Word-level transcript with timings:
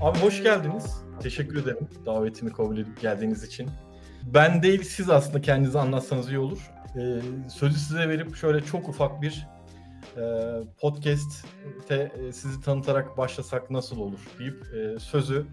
Abi 0.00 0.18
hoş 0.18 0.42
geldiniz. 0.42 1.02
Teşekkür 1.22 1.62
ederim 1.62 1.88
davetimi 2.06 2.52
kabul 2.52 2.78
edip 2.78 3.00
geldiğiniz 3.00 3.44
için. 3.44 3.70
Ben 4.22 4.62
değil 4.62 4.82
siz 4.82 5.10
aslında 5.10 5.40
kendinizi 5.40 5.78
anlatsanız 5.78 6.28
iyi 6.28 6.38
olur. 6.38 6.70
Ee, 6.96 7.20
sözü 7.50 7.78
size 7.78 8.08
verip 8.08 8.36
şöyle 8.36 8.64
çok 8.64 8.88
ufak 8.88 9.22
bir 9.22 9.46
podcast'te 10.80 12.12
e, 12.18 12.32
sizi 12.32 12.60
tanıtarak 12.60 13.18
başlasak 13.18 13.70
nasıl 13.70 14.00
olur 14.00 14.18
deyip 14.38 14.74
e, 14.74 14.98
sözü 14.98 15.46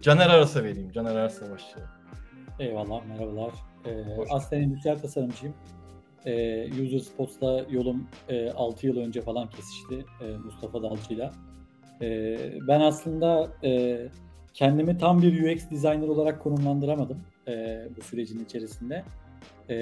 Caner 0.00 0.30
Aras'a 0.30 0.64
vereyim. 0.64 0.92
Caner 0.92 1.16
Aras'la 1.16 1.50
başlayalım. 1.50 1.92
Eyvallah, 2.58 3.06
merhabalar. 3.06 3.52
Ee, 3.86 4.04
aslında 4.30 4.62
endüstriyel 4.62 4.98
tasarımcıyım. 4.98 5.54
Ee, 6.26 6.82
User 6.82 6.98
Spots'ta 6.98 7.64
yolum 7.70 8.08
e, 8.28 8.50
6 8.50 8.86
yıl 8.86 8.96
önce 8.96 9.20
falan 9.22 9.50
kesişti 9.50 10.04
e, 10.20 10.36
Mustafa 10.44 10.82
Dalcı'yla. 10.82 11.32
E, 12.02 12.38
ben 12.68 12.80
aslında 12.80 13.48
e, 13.64 14.00
kendimi 14.54 14.98
tam 14.98 15.22
bir 15.22 15.56
UX 15.56 15.70
designer 15.70 16.08
olarak 16.08 16.42
konumlandıramadım 16.42 17.20
e, 17.48 17.82
bu 17.96 18.02
sürecin 18.02 18.44
içerisinde. 18.44 19.04
E, 19.68 19.74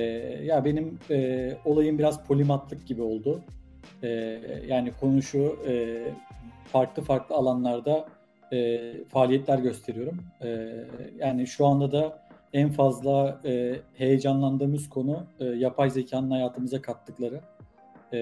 ya 0.44 0.64
benim 0.64 0.98
e, 1.10 1.50
olayım 1.64 1.98
biraz 1.98 2.24
polimatlık 2.24 2.86
gibi 2.86 3.02
oldu. 3.02 3.40
E, 4.02 4.08
yani 4.68 4.92
konu 5.00 5.22
şu, 5.22 5.58
e, 5.68 6.02
farklı 6.72 7.02
farklı 7.02 7.34
alanlarda 7.34 8.06
e, 8.52 8.92
faaliyetler 9.08 9.58
gösteriyorum. 9.58 10.18
E, 10.42 10.70
yani 11.18 11.46
şu 11.46 11.66
anda 11.66 11.92
da 11.92 12.26
en 12.52 12.70
fazla 12.70 13.40
e, 13.44 13.76
heyecanlandığımız 13.94 14.88
konu 14.88 15.24
e, 15.40 15.44
yapay 15.44 15.90
zekanın 15.90 16.30
hayatımıza 16.30 16.82
kattıkları. 16.82 17.40
E, 18.12 18.18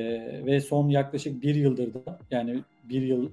ve 0.46 0.60
son 0.60 0.88
yaklaşık 0.88 1.42
bir 1.42 1.54
yıldır 1.54 1.94
da 1.94 2.18
yani 2.30 2.60
bir 2.84 3.02
yıl 3.02 3.30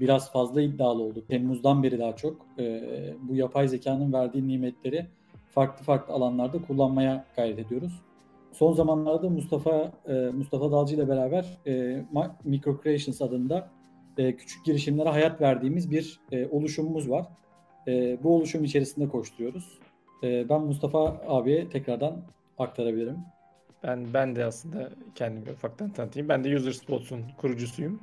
biraz 0.00 0.32
fazla 0.32 0.62
iddialı 0.62 1.02
oldu. 1.02 1.24
Temmuz'dan 1.28 1.82
beri 1.82 1.98
daha 1.98 2.16
çok 2.16 2.46
e, 2.58 2.82
bu 3.22 3.36
yapay 3.36 3.68
zekanın 3.68 4.12
verdiği 4.12 4.48
nimetleri 4.48 5.06
farklı 5.50 5.84
farklı 5.84 6.14
alanlarda 6.14 6.58
kullanmaya 6.62 7.24
gayret 7.36 7.58
ediyoruz. 7.58 7.92
Son 8.52 8.72
zamanlarda 8.72 9.28
Mustafa 9.28 9.92
e, 10.08 10.12
Mustafa 10.12 10.72
Dalcı 10.72 10.94
ile 10.94 11.08
beraber 11.08 11.58
e, 11.66 12.04
Micro 12.44 12.80
Creations 12.82 13.22
adında 13.22 13.70
e, 14.18 14.36
küçük 14.36 14.64
girişimlere 14.64 15.08
hayat 15.08 15.40
verdiğimiz 15.40 15.90
bir 15.90 16.20
e, 16.32 16.46
oluşumumuz 16.46 17.10
var. 17.10 17.26
E, 17.88 18.22
bu 18.22 18.36
oluşum 18.36 18.64
içerisinde 18.64 19.08
koşturuyoruz. 19.08 19.78
E, 20.22 20.48
ben 20.48 20.60
Mustafa 20.60 21.22
abiye 21.28 21.68
tekrardan 21.68 22.22
aktarabilirim. 22.58 23.16
Ben 23.82 24.14
ben 24.14 24.36
de 24.36 24.44
aslında 24.44 24.90
kendimi 25.14 25.50
ufaktan 25.50 25.90
tanıtayım. 25.90 26.28
Ben 26.28 26.44
de 26.44 26.56
User 26.56 26.72
Spots'un 26.72 27.22
kurucusuyum. 27.38 28.00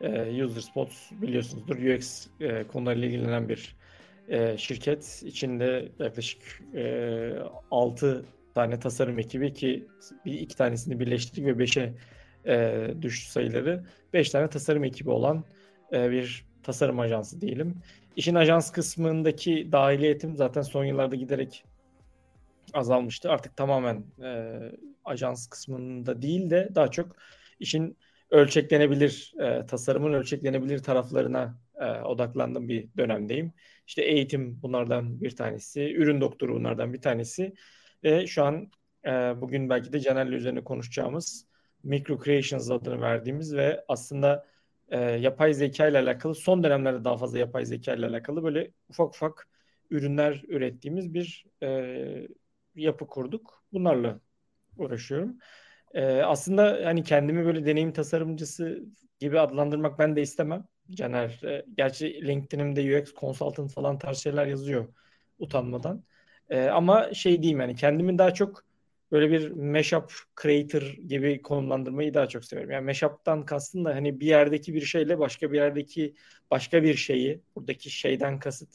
E, 0.00 0.44
User 0.44 0.60
Spots 0.60 1.12
biliyorsunuzdur 1.12 1.76
UX 1.76 2.26
e, 2.40 2.66
konularıyla 2.66 3.08
ilgilenen 3.08 3.48
bir 3.48 3.76
e, 4.28 4.58
şirket. 4.58 5.22
İçinde 5.26 5.88
yaklaşık 5.98 6.42
e, 6.74 7.32
6 7.70 8.24
tane 8.60 8.78
tasarım 8.80 9.18
ekibi 9.18 9.52
ki 9.52 9.86
bir 10.24 10.32
iki 10.32 10.56
tanesini 10.56 11.00
birleştirdik 11.00 11.46
ve 11.46 11.64
5'e 11.64 11.94
e, 12.46 13.02
düştü 13.02 13.30
sayıları. 13.30 13.84
5 14.12 14.30
tane 14.30 14.48
tasarım 14.48 14.84
ekibi 14.84 15.10
olan 15.10 15.44
e, 15.92 16.10
bir 16.10 16.46
tasarım 16.62 17.00
ajansı 17.00 17.40
diyelim. 17.40 17.74
İşin 18.16 18.34
ajans 18.34 18.72
kısmındaki 18.72 19.72
dahiliyetim 19.72 20.36
zaten 20.36 20.62
son 20.62 20.84
yıllarda 20.84 21.16
giderek 21.16 21.64
azalmıştı. 22.72 23.30
Artık 23.30 23.56
tamamen 23.56 24.04
e, 24.22 24.58
ajans 25.04 25.46
kısmında 25.46 26.22
değil 26.22 26.50
de 26.50 26.68
daha 26.74 26.88
çok 26.88 27.16
işin 27.60 27.96
ölçeklenebilir, 28.30 29.34
e, 29.40 29.66
tasarımın 29.66 30.12
ölçeklenebilir 30.12 30.78
taraflarına 30.78 31.58
e, 31.80 31.84
odaklandığım 31.84 32.68
bir 32.68 32.88
dönemdeyim. 32.96 33.52
İşte 33.86 34.02
eğitim 34.02 34.62
bunlardan 34.62 35.20
bir 35.20 35.36
tanesi, 35.36 35.94
ürün 35.94 36.20
doktoru 36.20 36.54
bunlardan 36.54 36.92
bir 36.92 37.00
tanesi. 37.00 37.54
Ve 38.04 38.26
şu 38.26 38.44
an 38.44 38.70
e, 39.04 39.10
bugün 39.40 39.70
belki 39.70 39.92
de 39.92 40.00
Caner'le 40.00 40.32
üzerine 40.32 40.64
konuşacağımız 40.64 41.46
Micro 41.82 42.24
Creations 42.24 42.70
adını 42.70 43.00
verdiğimiz 43.00 43.54
ve 43.56 43.84
aslında 43.88 44.46
e, 44.88 44.98
yapay 45.00 45.54
zeka 45.54 45.88
ile 45.88 45.98
alakalı 45.98 46.34
son 46.34 46.62
dönemlerde 46.64 47.04
daha 47.04 47.16
fazla 47.16 47.38
yapay 47.38 47.64
zeka 47.66 47.94
ile 47.94 48.06
alakalı 48.06 48.42
böyle 48.44 48.70
ufak 48.88 49.08
ufak 49.14 49.48
ürünler 49.90 50.42
ürettiğimiz 50.48 51.14
bir 51.14 51.46
e, 51.62 52.28
yapı 52.74 53.06
kurduk. 53.06 53.64
Bunlarla 53.72 54.20
uğraşıyorum. 54.76 55.38
E, 55.94 56.04
aslında 56.22 56.80
hani 56.84 57.04
kendimi 57.04 57.44
böyle 57.44 57.66
deneyim 57.66 57.92
tasarımcısı 57.92 58.84
gibi 59.18 59.40
adlandırmak 59.40 59.98
ben 59.98 60.16
de 60.16 60.22
istemem. 60.22 60.64
Caner, 60.90 61.40
e, 61.44 61.64
gerçi 61.76 62.26
LinkedIn'imde 62.26 62.98
UX 62.98 63.14
consultant 63.14 63.72
falan 63.72 63.98
tarz 63.98 64.18
şeyler 64.18 64.46
yazıyor 64.46 64.88
utanmadan. 65.38 66.04
E, 66.50 66.68
ama 66.68 67.14
şey 67.14 67.42
diyeyim 67.42 67.60
yani 67.60 67.74
kendimin 67.76 68.18
daha 68.18 68.34
çok 68.34 68.64
böyle 69.12 69.30
bir 69.30 69.50
mashup 69.50 70.12
creator 70.42 70.82
gibi 70.82 71.42
konumlandırmayı 71.42 72.14
daha 72.14 72.28
çok 72.28 72.44
severim. 72.44 72.70
Yani 72.70 72.84
mashup'tan 72.84 73.44
kastım 73.46 73.84
da 73.84 73.94
hani 73.94 74.20
bir 74.20 74.26
yerdeki 74.26 74.74
bir 74.74 74.80
şeyle 74.80 75.18
başka 75.18 75.52
bir 75.52 75.56
yerdeki 75.58 76.14
başka 76.50 76.82
bir 76.82 76.94
şeyi, 76.94 77.40
buradaki 77.56 77.90
şeyden 77.90 78.38
kasıt 78.38 78.70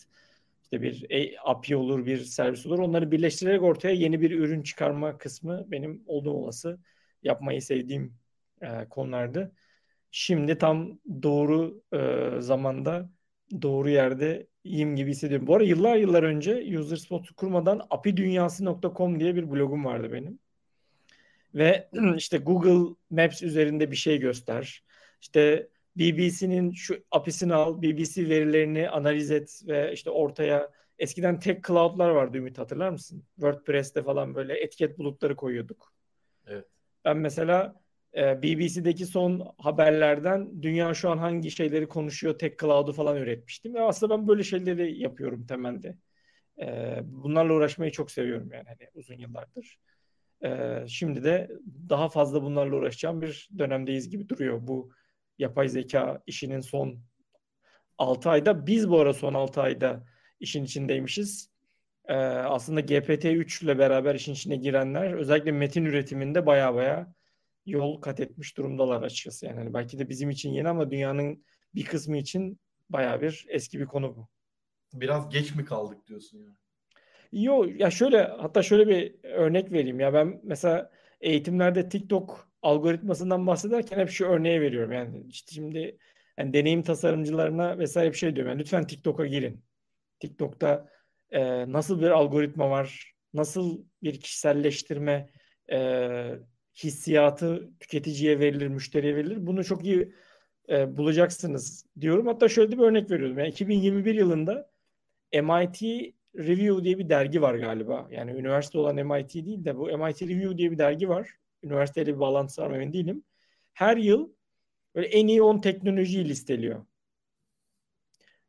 işte 0.63 0.81
bir 0.81 1.05
API 1.45 1.75
olur, 1.75 2.05
bir 2.05 2.17
servis 2.19 2.65
olur. 2.65 2.79
Onları 2.79 3.11
birleştirerek 3.11 3.63
ortaya 3.63 3.93
yeni 3.95 4.21
bir 4.21 4.31
ürün 4.31 4.63
çıkarma 4.63 5.17
kısmı 5.17 5.71
benim 5.71 6.03
olduğum 6.07 6.31
olası 6.33 6.79
yapmayı 7.23 7.61
sevdiğim 7.61 8.13
e, 8.61 8.89
konulardı. 8.89 9.51
Şimdi 10.11 10.57
tam 10.57 10.99
doğru 11.23 11.83
e, 11.93 12.41
zamanda 12.41 13.09
doğru 13.61 13.89
yerde 13.89 14.47
iyiyim 14.65 14.95
gibi 14.95 15.11
hissediyorum. 15.11 15.47
Bu 15.47 15.55
arada 15.55 15.65
yıllar 15.65 15.95
yıllar 15.95 16.23
önce 16.23 16.79
UserSpot'u 16.79 17.35
kurmadan 17.35 17.87
apidunyası.com 17.89 19.19
diye 19.19 19.35
bir 19.35 19.51
blogum 19.51 19.85
vardı 19.85 20.13
benim. 20.13 20.39
Ve 21.55 21.89
işte 22.17 22.37
Google 22.37 22.95
Maps 23.09 23.43
üzerinde 23.43 23.91
bir 23.91 23.95
şey 23.95 24.19
göster. 24.19 24.83
İşte 25.21 25.67
BBC'nin 25.95 26.71
şu 26.71 27.03
API'sini 27.11 27.53
al, 27.53 27.81
BBC 27.81 28.29
verilerini 28.29 28.89
analiz 28.89 29.31
et 29.31 29.61
ve 29.67 29.93
işte 29.93 30.09
ortaya 30.09 30.71
eskiden 30.99 31.39
tek 31.39 31.63
cloud'lar 31.63 32.09
vardı 32.09 32.37
Ümit 32.37 32.57
hatırlar 32.57 32.89
mısın? 32.89 33.23
WordPress'te 33.35 34.03
falan 34.03 34.35
böyle 34.35 34.59
etiket 34.59 34.97
bulutları 34.97 35.35
koyuyorduk. 35.35 35.93
Evet. 36.47 36.65
Ben 37.05 37.17
mesela 37.17 37.84
e, 38.15 38.43
BBC'deki 38.43 39.05
son 39.05 39.53
haberlerden 39.57 40.63
dünya 40.63 40.93
şu 40.93 41.09
an 41.09 41.17
hangi 41.17 41.51
şeyleri 41.51 41.87
konuşuyor 41.87 42.39
tek 42.39 42.59
cloud'u 42.59 42.93
falan 42.93 43.17
üretmiştim. 43.17 43.73
Ve 43.73 43.81
aslında 43.81 44.17
ben 44.17 44.27
böyle 44.27 44.43
şeyleri 44.43 44.99
yapıyorum 44.99 45.45
temelde. 45.45 45.97
E, 46.61 46.99
bunlarla 47.03 47.53
uğraşmayı 47.53 47.91
çok 47.91 48.11
seviyorum 48.11 48.51
yani 48.53 48.67
hani 48.67 48.89
uzun 48.93 49.17
yıllardır. 49.17 49.79
E, 50.45 50.79
şimdi 50.87 51.23
de 51.23 51.51
daha 51.89 52.09
fazla 52.09 52.43
bunlarla 52.43 52.75
uğraşacağım 52.75 53.21
bir 53.21 53.49
dönemdeyiz 53.57 54.09
gibi 54.09 54.29
duruyor 54.29 54.67
bu 54.67 54.91
yapay 55.39 55.69
zeka 55.69 56.23
işinin 56.27 56.61
son 56.61 56.99
6 57.97 58.29
ayda. 58.29 58.67
Biz 58.67 58.89
bu 58.89 58.99
ara 58.99 59.13
son 59.13 59.33
6 59.33 59.61
ayda 59.61 60.05
işin 60.39 60.63
içindeymişiz. 60.63 61.49
Ee, 62.07 62.13
aslında 62.15 62.81
GPT-3 62.81 63.65
ile 63.65 63.79
beraber 63.79 64.15
işin 64.15 64.33
içine 64.33 64.55
girenler 64.55 65.13
özellikle 65.13 65.51
metin 65.51 65.85
üretiminde 65.85 66.45
baya 66.45 66.75
baya 66.75 67.13
yol 67.65 68.01
kat 68.01 68.19
etmiş 68.19 68.57
durumdalar 68.57 69.01
açıkçası. 69.01 69.45
Yani 69.45 69.57
hani 69.57 69.73
belki 69.73 69.99
de 69.99 70.09
bizim 70.09 70.29
için 70.29 70.49
yeni 70.49 70.69
ama 70.69 70.91
dünyanın 70.91 71.45
bir 71.75 71.85
kısmı 71.85 72.17
için 72.17 72.59
baya 72.89 73.21
bir 73.21 73.45
eski 73.49 73.79
bir 73.79 73.85
konu 73.85 74.15
bu. 74.15 74.27
Biraz 74.93 75.29
geç 75.29 75.55
mi 75.55 75.65
kaldık 75.65 76.07
diyorsun 76.07 76.37
yani? 76.37 76.55
Yok 77.31 77.79
ya 77.79 77.91
şöyle 77.91 78.23
hatta 78.23 78.63
şöyle 78.63 78.87
bir 78.87 79.15
örnek 79.23 79.71
vereyim 79.71 79.99
ya 79.99 80.13
ben 80.13 80.41
mesela 80.43 80.91
eğitimlerde 81.21 81.89
TikTok 81.89 82.49
algoritmasından 82.61 83.47
bahsederken 83.47 83.99
hep 83.99 84.09
şu 84.09 84.25
örneği 84.25 84.61
veriyorum. 84.61 84.91
Yani 84.91 85.25
işte 85.29 85.51
şimdi 85.51 85.97
yani 86.37 86.53
deneyim 86.53 86.83
tasarımcılarına 86.83 87.79
vesaire 87.79 88.11
bir 88.11 88.17
şey 88.17 88.35
diyorum. 88.35 88.51
Yani 88.51 88.59
lütfen 88.59 88.87
TikTok'a 88.87 89.25
girin. 89.25 89.63
TikTok'ta 90.19 90.89
e, 91.31 91.71
nasıl 91.71 92.01
bir 92.01 92.09
algoritma 92.09 92.69
var? 92.69 93.13
Nasıl 93.33 93.83
bir 94.03 94.19
kişiselleştirme 94.19 95.29
e, 95.71 95.79
hissiyatı 96.83 97.69
tüketiciye 97.79 98.39
verilir, 98.39 98.67
müşteriye 98.67 99.15
verilir? 99.15 99.47
Bunu 99.47 99.63
çok 99.63 99.85
iyi 99.85 100.13
e, 100.69 100.97
bulacaksınız 100.97 101.85
diyorum. 102.01 102.27
Hatta 102.27 102.49
şöyle 102.49 102.77
bir 102.77 102.83
örnek 102.83 103.11
veriyorum. 103.11 103.39
Yani 103.39 103.49
2021 103.49 104.15
yılında 104.15 104.69
MIT 105.33 105.81
Review 106.35 106.83
diye 106.83 106.97
bir 106.97 107.09
dergi 107.09 107.41
var 107.41 107.55
galiba. 107.55 108.07
Yani 108.11 108.31
üniversite 108.31 108.77
olan 108.77 108.95
MIT 108.95 109.33
değil 109.33 109.65
de 109.65 109.77
bu 109.77 109.97
MIT 109.97 110.21
Review 110.21 110.57
diye 110.57 110.71
bir 110.71 110.77
dergi 110.77 111.09
var 111.09 111.29
üniversiteyle 111.65 112.15
bir 112.15 112.19
bağlantısı 112.19 112.61
var 112.61 112.67
mı 112.67 112.75
emin 112.75 112.93
değilim. 112.93 113.23
Her 113.73 113.97
yıl 113.97 114.29
böyle 114.95 115.07
en 115.07 115.27
iyi 115.27 115.41
10 115.41 115.61
teknolojiyi 115.61 116.29
listeliyor. 116.29 116.85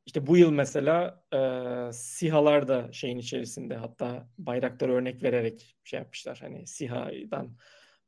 İşte 0.07 0.27
bu 0.27 0.37
yıl 0.37 0.51
mesela 0.51 1.25
e, 1.33 1.93
SİHA'lar 1.93 2.69
da 2.69 2.93
şeyin 2.93 3.19
içerisinde 3.19 3.77
hatta 3.77 4.29
bayrakları 4.39 4.93
örnek 4.93 5.23
vererek 5.23 5.77
şey 5.85 5.99
yapmışlar. 5.99 6.39
Hani 6.41 6.67
SİHA'dan 6.67 7.57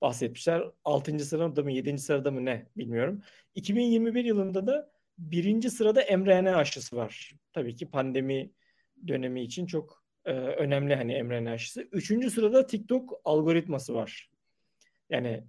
bahsetmişler. 0.00 0.62
6. 0.84 1.18
sırada 1.18 1.62
mı 1.62 1.72
7. 1.72 1.98
sırada 1.98 2.30
mı 2.30 2.44
ne 2.44 2.66
bilmiyorum. 2.76 3.22
2021 3.54 4.24
yılında 4.24 4.66
da 4.66 4.90
birinci 5.18 5.70
sırada 5.70 6.16
mRNA 6.16 6.56
aşısı 6.56 6.96
var. 6.96 7.32
Tabii 7.52 7.76
ki 7.76 7.90
pandemi 7.90 8.50
dönemi 9.08 9.42
için 9.42 9.66
çok 9.66 10.04
e, 10.24 10.32
önemli 10.32 10.94
hani 10.94 11.22
mRNA 11.22 11.50
aşısı. 11.50 11.88
Üçüncü 11.92 12.30
sırada 12.30 12.66
TikTok 12.66 13.20
algoritması 13.24 13.94
var. 13.94 14.30
Yani 15.10 15.44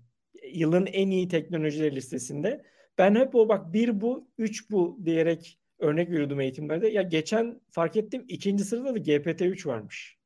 yılın 0.53 0.85
en 0.85 1.09
iyi 1.09 1.27
teknolojiler 1.27 1.95
listesinde. 1.95 2.65
Ben 2.97 3.15
hep 3.15 3.35
o 3.35 3.49
bak 3.49 3.73
bir 3.73 4.01
bu, 4.01 4.29
üç 4.37 4.71
bu 4.71 4.99
diyerek 5.05 5.59
örnek 5.79 6.09
veriyordum 6.09 6.41
eğitimlerde. 6.41 6.87
Ya 6.87 7.01
geçen 7.01 7.61
fark 7.71 7.95
ettim 7.95 8.25
ikinci 8.27 8.63
sırada 8.63 8.95
da 8.95 8.99
GPT-3 8.99 9.67
varmış. 9.67 10.17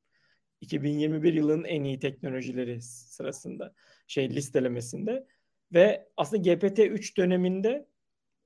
2021 0.61 1.33
yılının 1.33 1.63
en 1.63 1.83
iyi 1.83 1.99
teknolojileri 1.99 2.81
sırasında 2.81 3.73
şey 4.13 4.29
listelemesinde 4.29 5.27
ve 5.73 6.07
aslında 6.17 6.49
GPT-3 6.49 7.17
döneminde 7.17 7.85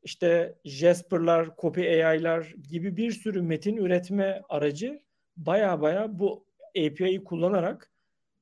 işte 0.04 0.56
Jasper'lar, 0.66 1.50
Copy 1.58 2.06
AI'lar 2.06 2.54
gibi 2.70 2.98
bir 2.98 3.12
sürü 3.12 3.42
metin 3.42 3.78
üretme 3.78 4.42
aracı 4.50 5.02
baya 5.38 5.82
baya 5.82 6.20
bu 6.20 6.48
API'yi 6.70 7.24
kullanarak 7.24 7.92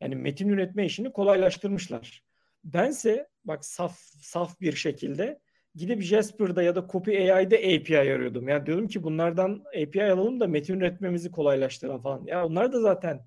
yani 0.01 0.15
metin 0.15 0.49
üretme 0.49 0.85
işini 0.85 1.11
kolaylaştırmışlar. 1.11 2.23
Bense 2.63 3.27
bak 3.45 3.65
saf 3.65 3.99
saf 4.21 4.61
bir 4.61 4.73
şekilde 4.73 5.39
gidip 5.75 6.01
Jasper'da 6.01 6.63
ya 6.63 6.75
da 6.75 6.87
Copy 6.91 7.31
AI'de 7.31 7.57
API 7.57 7.97
arıyordum. 7.97 8.47
Yani 8.47 8.65
diyordum 8.65 8.87
ki 8.87 9.03
bunlardan 9.03 9.63
API 9.81 10.03
alalım 10.03 10.39
da 10.39 10.47
metin 10.47 10.79
üretmemizi 10.79 11.31
kolaylaştıran 11.31 12.01
falan. 12.01 12.25
Ya 12.25 12.45
onlar 12.45 12.73
da 12.73 12.79
zaten 12.79 13.25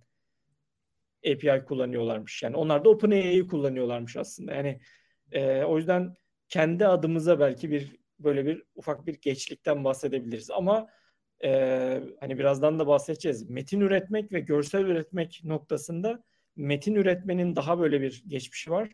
API 1.26 1.64
kullanıyorlarmış. 1.64 2.42
Yani 2.42 2.56
onlar 2.56 2.84
da 2.84 2.88
OpenAI'yi 2.88 3.46
kullanıyorlarmış 3.46 4.16
aslında. 4.16 4.54
Yani 4.54 4.80
e, 5.32 5.62
o 5.62 5.76
yüzden 5.78 6.14
kendi 6.48 6.86
adımıza 6.86 7.40
belki 7.40 7.70
bir 7.70 7.96
böyle 8.18 8.46
bir 8.46 8.62
ufak 8.74 9.06
bir 9.06 9.20
geçlikten 9.20 9.84
bahsedebiliriz. 9.84 10.50
Ama 10.50 10.88
e, 11.44 12.02
hani 12.20 12.38
birazdan 12.38 12.78
da 12.78 12.86
bahsedeceğiz. 12.86 13.50
Metin 13.50 13.80
üretmek 13.80 14.32
ve 14.32 14.40
görsel 14.40 14.84
üretmek 14.84 15.40
noktasında 15.44 16.22
metin 16.56 16.94
üretmenin 16.94 17.56
daha 17.56 17.78
böyle 17.78 18.00
bir 18.00 18.22
geçmişi 18.26 18.70
var. 18.70 18.90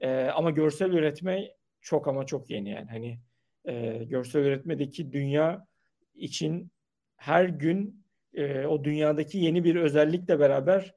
E, 0.00 0.24
ama 0.24 0.50
görsel 0.50 0.90
üretme 0.90 1.48
çok 1.80 2.08
ama 2.08 2.26
çok 2.26 2.50
yeni 2.50 2.70
yani. 2.70 2.90
Hani 2.90 3.18
e, 3.64 4.04
görsel 4.04 4.40
üretmedeki 4.40 5.12
dünya 5.12 5.66
için 6.14 6.72
her 7.16 7.44
gün 7.44 8.04
e, 8.34 8.66
o 8.66 8.84
dünyadaki 8.84 9.38
yeni 9.38 9.64
bir 9.64 9.76
özellikle 9.76 10.40
beraber 10.40 10.94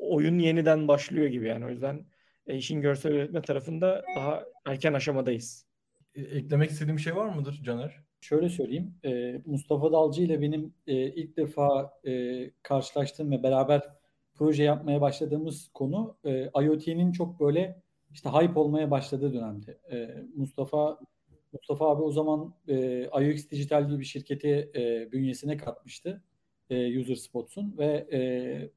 oyun 0.00 0.38
yeniden 0.38 0.88
başlıyor 0.88 1.26
gibi 1.26 1.48
yani. 1.48 1.66
O 1.66 1.68
yüzden 1.68 2.06
e, 2.46 2.56
işin 2.56 2.80
görsel 2.80 3.12
üretme 3.12 3.42
tarafında 3.42 4.04
daha 4.16 4.44
erken 4.66 4.92
aşamadayız. 4.92 5.66
E, 6.14 6.22
eklemek 6.22 6.70
istediğim 6.70 6.96
bir 6.96 7.02
şey 7.02 7.16
var 7.16 7.34
mıdır 7.34 7.60
Caner? 7.64 8.00
Şöyle 8.20 8.48
söyleyeyim. 8.48 8.94
E, 9.04 9.40
Mustafa 9.46 9.92
Dalcı 9.92 10.22
ile 10.22 10.40
benim 10.40 10.74
e, 10.86 10.94
ilk 10.94 11.36
defa 11.36 11.92
e, 12.06 12.50
karşılaştığım 12.62 13.30
ve 13.30 13.42
beraber 13.42 13.82
proje 14.34 14.62
yapmaya 14.62 15.00
başladığımız 15.00 15.68
konu 15.74 16.16
e, 16.24 16.50
IoT'nin 16.64 17.12
çok 17.12 17.40
böyle 17.40 17.82
işte 18.12 18.30
hype 18.30 18.60
olmaya 18.60 18.90
başladığı 18.90 19.34
dönemde. 19.34 19.78
E, 19.92 20.24
Mustafa 20.36 20.98
Mustafa 21.52 21.90
abi 21.90 22.02
o 22.02 22.12
zaman 22.12 22.54
e, 22.68 23.02
IOX 23.04 23.50
Dijital 23.50 23.88
gibi 23.88 24.00
bir 24.00 24.04
şirketi 24.04 24.70
e, 24.74 25.12
bünyesine 25.12 25.56
katmıştı. 25.56 26.22
E, 26.70 27.00
User 27.00 27.14
Spots'un 27.14 27.74
ve 27.78 28.06
e, 28.12 28.20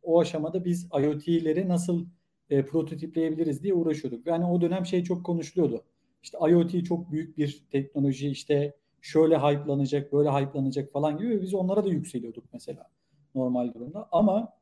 o 0.04 0.20
aşamada 0.20 0.66
biz 0.66 0.90
IoT'leri 1.02 1.68
nasıl 1.70 2.06
e, 2.50 2.66
prototipleyebiliriz 2.66 3.64
diye 3.64 3.74
uğraşıyorduk. 3.74 4.28
Yani 4.28 4.46
o 4.46 4.62
dönem 4.62 4.86
şey 4.86 5.04
çok 5.04 5.26
konuşuluyordu. 5.26 5.84
İşte 6.24 6.38
IoT 6.50 6.86
çok 6.86 7.12
büyük 7.12 7.38
bir 7.38 7.64
teknoloji 7.72 8.30
işte 8.30 8.74
şöyle 9.02 9.38
hype'lanacak, 9.38 10.14
böyle 10.14 10.30
hype'lanacak 10.30 10.92
falan 10.92 11.18
gibi 11.18 11.42
biz 11.42 11.54
onlara 11.54 11.86
da 11.86 11.90
yükseliyorduk 11.90 12.44
mesela 12.54 12.90
normal 13.36 13.74
durumda. 13.74 14.08
Ama 14.12 14.54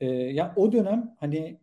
e, 0.00 0.06
ya 0.06 0.52
o 0.56 0.72
dönem 0.72 1.16
hani 1.20 1.58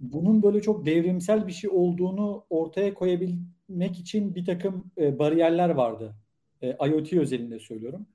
bunun 0.00 0.42
böyle 0.42 0.62
çok 0.62 0.86
devrimsel 0.86 1.46
bir 1.46 1.52
şey 1.52 1.70
olduğunu 1.70 2.44
ortaya 2.50 2.94
koyabilmek 2.94 3.98
için 3.98 4.34
bir 4.34 4.44
takım 4.44 4.92
e, 4.98 5.18
bariyerler 5.18 5.70
vardı. 5.70 6.14
E, 6.62 6.76
IoT 6.88 7.12
özelinde 7.12 7.58
söylüyorum. 7.58 8.06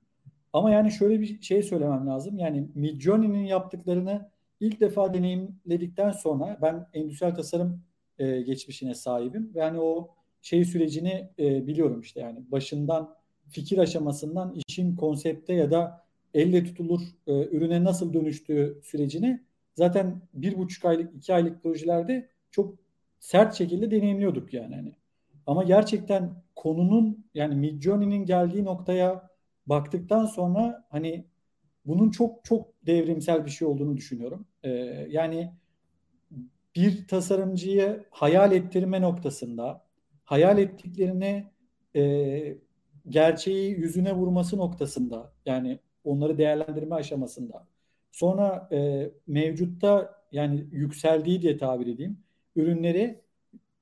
Ama 0.58 0.70
yani 0.70 0.90
şöyle 0.90 1.20
bir 1.20 1.42
şey 1.42 1.62
söylemem 1.62 2.06
lazım. 2.06 2.38
Yani 2.38 2.68
Midjourney'nin 2.74 3.44
yaptıklarını 3.44 4.30
ilk 4.60 4.80
defa 4.80 5.14
deneyimledikten 5.14 6.10
sonra 6.10 6.58
ben 6.62 6.86
endüstriyel 6.92 7.34
tasarım 7.34 7.82
e, 8.18 8.40
geçmişine 8.40 8.94
sahibim. 8.94 9.54
Ve 9.54 9.60
yani 9.60 9.80
o 9.80 10.10
şey 10.42 10.64
sürecini 10.64 11.30
e, 11.38 11.66
biliyorum 11.66 12.00
işte 12.00 12.20
yani 12.20 12.38
başından 12.50 13.14
fikir 13.48 13.78
aşamasından 13.78 14.54
işin 14.68 14.96
konsepte 14.96 15.54
ya 15.54 15.70
da 15.70 16.04
elle 16.34 16.64
tutulur 16.64 17.00
e, 17.26 17.32
ürüne 17.32 17.84
nasıl 17.84 18.12
dönüştüğü 18.12 18.80
sürecini 18.82 19.40
zaten 19.74 20.20
bir 20.34 20.58
buçuk 20.58 20.84
aylık 20.84 21.14
iki 21.14 21.34
aylık 21.34 21.62
projelerde 21.62 22.28
çok 22.50 22.74
sert 23.18 23.54
şekilde 23.54 23.90
deneyimliyorduk 23.90 24.54
yani. 24.54 24.74
hani. 24.74 24.92
Ama 25.46 25.64
gerçekten 25.64 26.30
konunun 26.56 27.24
yani 27.34 27.54
Midjourney'nin 27.54 28.24
geldiği 28.24 28.64
noktaya 28.64 29.27
baktıktan 29.68 30.26
sonra 30.26 30.86
hani 30.90 31.24
bunun 31.86 32.10
çok 32.10 32.44
çok 32.44 32.86
devrimsel 32.86 33.44
bir 33.44 33.50
şey 33.50 33.68
olduğunu 33.68 33.96
düşünüyorum. 33.96 34.46
Ee, 34.62 34.70
yani 35.10 35.52
bir 36.74 37.06
tasarımcıyı 37.08 38.04
hayal 38.10 38.52
ettirme 38.52 39.00
noktasında 39.00 39.84
hayal 40.24 40.58
ettiklerini 40.58 41.46
e, 41.96 42.58
gerçeği 43.08 43.70
yüzüne 43.70 44.12
vurması 44.12 44.58
noktasında 44.58 45.32
yani 45.46 45.78
onları 46.04 46.38
değerlendirme 46.38 46.94
aşamasında 46.94 47.66
sonra 48.12 48.68
e, 48.72 49.10
mevcutta 49.26 50.22
yani 50.32 50.66
yükseldiği 50.72 51.42
diye 51.42 51.56
tabir 51.56 51.86
edeyim 51.86 52.18
ürünleri 52.56 53.20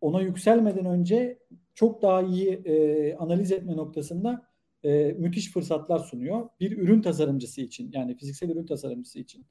ona 0.00 0.22
yükselmeden 0.22 0.86
önce 0.86 1.38
çok 1.74 2.02
daha 2.02 2.22
iyi 2.22 2.50
e, 2.50 3.16
analiz 3.16 3.52
etme 3.52 3.76
noktasında 3.76 4.45
e, 4.86 5.12
müthiş 5.18 5.52
fırsatlar 5.52 5.98
sunuyor. 5.98 6.48
Bir 6.60 6.78
ürün 6.78 7.02
tasarımcısı 7.02 7.60
için 7.60 7.90
yani 7.94 8.16
fiziksel 8.16 8.50
ürün 8.50 8.66
tasarımcısı 8.66 9.18
için. 9.18 9.46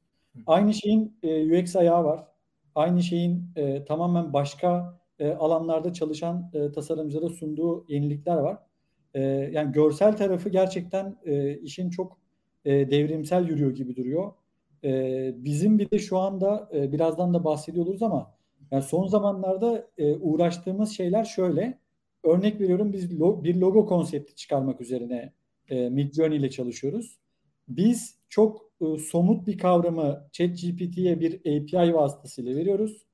Aynı 0.48 0.74
şeyin 0.74 1.18
e, 1.24 1.62
UX 1.62 1.76
ayağı 1.76 2.04
var. 2.04 2.28
Aynı 2.76 3.04
şeyin 3.04 3.44
e, 3.56 3.86
tamamen 3.86 4.34
başka 4.34 5.00
e, 5.20 5.32
alanlarda 5.32 5.94
çalışan 5.94 6.52
e, 6.54 6.72
tasarımcılara 6.72 7.30
sunduğu 7.30 7.86
yenilikler 7.90 8.36
var. 8.36 8.58
E, 9.14 9.22
yani 9.22 9.72
görsel 9.72 10.18
tarafı 10.18 10.50
gerçekten 10.50 11.16
e, 11.26 11.58
işin 11.58 11.90
çok 11.90 12.18
e, 12.66 12.92
devrimsel 12.92 13.48
yürüyor 13.48 13.72
gibi 13.72 13.96
duruyor. 13.96 14.32
E, 14.84 15.34
bizim 15.38 15.80
bir 15.80 15.92
de 15.92 16.00
şu 16.00 16.18
anda 16.18 16.70
e, 16.74 16.92
birazdan 16.92 17.34
da 17.34 17.44
bahsediyoruz 17.44 18.04
ama 18.04 18.36
yani 18.72 18.84
son 18.84 19.08
zamanlarda 19.08 19.88
e, 19.98 20.16
uğraştığımız 20.16 20.92
şeyler 20.92 21.24
şöyle. 21.24 21.80
Örnek 22.26 22.62
veriyorum 22.62 22.94
biz 22.94 23.20
lo, 23.20 23.44
bir 23.44 23.56
logo 23.56 23.86
konsepti 23.86 24.36
çıkarmak 24.36 24.82
üzerine 24.82 25.34
e, 25.70 25.90
Midjourney 25.90 26.38
ile 26.38 26.50
çalışıyoruz. 26.50 27.20
Biz 27.68 28.20
çok 28.30 28.72
e, 28.82 28.98
somut 28.98 29.48
bir 29.48 29.58
kavramı 29.58 30.28
ChatGPT'ye 30.32 31.20
bir 31.20 31.40
API 31.40 31.94
vasıtasıyla 31.94 32.56
veriyoruz. 32.56 33.06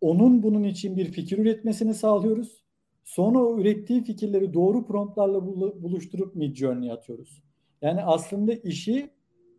Onun 0.00 0.42
bunun 0.42 0.64
için 0.64 0.96
bir 0.96 1.12
fikir 1.12 1.38
üretmesini 1.38 1.94
sağlıyoruz. 1.94 2.64
Sonra 3.04 3.38
o 3.38 3.60
ürettiği 3.60 4.04
fikirleri 4.04 4.54
doğru 4.54 4.86
promptlarla 4.86 5.46
buluşturup 5.82 6.34
Midjourney'e 6.34 6.92
atıyoruz. 6.92 7.42
Yani 7.82 8.02
aslında 8.02 8.52
işi 8.52 9.10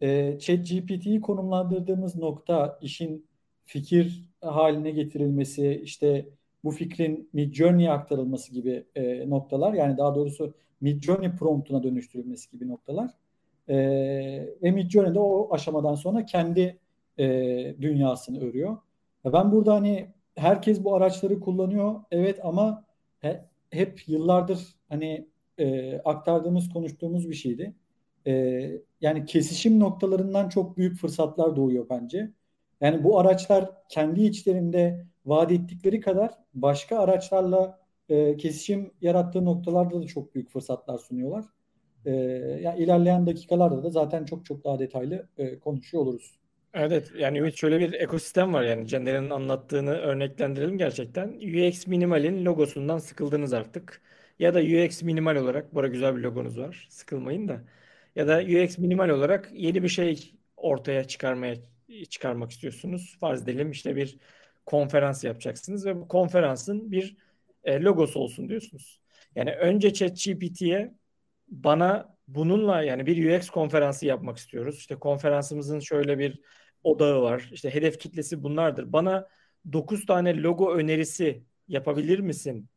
e, 0.02 0.40
ChatGPT'yi 0.40 1.22
konumlandırdığımız 1.22 2.16
nokta 2.16 2.80
işin 2.82 3.26
fikir 3.66 4.30
haline 4.42 4.92
getirilmesi, 4.92 5.82
işte 5.84 6.30
bu 6.64 6.72
fikrin 6.72 7.30
Midjourney'e 7.34 7.92
aktarılması 7.92 8.52
gibi 8.52 8.86
e, 8.96 9.30
noktalar 9.30 9.74
yani 9.74 9.98
daha 9.98 10.16
doğrusu 10.16 10.54
Midjourney 10.82 11.32
promptuna 11.32 11.84
dönüştürülmesi 11.84 12.52
gibi 12.52 12.68
noktalar. 12.68 13.12
E, 13.68 13.78
ve 14.64 14.72
Midjourney 14.72 15.16
de 15.16 15.20
o 15.20 15.54
aşamadan 15.54 15.96
sonra 15.96 16.26
kendi 16.26 16.80
e, 17.18 17.26
dünyasını 17.82 18.44
örüyor. 18.44 18.78
Ben 19.26 19.52
burada 19.52 19.74
hani 19.74 20.08
herkes 20.36 20.84
bu 20.84 20.96
araçları 20.96 21.40
kullanıyor 21.40 21.96
evet 22.12 22.40
ama 22.46 22.86
he, 23.20 23.46
hep 23.70 24.08
yıllardır 24.08 24.76
hani 24.90 25.28
e, 25.58 25.98
aktardığımız 26.00 26.70
konuştuğumuz 26.70 27.30
bir 27.30 27.36
şeydi. 27.36 27.76
E, 28.28 28.64
yani 29.02 29.26
kesişim 29.26 29.80
noktalarından 29.80 30.50
çok 30.50 30.78
büyük 30.78 30.98
fırsatlar 30.98 31.56
doğuyor 31.56 31.86
bence. 31.90 32.32
Yani 32.82 33.04
bu 33.04 33.20
araçlar 33.20 33.72
kendi 33.90 34.24
içlerinde 34.24 35.06
vaat 35.26 35.52
ettikleri 35.52 36.00
kadar 36.00 36.32
başka 36.54 37.00
araçlarla 37.00 37.80
e, 38.10 38.38
kesişim 38.38 38.92
yarattığı 39.02 39.46
noktalarda 39.46 40.02
da 40.02 40.08
çok 40.08 40.36
büyük 40.36 40.50
fırsatlar 40.50 40.98
sunuyorlar. 40.98 41.46
E, 42.06 42.12
yani 42.62 42.80
ilerleyen 42.80 43.26
dakikalarda 43.28 43.84
da 43.84 43.90
zaten 43.90 44.26
çok 44.26 44.46
çok 44.46 44.64
daha 44.64 44.80
detaylı 44.80 45.28
e, 45.38 45.60
konuşuyor 45.60 46.04
oluruz. 46.04 46.40
Evet 46.74 47.12
yani 47.18 47.38
Ümit 47.38 47.56
şöyle 47.56 47.80
bir 47.80 47.94
ekosistem 47.94 48.54
var 48.54 48.64
yani 48.64 48.88
Caner'in 48.88 49.30
anlattığını 49.30 49.92
örneklendirelim 49.92 50.78
gerçekten. 50.78 51.28
UX 51.30 51.88
Minimal'in 51.88 52.46
logosundan 52.46 52.98
sıkıldınız 52.98 53.54
artık. 53.54 54.02
Ya 54.40 54.54
da 54.54 54.60
UX 54.60 55.02
Minimal 55.04 55.36
olarak, 55.36 55.76
burada 55.76 55.88
güzel 55.88 56.16
bir 56.18 56.22
logonuz 56.22 56.60
var 56.60 56.88
sıkılmayın 56.90 57.48
da. 57.48 57.62
Ya 58.16 58.28
da 58.28 58.40
UX 58.40 58.78
Minimal 58.78 59.10
olarak 59.10 59.52
yeni 59.54 59.84
bir 59.84 59.90
şey 59.90 60.34
ortaya 60.58 61.04
çıkarmaya 61.04 61.56
çıkarmak 62.10 62.52
istiyorsunuz. 62.52 63.18
Farz 63.20 63.44
edelim 63.44 63.72
işte 63.72 63.96
bir 63.96 64.18
konferans 64.66 65.24
yapacaksınız 65.24 65.86
ve 65.86 65.96
bu 65.96 66.08
konferansın 66.08 66.92
bir 66.92 67.18
e, 67.64 67.82
logosu 67.82 68.20
olsun 68.20 68.50
diyorsunuz. 68.50 69.02
Yani 69.36 69.52
önce 69.52 69.94
ChatGPT'ye 69.94 70.94
bana 71.48 72.18
bununla 72.28 72.84
yani 72.84 73.06
bir 73.06 73.40
UX 73.40 73.50
konferansı 73.50 74.06
yapmak 74.06 74.38
istiyoruz. 74.38 74.78
İşte 74.78 74.96
konferansımızın 74.96 75.80
şöyle 75.80 76.20
bir 76.20 76.42
odağı 76.84 77.22
var. 77.22 77.50
İşte 77.54 77.74
hedef 77.74 78.00
kitlesi 78.00 78.44
bunlardır. 78.44 78.94
Bana 78.94 79.28
9 79.74 80.06
tane 80.06 80.38
logo 80.42 80.74
önerisi 80.76 81.44
yapabilir 81.68 82.20
misin 82.20 82.70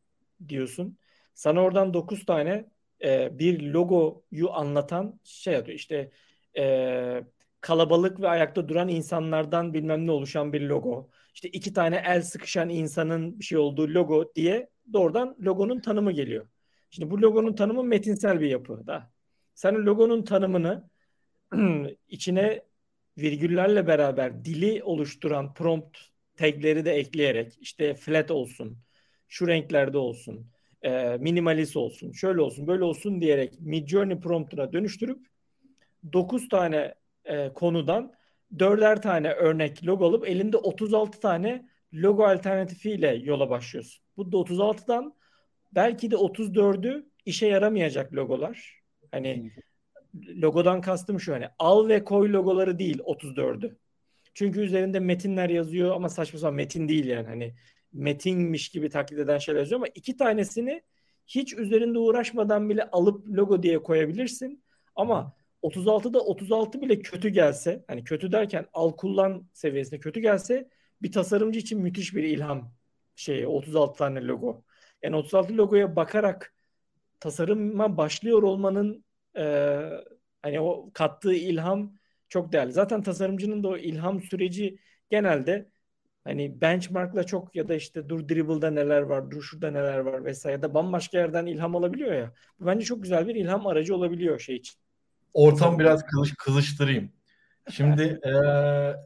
diyorsun. 0.47 0.97
Sana 1.33 1.61
oradan 1.61 1.93
9 1.93 2.25
tane 2.25 2.69
e, 3.03 3.39
bir 3.39 3.61
logoyu 3.61 4.51
anlatan 4.51 5.19
şey 5.23 5.55
atıyor. 5.55 5.77
İşte 5.77 6.11
e, 6.57 7.23
kalabalık 7.65 8.21
ve 8.21 8.27
ayakta 8.27 8.69
duran 8.69 8.89
insanlardan 8.89 9.73
bilmem 9.73 10.07
ne 10.07 10.11
oluşan 10.11 10.53
bir 10.53 10.61
logo. 10.61 11.09
İşte 11.33 11.49
iki 11.49 11.73
tane 11.73 12.03
el 12.05 12.21
sıkışan 12.21 12.69
insanın 12.69 13.39
bir 13.39 13.45
şey 13.45 13.57
olduğu 13.57 13.93
logo 13.93 14.35
diye 14.35 14.69
doğrudan 14.93 15.35
logonun 15.39 15.79
tanımı 15.79 16.11
geliyor. 16.11 16.47
Şimdi 16.89 17.11
bu 17.11 17.21
logonun 17.21 17.53
tanımı 17.53 17.83
metinsel 17.83 18.39
bir 18.39 18.47
yapı 18.47 18.87
da. 18.87 19.11
Sen 19.55 19.75
logonun 19.75 20.23
tanımını 20.23 20.89
içine 22.09 22.61
virgüllerle 23.17 23.87
beraber 23.87 24.45
dili 24.45 24.83
oluşturan 24.83 25.53
prompt 25.53 25.97
tagleri 26.37 26.85
de 26.85 26.91
ekleyerek 26.91 27.57
işte 27.61 27.95
flat 27.95 28.31
olsun, 28.31 28.77
şu 29.27 29.47
renklerde 29.47 29.97
olsun, 29.97 30.47
e, 30.81 31.17
minimalist 31.19 31.77
olsun, 31.77 32.11
şöyle 32.11 32.41
olsun, 32.41 32.67
böyle 32.67 32.83
olsun 32.83 33.21
diyerek 33.21 33.61
Midjourney 33.61 34.19
promptuna 34.19 34.73
dönüştürüp 34.73 35.27
9 36.13 36.49
tane 36.49 36.95
e, 37.25 37.53
konudan 37.53 38.13
dörder 38.59 39.01
tane 39.01 39.31
örnek 39.31 39.85
logo 39.85 40.05
alıp 40.05 40.27
elinde 40.27 40.57
36 40.57 41.19
tane 41.19 41.69
logo 41.93 42.23
alternatifiyle 42.23 43.15
yola 43.15 43.49
başlıyorsun. 43.49 44.03
Bu 44.17 44.31
da 44.31 44.37
36'dan 44.37 45.15
belki 45.71 46.11
de 46.11 46.15
34'ü 46.15 47.05
işe 47.25 47.47
yaramayacak 47.47 48.13
logolar. 48.13 48.81
Hani 49.11 49.51
logodan 50.27 50.81
kastım 50.81 51.19
şu 51.19 51.33
hani 51.33 51.47
al 51.59 51.87
ve 51.87 52.03
koy 52.03 52.33
logoları 52.33 52.79
değil 52.79 52.99
34'ü. 52.99 53.77
Çünkü 54.33 54.59
üzerinde 54.59 54.99
metinler 54.99 55.49
yazıyor 55.49 55.95
ama 55.95 56.09
saçma 56.09 56.39
sapan 56.39 56.55
metin 56.55 56.87
değil 56.87 57.05
yani 57.05 57.27
hani 57.27 57.55
metinmiş 57.93 58.69
gibi 58.69 58.89
taklit 58.89 59.19
eden 59.19 59.37
şeyler 59.37 59.59
yazıyor 59.59 59.79
ama 59.79 59.87
iki 59.95 60.17
tanesini 60.17 60.81
hiç 61.27 61.53
üzerinde 61.53 61.99
uğraşmadan 61.99 62.69
bile 62.69 62.83
alıp 62.91 63.27
logo 63.27 63.63
diye 63.63 63.83
koyabilirsin. 63.83 64.63
Ama 64.95 65.35
36'da 65.65 66.19
36 66.19 66.81
bile 66.81 66.99
kötü 66.99 67.29
gelse 67.29 67.83
hani 67.87 68.03
kötü 68.03 68.31
derken 68.31 68.67
al 68.73 68.91
kullan 68.91 69.49
seviyesinde 69.53 69.99
kötü 69.99 70.19
gelse 70.19 70.69
bir 71.01 71.11
tasarımcı 71.11 71.59
için 71.59 71.81
müthiş 71.81 72.15
bir 72.15 72.23
ilham 72.23 72.73
şeyi 73.15 73.47
36 73.47 73.97
tane 73.97 74.27
logo. 74.27 74.63
Yani 75.03 75.15
36 75.15 75.57
logoya 75.57 75.95
bakarak 75.95 76.53
tasarıma 77.19 77.97
başlıyor 77.97 78.43
olmanın 78.43 79.05
e, 79.37 79.43
hani 80.41 80.59
o 80.59 80.91
kattığı 80.93 81.33
ilham 81.33 81.93
çok 82.29 82.51
değerli. 82.53 82.71
Zaten 82.71 83.03
tasarımcının 83.03 83.63
da 83.63 83.67
o 83.67 83.77
ilham 83.77 84.21
süreci 84.21 84.79
genelde 85.09 85.69
hani 86.23 86.61
benchmarkla 86.61 87.23
çok 87.25 87.55
ya 87.55 87.67
da 87.67 87.75
işte 87.75 88.09
dur 88.09 88.29
dribble'da 88.29 88.71
neler 88.71 89.01
var, 89.01 89.31
dur 89.31 89.41
şurada 89.41 89.71
neler 89.71 89.99
var 89.99 90.25
vesaire 90.25 90.55
ya 90.55 90.61
da 90.61 90.73
bambaşka 90.73 91.17
yerden 91.17 91.45
ilham 91.45 91.75
alabiliyor 91.75 92.13
ya. 92.13 92.33
Bu 92.59 92.65
bence 92.65 92.85
çok 92.85 93.03
güzel 93.03 93.27
bir 93.27 93.35
ilham 93.35 93.67
aracı 93.67 93.95
olabiliyor 93.95 94.39
şey 94.39 94.55
için. 94.55 94.84
Ortam 95.35 95.79
biraz 95.79 96.05
kılıç, 96.05 96.35
kılıçtırayım. 96.35 97.11
Şimdi 97.71 98.19
e, 98.25 98.31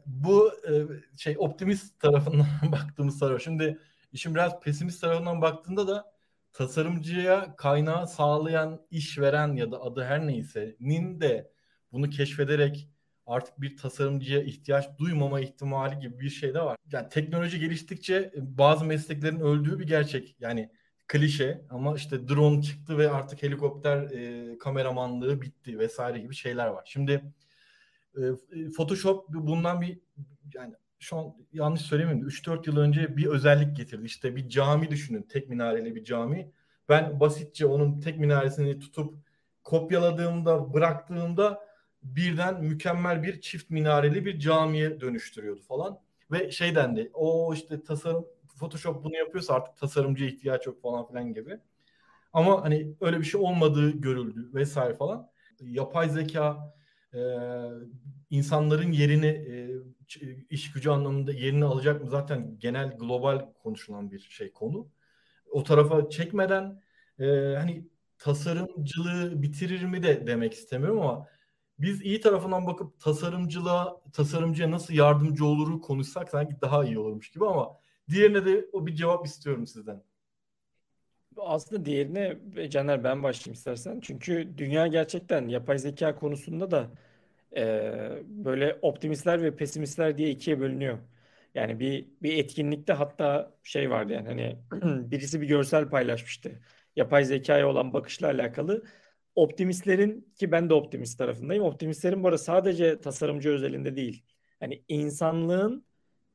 bu 0.06 0.52
e, 0.68 0.72
şey 1.16 1.36
optimist 1.38 2.00
tarafından 2.00 2.46
baktığımız 2.72 3.18
taraf. 3.18 3.42
Şimdi 3.42 3.78
işin 4.12 4.34
biraz 4.34 4.60
pesimist 4.60 5.00
tarafından 5.00 5.42
baktığında 5.42 5.88
da 5.88 6.12
tasarımcıya 6.52 7.56
kaynağı 7.56 8.06
sağlayan 8.06 8.80
işveren 8.90 9.56
ya 9.56 9.72
da 9.72 9.82
adı 9.82 10.04
her 10.04 10.26
neyse 10.26 10.76
nin 10.80 11.20
de 11.20 11.52
bunu 11.92 12.10
keşfederek 12.10 12.88
artık 13.26 13.60
bir 13.60 13.76
tasarımcıya 13.76 14.42
ihtiyaç 14.42 14.98
duymama 14.98 15.40
ihtimali 15.40 15.98
gibi 15.98 16.20
bir 16.20 16.30
şey 16.30 16.54
de 16.54 16.60
var. 16.60 16.76
Yani 16.92 17.08
teknoloji 17.08 17.60
geliştikçe 17.60 18.32
bazı 18.36 18.84
mesleklerin 18.84 19.40
öldüğü 19.40 19.78
bir 19.78 19.86
gerçek. 19.86 20.36
Yani 20.40 20.70
klişe 21.10 21.60
ama 21.70 21.94
işte 21.96 22.28
drone 22.28 22.62
çıktı 22.62 22.98
ve 22.98 23.10
artık 23.10 23.42
helikopter 23.42 24.02
e, 24.02 24.58
kameramanlığı 24.58 25.42
bitti 25.42 25.78
vesaire 25.78 26.18
gibi 26.18 26.34
şeyler 26.34 26.66
var. 26.66 26.82
Şimdi 26.86 27.24
e, 28.16 28.20
Photoshop 28.76 29.28
bundan 29.28 29.80
bir 29.80 29.98
yani 30.54 30.74
şu 30.98 31.16
an 31.16 31.34
yanlış 31.52 31.80
söylemeyeyim 31.80 32.28
3-4 32.28 32.66
yıl 32.66 32.76
önce 32.76 33.16
bir 33.16 33.26
özellik 33.26 33.76
getirdi. 33.76 34.06
İşte 34.06 34.36
bir 34.36 34.48
cami 34.48 34.90
düşünün. 34.90 35.22
Tek 35.22 35.48
minareli 35.48 35.94
bir 35.94 36.04
cami. 36.04 36.50
Ben 36.88 37.20
basitçe 37.20 37.66
onun 37.66 38.00
tek 38.00 38.18
minaresini 38.18 38.78
tutup 38.78 39.14
kopyaladığımda, 39.64 40.74
bıraktığımda 40.74 41.60
birden 42.02 42.64
mükemmel 42.64 43.22
bir 43.22 43.40
çift 43.40 43.70
minareli 43.70 44.24
bir 44.24 44.38
camiye 44.38 45.00
dönüştürüyordu 45.00 45.62
falan. 45.62 45.98
Ve 46.30 46.50
şey 46.50 46.74
dendi. 46.74 47.10
O 47.14 47.54
işte 47.54 47.82
tasarım 47.82 48.26
Photoshop 48.60 49.04
bunu 49.04 49.16
yapıyorsa 49.16 49.54
artık 49.54 49.76
tasarımcıya 49.76 50.30
ihtiyaç 50.30 50.66
yok 50.66 50.82
falan 50.82 51.08
filan 51.08 51.34
gibi. 51.34 51.58
Ama 52.32 52.64
hani 52.64 52.94
öyle 53.00 53.18
bir 53.18 53.24
şey 53.24 53.40
olmadığı 53.40 53.90
görüldü 53.90 54.50
vesaire 54.54 54.94
falan. 54.94 55.30
Yapay 55.60 56.08
zeka 56.08 56.74
e, 57.14 57.20
insanların 58.30 58.92
yerini 58.92 59.26
e, 59.26 59.70
iş 60.50 60.72
gücü 60.72 60.90
anlamında 60.90 61.32
yerini 61.32 61.64
alacak 61.64 62.04
mı 62.04 62.10
zaten 62.10 62.58
genel 62.58 62.98
global 62.98 63.52
konuşulan 63.62 64.10
bir 64.10 64.18
şey 64.18 64.52
konu. 64.52 64.88
O 65.50 65.64
tarafa 65.64 66.08
çekmeden 66.10 66.82
e, 67.18 67.26
hani 67.58 67.86
tasarımcılığı 68.18 69.42
bitirir 69.42 69.84
mi 69.84 70.02
de 70.02 70.26
demek 70.26 70.54
istemiyorum 70.54 71.00
ama 71.00 71.26
biz 71.78 72.02
iyi 72.02 72.20
tarafından 72.20 72.66
bakıp 72.66 73.00
tasarımcılığa, 73.00 74.00
tasarımcıya 74.12 74.70
nasıl 74.70 74.94
yardımcı 74.94 75.46
oluru 75.46 75.80
konuşsak 75.80 76.28
sanki 76.28 76.60
daha 76.60 76.84
iyi 76.84 76.98
olurmuş 76.98 77.30
gibi 77.30 77.46
ama 77.46 77.76
diğerine 78.10 78.46
de 78.46 78.66
o 78.72 78.86
bir 78.86 78.94
cevap 78.94 79.26
istiyorum 79.26 79.66
sizden. 79.66 80.02
Aslında 81.36 81.84
diğerine 81.84 82.38
Caner 82.70 83.04
ben 83.04 83.22
başlayayım 83.22 83.54
istersen. 83.54 84.00
Çünkü 84.00 84.58
dünya 84.58 84.86
gerçekten 84.86 85.48
yapay 85.48 85.78
zeka 85.78 86.14
konusunda 86.16 86.70
da 86.70 86.90
e, 87.56 88.22
böyle 88.26 88.78
optimistler 88.82 89.42
ve 89.42 89.56
pesimistler 89.56 90.18
diye 90.18 90.30
ikiye 90.30 90.60
bölünüyor. 90.60 90.98
Yani 91.54 91.80
bir 91.80 92.08
bir 92.22 92.38
etkinlikte 92.38 92.92
hatta 92.92 93.54
şey 93.62 93.90
vardı 93.90 94.12
yani 94.12 94.28
hani 94.28 94.58
birisi 95.10 95.40
bir 95.40 95.46
görsel 95.48 95.88
paylaşmıştı. 95.90 96.60
Yapay 96.96 97.24
zekaya 97.24 97.68
olan 97.68 97.92
bakışla 97.92 98.26
alakalı. 98.28 98.84
Optimistlerin 99.34 100.32
ki 100.36 100.52
ben 100.52 100.70
de 100.70 100.74
optimist 100.74 101.18
tarafındayım. 101.18 101.64
Optimistlerin 101.64 102.22
bu 102.22 102.28
arada 102.28 102.38
sadece 102.38 103.00
tasarımcı 103.00 103.50
özelinde 103.50 103.96
değil. 103.96 104.24
Hani 104.60 104.84
insanlığın 104.88 105.84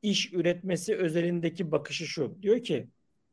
iş 0.06 0.34
üretmesi 0.34 0.96
özelindeki 0.96 1.72
bakışı 1.72 2.06
şu. 2.08 2.38
Diyor 2.42 2.64
ki 2.64 2.90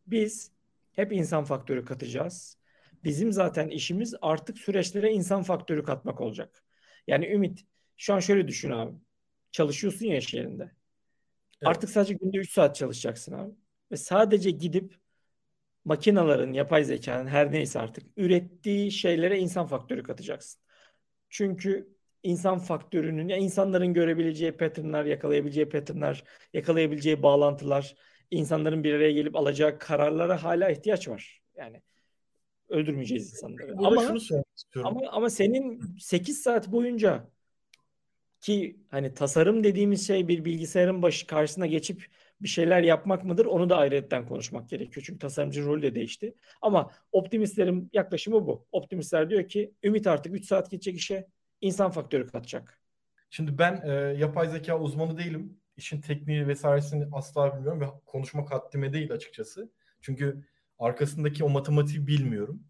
biz 0.07 0.53
hep 0.93 1.13
insan 1.13 1.45
faktörü 1.45 1.85
katacağız. 1.85 2.59
Bizim 3.05 3.33
zaten 3.33 3.69
işimiz 3.69 4.15
artık 4.23 4.59
süreçlere 4.59 5.13
insan 5.13 5.43
faktörü 5.43 5.83
katmak 5.83 6.21
olacak. 6.21 6.65
Yani 7.07 7.27
Ümit 7.27 7.65
şu 7.97 8.15
an 8.15 8.21
şöyle 8.21 8.49
düşün 8.49 8.71
abi. 8.71 8.97
Çalışıyorsun 9.53 10.07
ya 10.07 10.17
iş 10.17 10.35
yerinde. 10.35 10.63
Evet. 10.63 10.73
Artık 11.65 11.91
sadece 11.91 12.15
günde 12.15 12.39
3 12.39 12.53
saat 12.53 12.77
çalışacaksın 12.77 13.33
abi. 13.33 13.53
Ve 13.93 13.97
sadece 13.97 14.51
gidip 14.51 14.95
makinaların, 15.85 16.53
yapay 16.53 16.85
zekanın 16.85 17.27
her 17.27 17.53
neyse 17.53 17.81
artık 17.81 18.05
ürettiği 18.17 18.93
şeylere 18.93 19.39
insan 19.39 19.67
faktörü 19.67 20.03
katacaksın. 20.03 20.61
Çünkü 21.31 21.89
insan 22.23 22.59
faktörünün, 22.59 23.29
ya 23.29 23.37
insanların 23.37 23.95
görebileceği 23.95 24.53
patternlar, 24.53 25.05
yakalayabileceği 25.05 25.69
patternlar, 25.69 26.25
yakalayabileceği 26.53 27.23
bağlantılar, 27.23 27.95
insanların 28.31 28.85
bir 28.85 28.95
araya 28.95 29.13
gelip 29.13 29.37
alacağı 29.37 29.79
kararlara 29.79 30.43
hala 30.43 30.71
ihtiyaç 30.71 31.09
var. 31.09 31.43
Yani 31.57 31.83
öldürmeyeceğiz 32.69 33.33
insanları. 33.33 33.79
Burada 33.79 33.89
ama 33.89 34.21
şunu 34.21 34.43
Ama 34.85 35.01
ama 35.11 35.31
senin 35.31 35.97
8 35.99 36.43
saat 36.43 36.73
boyunca 36.73 37.31
ki 38.41 38.77
hani 38.89 39.15
tasarım 39.15 39.65
dediğimiz 39.65 40.07
şey 40.07 40.29
bir 40.29 40.45
bilgisayarın 40.45 41.03
başı 41.03 41.27
karşısına 41.27 41.67
geçip 41.67 42.07
bir 42.41 42.49
şeyler 42.49 42.83
yapmak 42.83 43.25
mıdır? 43.25 43.47
Onu 43.47 43.71
da 43.71 43.77
ayrıyetten 43.77 44.27
konuşmak 44.27 44.69
gerekiyor. 44.69 45.05
Çünkü 45.07 45.19
tasarımcı 45.19 45.65
rolü 45.65 45.83
de 45.83 45.95
değişti. 45.95 46.35
Ama 46.63 46.91
optimistlerin 47.13 47.91
yaklaşımı 47.93 48.47
bu. 48.47 48.67
Optimistler 48.73 49.31
diyor 49.31 49.49
ki 49.49 49.75
Ümit 49.83 50.07
artık 50.07 50.35
3 50.35 50.47
saat 50.47 50.71
gidecek 50.71 50.97
işe 50.97 51.27
insan 51.63 51.91
faktörü 51.91 52.27
katacak. 52.27 52.79
Şimdi 53.31 53.59
ben 53.59 53.83
e, 53.85 53.91
yapay 54.19 54.49
zeka 54.49 54.81
uzmanı 54.81 55.19
değilim. 55.19 55.59
İşin 55.77 56.01
tekniği 56.01 56.49
vesairesini 56.49 57.09
asla 57.13 57.57
bilmiyorum 57.57 57.81
ve 57.81 57.87
konuşmak 58.07 58.53
haddime 58.53 58.93
değil 58.93 59.13
açıkçası. 59.13 59.73
Çünkü 60.01 60.45
arkasındaki 60.79 61.45
o 61.45 61.49
matematiği 61.49 62.07
bilmiyorum. 62.07 62.63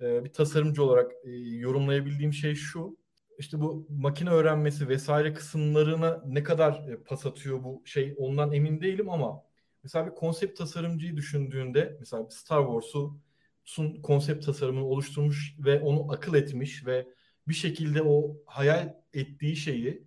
E, 0.00 0.24
bir 0.24 0.32
tasarımcı 0.32 0.84
olarak 0.84 1.12
e, 1.24 1.30
yorumlayabildiğim 1.36 2.32
şey 2.32 2.54
şu. 2.54 2.96
İşte 3.38 3.60
bu 3.60 3.86
makine 3.90 4.30
öğrenmesi 4.30 4.88
vesaire 4.88 5.34
kısımlarına 5.34 6.22
ne 6.26 6.42
kadar 6.42 6.88
e, 6.88 6.96
pas 7.02 7.26
atıyor 7.26 7.64
bu 7.64 7.82
şey 7.84 8.14
ondan 8.18 8.52
emin 8.52 8.80
değilim 8.80 9.10
ama 9.10 9.42
mesela 9.82 10.06
bir 10.06 10.14
konsept 10.14 10.58
tasarımcıyı 10.58 11.16
düşündüğünde 11.16 11.96
mesela 12.00 12.30
Star 12.30 12.66
Wars'un 12.66 14.02
konsept 14.02 14.46
tasarımını 14.46 14.84
oluşturmuş 14.84 15.56
ve 15.58 15.80
onu 15.80 16.12
akıl 16.12 16.34
etmiş 16.34 16.86
ve 16.86 17.06
bir 17.48 17.54
şekilde 17.54 18.02
o 18.02 18.36
hayal 18.46 18.94
ettiği 19.14 19.56
şeyi 19.56 20.04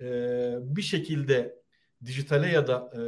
e, 0.00 0.06
bir 0.60 0.82
şekilde 0.82 1.56
dijitale 2.04 2.48
ya 2.48 2.66
da 2.66 2.90
e, 2.96 3.00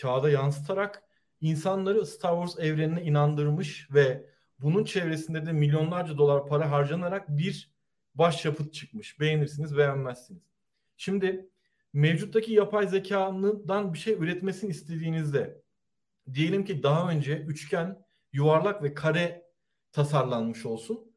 kağıda 0.00 0.30
yansıtarak 0.30 1.02
insanları 1.40 2.06
Star 2.06 2.46
Wars 2.46 2.64
evrenine 2.66 3.02
inandırmış 3.02 3.88
ve 3.90 4.26
bunun 4.58 4.84
çevresinde 4.84 5.46
de 5.46 5.52
milyonlarca 5.52 6.18
dolar 6.18 6.46
para 6.46 6.70
harcanarak 6.70 7.28
bir 7.28 7.72
başyapıt 8.14 8.74
çıkmış. 8.74 9.20
Beğenirsiniz, 9.20 9.76
beğenmezsiniz. 9.76 10.42
Şimdi 10.96 11.48
mevcuttaki 11.92 12.52
yapay 12.52 12.88
zekanın 12.88 13.94
bir 13.94 13.98
şey 13.98 14.14
üretmesini 14.14 14.70
istediğinizde 14.70 15.62
diyelim 16.34 16.64
ki 16.64 16.82
daha 16.82 17.10
önce 17.10 17.38
üçgen, 17.38 18.04
yuvarlak 18.32 18.82
ve 18.82 18.94
kare 18.94 19.46
tasarlanmış 19.92 20.66
olsun. 20.66 21.11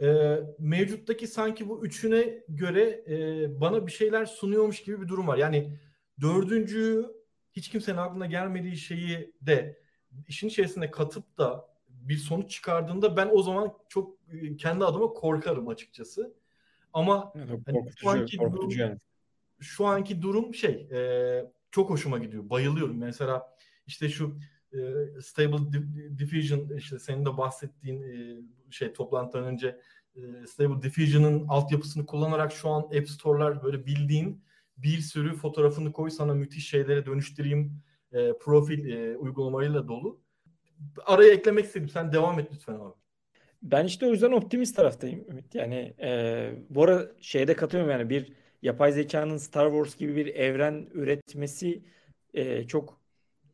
E, 0.00 0.38
mevcuttaki 0.58 1.26
sanki 1.26 1.68
bu 1.68 1.86
üçüne 1.86 2.44
göre 2.48 3.04
e, 3.08 3.60
bana 3.60 3.86
bir 3.86 3.92
şeyler 3.92 4.26
sunuyormuş 4.26 4.82
gibi 4.82 5.00
bir 5.00 5.08
durum 5.08 5.28
var. 5.28 5.36
Yani 5.38 5.78
dördüncüyü 6.20 7.06
hiç 7.52 7.68
kimsenin 7.68 7.96
aklına 7.96 8.26
gelmediği 8.26 8.76
şeyi 8.76 9.32
de 9.42 9.80
işin 10.28 10.48
içerisinde 10.48 10.90
katıp 10.90 11.38
da 11.38 11.68
bir 11.88 12.16
sonuç 12.16 12.50
çıkardığında 12.50 13.16
ben 13.16 13.28
o 13.32 13.42
zaman 13.42 13.74
çok 13.88 14.18
e, 14.32 14.56
kendi 14.56 14.84
adıma 14.84 15.06
korkarım 15.06 15.68
açıkçası. 15.68 16.34
Ama 16.92 17.32
evet, 17.36 17.60
hani 17.66 17.90
şu 17.96 18.10
anki 18.10 18.38
durum, 18.38 18.70
yani. 18.70 18.98
şu 19.60 19.86
anki 19.86 20.22
durum 20.22 20.54
şey 20.54 20.88
e, 20.92 21.00
çok 21.70 21.90
hoşuma 21.90 22.18
gidiyor. 22.18 22.50
Bayılıyorum. 22.50 22.98
Mesela 22.98 23.56
işte 23.86 24.08
şu 24.08 24.38
e, 24.72 24.78
Stable 25.20 25.72
Diffusion 26.18 26.76
işte 26.76 26.98
senin 26.98 27.26
de 27.26 27.36
bahsettiğin 27.36 28.02
e, 28.02 28.36
şey 28.70 28.92
toplantıdan 28.92 29.44
önce 29.44 29.80
e, 30.16 30.46
Stable 30.46 30.82
Diffusion'ın 30.82 31.48
altyapısını 31.48 32.06
kullanarak 32.06 32.52
şu 32.52 32.68
an 32.68 32.82
App 32.82 33.08
Store'lar 33.08 33.62
böyle 33.62 33.86
bildiğin 33.86 34.44
bir 34.76 34.98
sürü 34.98 35.34
fotoğrafını 35.34 35.92
koy 35.92 36.10
sana 36.10 36.34
müthiş 36.34 36.68
şeylere 36.68 37.06
dönüştüreyim 37.06 37.82
e, 38.12 38.32
profil 38.38 38.88
e, 38.88 39.16
uygulamalarıyla 39.16 39.88
dolu 39.88 40.20
araya 41.06 41.32
eklemek 41.32 41.64
istedim. 41.64 41.88
Sen 41.88 42.12
devam 42.12 42.40
et 42.40 42.48
lütfen 42.52 42.74
abi. 42.74 42.94
Ben 43.62 43.84
işte 43.84 44.06
o 44.06 44.10
yüzden 44.10 44.32
optimist 44.32 44.76
taraftayım 44.76 45.24
Ümit. 45.30 45.54
Yani 45.54 45.94
e, 46.00 46.50
bu 46.70 46.84
ara 46.84 47.06
şeyde 47.20 47.56
katılıyorum 47.56 47.92
yani 47.92 48.10
bir 48.10 48.32
yapay 48.62 48.92
zekanın 48.92 49.36
Star 49.36 49.70
Wars 49.70 49.96
gibi 49.96 50.16
bir 50.16 50.26
evren 50.26 50.88
üretmesi 50.92 51.82
e, 52.34 52.66
çok 52.66 52.97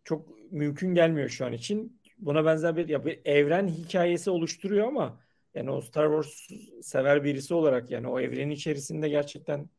çok 0.04 0.52
mümkün 0.52 0.94
gelmiyor 0.94 1.28
şu 1.28 1.46
an 1.46 1.52
için. 1.52 2.00
Buna 2.18 2.44
benzer 2.44 2.76
bir, 2.76 2.88
ya 2.88 3.04
bir 3.04 3.20
evren 3.24 3.68
hikayesi 3.68 4.30
oluşturuyor 4.30 4.86
ama 4.88 5.20
yani 5.54 5.70
o 5.70 5.80
Star 5.80 6.06
Wars 6.06 6.60
sever 6.82 7.24
birisi 7.24 7.54
olarak 7.54 7.90
yani 7.90 8.08
o 8.08 8.20
evrenin 8.20 8.50
içerisinde 8.50 9.08
gerçekten 9.08 9.70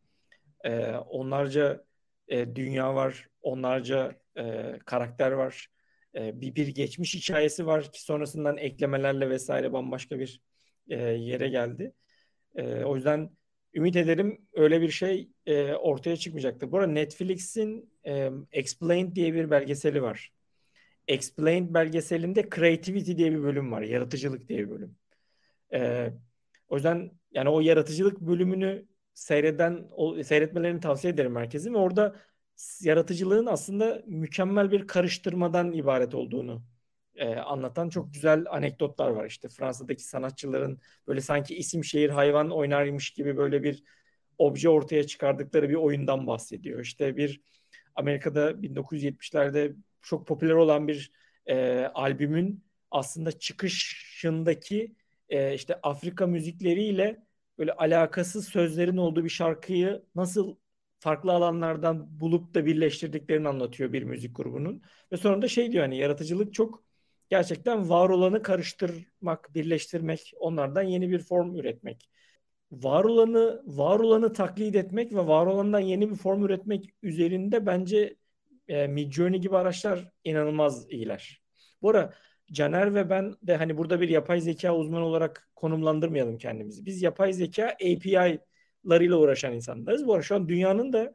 e, 0.63 0.89
onlarca 0.95 1.85
e, 2.27 2.55
dünya 2.55 2.95
var, 2.95 3.29
onlarca 3.41 4.15
e, 4.37 4.73
karakter 4.85 5.31
var 5.31 5.69
e, 6.15 6.41
bir, 6.41 6.55
bir 6.55 6.67
geçmiş 6.67 7.15
hikayesi 7.15 7.65
var 7.65 7.91
ki 7.91 8.03
sonrasından 8.03 8.57
eklemelerle 8.57 9.29
vesaire 9.29 9.73
bambaşka 9.73 10.19
bir 10.19 10.41
e, 10.89 10.97
yere 10.99 11.49
geldi. 11.49 11.93
E, 12.55 12.83
o 12.83 12.95
yüzden 12.95 13.29
ümit 13.75 13.95
ederim 13.95 14.41
öyle 14.53 14.81
bir 14.81 14.89
şey 14.91 15.29
e, 15.45 15.73
ortaya 15.73 16.17
çıkmayacaktır. 16.17 16.71
Bu 16.71 16.77
arada 16.77 16.91
Netflix'in 16.91 17.93
e, 18.07 18.31
Explained 18.51 19.15
diye 19.15 19.33
bir 19.33 19.49
belgeseli 19.51 20.01
var. 20.01 20.33
Explained 21.07 21.73
belgeselinde 21.73 22.49
Creativity 22.55 23.15
diye 23.15 23.31
bir 23.31 23.43
bölüm 23.43 23.71
var. 23.71 23.81
Yaratıcılık 23.81 24.49
diye 24.49 24.59
bir 24.59 24.69
bölüm. 24.69 24.95
E, 25.73 26.09
o 26.69 26.75
yüzden 26.75 27.11
yani 27.31 27.49
o 27.49 27.61
yaratıcılık 27.61 28.21
bölümünü 28.21 28.85
seyreden 29.13 29.87
o, 29.91 30.23
seyretmelerini 30.23 30.79
tavsiye 30.79 31.13
ederim 31.13 31.35
herkesin 31.35 31.73
ve 31.73 31.77
orada 31.77 32.15
yaratıcılığın 32.81 33.45
aslında 33.45 34.03
mükemmel 34.07 34.71
bir 34.71 34.87
karıştırmadan 34.87 35.71
ibaret 35.71 36.15
olduğunu 36.15 36.63
e, 37.15 37.35
anlatan 37.35 37.89
çok 37.89 38.13
güzel 38.13 38.45
anekdotlar 38.49 39.09
var. 39.09 39.25
İşte 39.25 39.49
Fransa'daki 39.49 40.03
sanatçıların 40.03 40.79
böyle 41.07 41.21
sanki 41.21 41.55
isim 41.55 41.83
şehir 41.83 42.09
hayvan 42.09 42.51
oynarmış 42.51 43.09
gibi 43.09 43.37
böyle 43.37 43.63
bir 43.63 43.83
obje 44.37 44.69
ortaya 44.69 45.07
çıkardıkları 45.07 45.69
bir 45.69 45.75
oyundan 45.75 46.27
bahsediyor. 46.27 46.79
İşte 46.79 47.17
bir 47.17 47.41
Amerika'da 47.95 48.63
1970'lerde 48.63 49.75
çok 50.01 50.27
popüler 50.27 50.53
olan 50.53 50.87
bir 50.87 51.11
e, 51.45 51.85
albümün 51.93 52.63
aslında 52.91 53.31
çıkışındaki 53.39 54.95
e, 55.29 55.53
işte 55.53 55.79
Afrika 55.83 56.27
müzikleriyle 56.27 57.25
böyle 57.57 57.73
alakasız 57.73 58.47
sözlerin 58.47 58.97
olduğu 58.97 59.23
bir 59.23 59.29
şarkıyı 59.29 60.03
nasıl 60.15 60.55
farklı 60.99 61.31
alanlardan 61.31 62.19
bulup 62.19 62.53
da 62.53 62.65
birleştirdiklerini 62.65 63.47
anlatıyor 63.47 63.93
bir 63.93 64.03
müzik 64.03 64.35
grubunun. 64.35 64.81
Ve 65.11 65.17
sonra 65.17 65.41
da 65.41 65.47
şey 65.47 65.71
diyor 65.71 65.83
hani 65.83 65.97
yaratıcılık 65.97 66.53
çok 66.53 66.83
gerçekten 67.37 67.89
var 67.89 68.09
olanı 68.09 68.41
karıştırmak, 68.41 69.55
birleştirmek, 69.55 70.33
onlardan 70.39 70.83
yeni 70.83 71.09
bir 71.09 71.19
form 71.19 71.55
üretmek. 71.55 72.09
Var 72.71 73.03
olanı, 73.03 73.61
var 73.65 73.99
olanı 73.99 74.33
taklit 74.33 74.75
etmek 74.75 75.13
ve 75.13 75.27
var 75.27 75.45
olandan 75.45 75.79
yeni 75.79 76.09
bir 76.11 76.15
form 76.15 76.45
üretmek 76.45 76.93
üzerinde 77.03 77.65
bence 77.65 78.15
e, 78.67 78.87
Midjourney 78.87 79.41
gibi 79.41 79.57
araçlar 79.57 80.11
inanılmaz 80.23 80.91
iyiler. 80.91 81.41
Bu 81.81 81.89
ara 81.89 82.13
Caner 82.51 82.95
ve 82.95 83.09
ben 83.09 83.35
de 83.43 83.55
hani 83.55 83.77
burada 83.77 84.01
bir 84.01 84.09
yapay 84.09 84.41
zeka 84.41 84.75
uzmanı 84.75 85.05
olarak 85.05 85.49
konumlandırmayalım 85.55 86.37
kendimizi. 86.37 86.85
Biz 86.85 87.01
yapay 87.01 87.33
zeka 87.33 87.67
API 87.67 88.39
larıyla 88.85 89.17
uğraşan 89.17 89.53
insanlarız. 89.53 90.07
Bu 90.07 90.13
arada 90.13 90.23
şu 90.23 90.35
an 90.35 90.49
dünyanın 90.49 90.93
da 90.93 91.13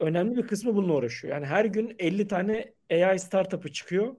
önemli 0.00 0.36
bir 0.36 0.46
kısmı 0.46 0.74
bununla 0.74 0.92
uğraşıyor. 0.94 1.34
Yani 1.34 1.46
her 1.46 1.64
gün 1.64 1.96
50 1.98 2.28
tane 2.28 2.74
AI 2.90 3.18
startup'ı 3.18 3.72
çıkıyor. 3.72 4.16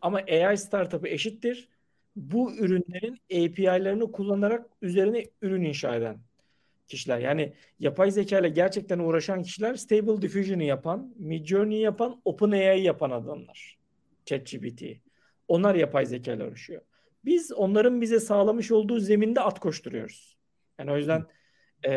Ama 0.00 0.18
AI 0.18 0.56
startup'ı 0.56 1.08
eşittir. 1.08 1.68
Bu 2.16 2.54
ürünlerin 2.54 3.18
API'lerini 3.32 4.12
kullanarak 4.12 4.66
üzerine 4.82 5.24
ürün 5.42 5.62
inşa 5.62 5.96
eden 5.96 6.18
kişiler. 6.88 7.18
Yani 7.18 7.52
yapay 7.78 8.10
zeka 8.10 8.38
ile 8.38 8.48
gerçekten 8.48 8.98
uğraşan 8.98 9.42
kişiler 9.42 9.74
Stable 9.74 10.22
Diffusion'ı 10.22 10.64
yapan, 10.64 11.14
Midjourney'i 11.18 11.82
yapan, 11.82 12.20
OpenAI'yi 12.24 12.84
yapan 12.84 13.10
adamlar. 13.10 13.78
ChatGPT. 14.24 14.82
Onlar 15.48 15.74
yapay 15.74 16.06
zeka 16.06 16.32
ile 16.32 16.44
uğraşıyor. 16.44 16.82
Biz 17.24 17.52
onların 17.52 18.00
bize 18.00 18.20
sağlamış 18.20 18.70
olduğu 18.70 19.00
zeminde 19.00 19.40
at 19.40 19.60
koşturuyoruz. 19.60 20.36
Yani 20.78 20.90
o 20.90 20.96
yüzden 20.96 21.24
e, 21.84 21.92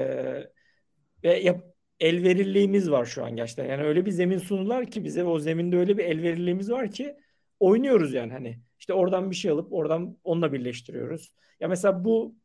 ve 1.24 1.40
yap, 1.40 1.64
elverirliğimiz 2.00 2.92
var 2.92 3.06
şu 3.06 3.26
an 3.26 3.36
gerçekten. 3.36 3.66
Yani 3.66 3.84
öyle 3.84 4.06
bir 4.06 4.12
zemin 4.12 4.38
sundular 4.38 4.86
ki 4.92 5.04
bize 5.04 5.24
o 5.24 5.40
zeminde 5.40 5.78
öyle 5.78 5.98
bir 5.98 6.04
elverirliğimiz 6.04 6.72
var 6.72 6.92
ki 6.92 7.16
oynuyoruz 7.64 8.14
yani 8.14 8.32
hani. 8.34 8.60
işte 8.80 8.94
oradan 8.94 9.32
bir 9.32 9.36
şey 9.36 9.52
alıp 9.52 9.74
oradan 9.74 10.18
onunla 10.24 10.54
birleştiriyoruz. 10.54 11.34
Ya 11.60 11.68
mesela 11.68 12.04
bu 12.06 12.36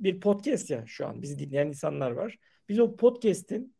bir 0.00 0.20
podcast 0.20 0.70
ya 0.70 0.84
şu 0.86 1.06
an 1.06 1.22
bizi 1.22 1.38
dinleyen 1.38 1.66
insanlar 1.66 2.10
var. 2.10 2.38
Biz 2.68 2.80
o 2.80 2.96
podcast'in 2.96 3.74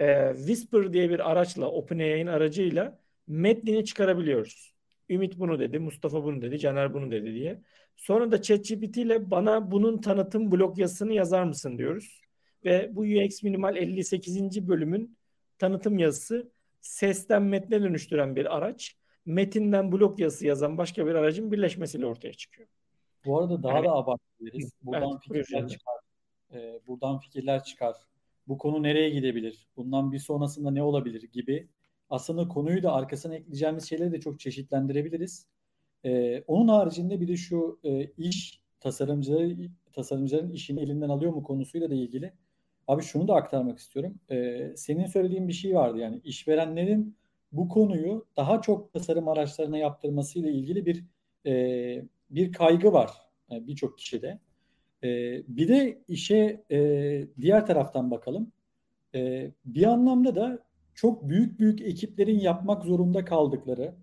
e, 0.00 0.32
Whisper 0.36 0.92
diye 0.92 1.10
bir 1.10 1.30
araçla 1.30 1.70
OpenAI'nin 1.70 2.26
aracıyla 2.26 2.98
metnini 3.26 3.84
çıkarabiliyoruz. 3.84 4.74
Ümit 5.10 5.38
bunu 5.38 5.58
dedi, 5.60 5.78
Mustafa 5.78 6.24
bunu 6.24 6.42
dedi, 6.42 6.58
Caner 6.58 6.94
bunu 6.94 7.10
dedi 7.10 7.34
diye. 7.34 7.62
Sonra 7.96 8.32
da 8.32 8.42
ChatGPT 8.42 8.96
ile 8.96 9.30
bana 9.30 9.70
bunun 9.70 10.00
tanıtım 10.00 10.52
blog 10.52 10.78
yazısını 10.78 11.12
yazar 11.12 11.44
mısın 11.44 11.78
diyoruz. 11.78 12.20
Ve 12.64 12.90
bu 12.92 13.00
UX 13.00 13.42
Minimal 13.42 13.76
58. 13.76 14.68
bölümün 14.68 15.16
tanıtım 15.58 15.98
yazısı 15.98 16.50
sesten 16.80 17.42
metne 17.42 17.82
dönüştüren 17.82 18.36
bir 18.36 18.56
araç. 18.56 18.97
Metinden 19.28 19.92
blog 19.92 20.20
yazısı 20.20 20.46
yazan 20.46 20.78
başka 20.78 21.06
bir 21.06 21.14
aracın 21.14 21.52
birleşmesiyle 21.52 22.06
ortaya 22.06 22.32
çıkıyor. 22.32 22.68
Bu 23.26 23.38
arada 23.38 23.62
daha 23.62 23.76
yani, 23.76 23.86
da 23.86 23.92
abartabiliriz. 23.92 24.72
Buradan 24.82 25.10
evet, 25.10 25.38
fikirler 25.38 25.68
çıkar. 25.68 25.94
Ee, 26.52 26.80
buradan 26.86 27.18
fikirler 27.18 27.64
çıkar. 27.64 27.96
Bu 28.48 28.58
konu 28.58 28.82
nereye 28.82 29.10
gidebilir? 29.10 29.66
Bundan 29.76 30.12
bir 30.12 30.18
sonrasında 30.18 30.70
ne 30.70 30.82
olabilir 30.82 31.22
gibi 31.22 31.68
aslında 32.10 32.48
konuyu 32.48 32.82
da 32.82 32.92
arkasına 32.92 33.34
ekleyeceğimiz 33.34 33.88
şeyleri 33.88 34.12
de 34.12 34.20
çok 34.20 34.40
çeşitlendirebiliriz. 34.40 35.46
E, 36.04 36.42
onun 36.46 36.68
haricinde 36.68 37.20
bir 37.20 37.28
de 37.28 37.36
şu 37.36 37.80
e, 37.84 38.04
iş 38.04 38.60
tasarımcıları 38.80 39.56
tasarımcıların 39.92 40.50
işini 40.50 40.80
elinden 40.80 41.08
alıyor 41.08 41.32
mu 41.32 41.42
konusuyla 41.42 41.90
da 41.90 41.94
ilgili. 41.94 42.32
Abi 42.86 43.02
şunu 43.02 43.28
da 43.28 43.34
aktarmak 43.34 43.78
istiyorum. 43.78 44.14
E, 44.30 44.68
senin 44.76 45.06
söylediğin 45.06 45.48
bir 45.48 45.52
şey 45.52 45.74
vardı 45.74 45.98
yani 45.98 46.20
işverenlerin 46.24 47.16
bu 47.52 47.68
konuyu 47.68 48.26
daha 48.36 48.60
çok 48.60 48.92
tasarım 48.92 49.28
araçlarına 49.28 49.78
yaptırmasıyla 49.78 50.50
ilgili 50.50 50.86
bir 50.86 51.04
e, 51.46 52.04
bir 52.30 52.52
kaygı 52.52 52.92
var 52.92 53.10
yani 53.50 53.66
birçok 53.66 53.98
kişide. 53.98 54.38
E, 55.04 55.08
bir 55.48 55.68
de 55.68 56.02
işe 56.08 56.64
e, 56.70 56.78
diğer 57.40 57.66
taraftan 57.66 58.10
bakalım. 58.10 58.52
E, 59.14 59.50
bir 59.64 59.84
anlamda 59.84 60.34
da 60.34 60.58
çok 60.94 61.28
büyük 61.28 61.60
büyük 61.60 61.80
ekiplerin 61.80 62.38
yapmak 62.40 62.84
zorunda 62.84 63.24
kaldıkları, 63.24 63.94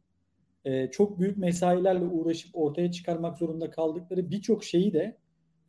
e, 0.66 0.92
çok 0.92 1.20
büyük 1.20 1.38
mesailerle 1.38 2.06
uğraşıp 2.06 2.52
ortaya 2.54 2.92
çıkarmak 2.92 3.38
zorunda 3.38 3.70
kaldıkları 3.70 4.32
birçok 4.32 4.64
şeyi 4.64 4.94
de 4.94 5.18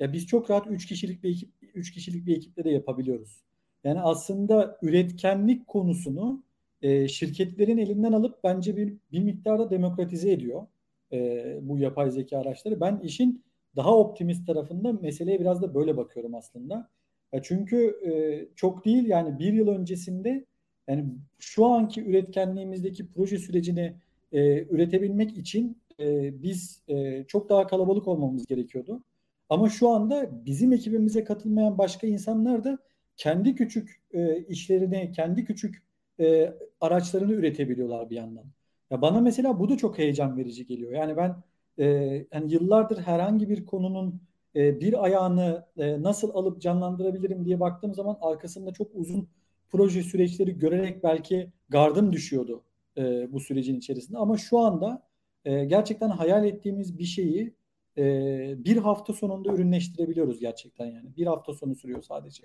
ya 0.00 0.12
biz 0.12 0.26
çok 0.26 0.50
rahat 0.50 0.66
3 0.66 0.86
kişilik 0.86 1.22
bir 1.22 1.30
ekip 1.30 1.50
3 1.74 1.92
kişilik 1.92 2.26
bir 2.26 2.36
ekiple 2.36 2.64
de 2.64 2.70
yapabiliyoruz. 2.70 3.44
Yani 3.84 4.00
aslında 4.00 4.78
üretkenlik 4.82 5.66
konusunu 5.66 6.44
e, 6.82 7.08
şirketlerin 7.08 7.78
elinden 7.78 8.12
alıp 8.12 8.44
bence 8.44 8.76
bir, 8.76 8.94
bir 9.12 9.22
miktarda 9.22 9.70
demokratize 9.70 10.32
ediyor 10.32 10.66
e, 11.12 11.58
bu 11.62 11.78
yapay 11.78 12.10
zeka 12.10 12.38
araçları. 12.38 12.80
Ben 12.80 13.00
işin 13.02 13.44
daha 13.76 13.96
optimist 13.96 14.46
tarafında 14.46 14.92
meseleye 14.92 15.40
biraz 15.40 15.62
da 15.62 15.74
böyle 15.74 15.96
bakıyorum 15.96 16.34
aslında. 16.34 16.88
Ya 17.32 17.42
çünkü 17.42 17.96
e, 18.06 18.10
çok 18.56 18.84
değil 18.84 19.06
yani 19.06 19.38
bir 19.38 19.52
yıl 19.52 19.68
öncesinde 19.68 20.44
yani 20.88 21.04
şu 21.38 21.66
anki 21.66 22.04
üretkenliğimizdeki 22.04 23.12
proje 23.12 23.38
sürecini 23.38 23.94
e, 24.32 24.62
üretebilmek 24.62 25.38
için 25.38 25.78
e, 26.00 26.42
biz 26.42 26.82
e, 26.88 27.24
çok 27.28 27.48
daha 27.48 27.66
kalabalık 27.66 28.08
olmamız 28.08 28.46
gerekiyordu. 28.46 29.02
Ama 29.48 29.68
şu 29.68 29.88
anda 29.88 30.44
bizim 30.46 30.72
ekibimize 30.72 31.24
katılmayan 31.24 31.78
başka 31.78 32.06
insanlar 32.06 32.64
da 32.64 32.78
kendi 33.16 33.54
küçük 33.54 34.00
e, 34.12 34.38
işlerini, 34.44 35.12
kendi 35.12 35.44
küçük 35.44 35.82
e, 36.20 36.52
araçlarını 36.80 37.32
üretebiliyorlar 37.32 38.10
bir 38.10 38.16
yandan. 38.16 38.44
Ya 38.90 39.02
bana 39.02 39.20
mesela 39.20 39.58
bu 39.60 39.68
da 39.68 39.76
çok 39.76 39.98
heyecan 39.98 40.36
verici 40.36 40.66
geliyor. 40.66 40.92
Yani 40.92 41.16
ben 41.16 41.36
e, 41.78 41.84
yani 42.32 42.52
yıllardır 42.52 42.98
herhangi 42.98 43.48
bir 43.48 43.66
konunun 43.66 44.20
e, 44.56 44.80
bir 44.80 45.04
ayağını 45.04 45.66
e, 45.78 46.02
nasıl 46.02 46.30
alıp 46.34 46.60
canlandırabilirim 46.62 47.44
diye 47.44 47.60
baktığım 47.60 47.94
zaman 47.94 48.18
arkasında 48.20 48.72
çok 48.72 48.88
uzun 48.94 49.28
proje 49.70 50.02
süreçleri 50.02 50.58
görerek 50.58 51.02
belki 51.04 51.52
gardım 51.68 52.12
düşüyordu 52.12 52.62
e, 52.98 53.32
bu 53.32 53.40
sürecin 53.40 53.76
içerisinde. 53.76 54.18
Ama 54.18 54.38
şu 54.38 54.58
anda 54.58 55.02
e, 55.44 55.64
gerçekten 55.64 56.10
hayal 56.10 56.44
ettiğimiz 56.44 56.98
bir 56.98 57.04
şeyi 57.04 57.54
e, 57.98 58.64
bir 58.64 58.76
hafta 58.76 59.12
sonunda 59.12 59.52
ürünleştirebiliyoruz 59.52 60.40
gerçekten 60.40 60.86
yani. 60.86 61.16
Bir 61.16 61.26
hafta 61.26 61.54
sonu 61.54 61.74
sürüyor 61.74 62.02
sadece. 62.02 62.42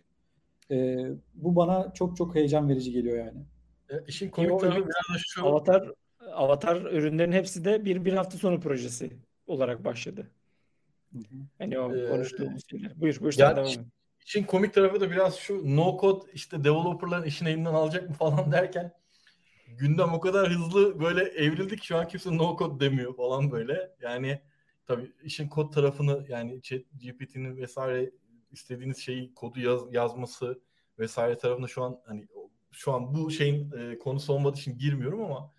E, 0.72 1.08
bu 1.34 1.56
bana 1.56 1.94
çok 1.94 2.18
çok 2.18 2.36
heyecan 2.36 2.70
verici 2.70 2.92
geliyor 2.92 3.18
yani. 3.18 3.40
E, 3.92 4.04
işin 4.08 4.30
komik 4.30 4.60
tarafı 4.60 4.80
biraz 4.80 5.16
da 5.16 5.20
şu. 5.28 5.46
Avatar 5.48 5.92
Avatar 6.34 6.82
ürünlerin 6.82 7.32
hepsi 7.32 7.66
de 7.66 7.86
bir 7.86 8.06
bir 8.06 8.14
hafta 8.14 8.38
sonu 8.38 8.60
projesi 8.60 9.18
olarak 9.48 9.86
başladı. 9.86 10.32
Hani 11.58 11.80
o 11.80 11.96
ee, 11.96 12.10
konuştuğumuz 12.10 12.70
şeyler. 12.70 13.02
Buyur, 13.02 13.20
buyur 13.22 13.34
ya, 13.38 13.56
devam 13.56 13.68
et. 13.68 13.80
İşin 14.26 14.44
komik 14.44 14.74
tarafı 14.74 15.02
da 15.02 15.12
biraz 15.12 15.36
şu 15.36 15.76
no 15.76 15.98
code 16.02 16.32
işte 16.34 16.64
developerların 16.64 17.26
işini 17.26 17.50
elinden 17.50 17.74
alacak 17.74 18.10
mı 18.10 18.16
falan 18.16 18.52
derken 18.52 18.94
gündem 19.68 20.14
o 20.14 20.20
kadar 20.20 20.50
hızlı 20.50 21.00
böyle 21.00 21.24
evrildi 21.24 21.78
ki 21.78 21.86
şu 21.86 21.98
an 21.98 22.08
kimse 22.08 22.38
no 22.38 22.58
code 22.58 22.86
demiyor 22.86 23.16
falan 23.16 23.52
böyle. 23.52 23.92
Yani 24.02 24.42
tabii 24.86 25.12
işin 25.24 25.48
kod 25.48 25.74
tarafını 25.74 26.26
yani 26.30 26.62
chat 26.62 26.82
GPT'nin 26.94 27.58
vesaire 27.58 28.12
istediğiniz 28.52 28.98
şeyi 28.98 29.34
kodu 29.34 29.60
yaz, 29.60 29.82
yazması 29.94 30.62
vesaire 31.00 31.38
tarafında 31.38 31.68
şu 31.68 31.84
an 31.84 32.02
hani 32.06 32.28
şu 32.72 32.94
an 32.94 33.14
bu 33.14 33.32
şeyin 33.32 33.72
e, 33.72 33.98
konusu 33.98 34.34
olmadığı 34.34 34.58
için 34.58 34.78
girmiyorum 34.78 35.22
ama 35.22 35.52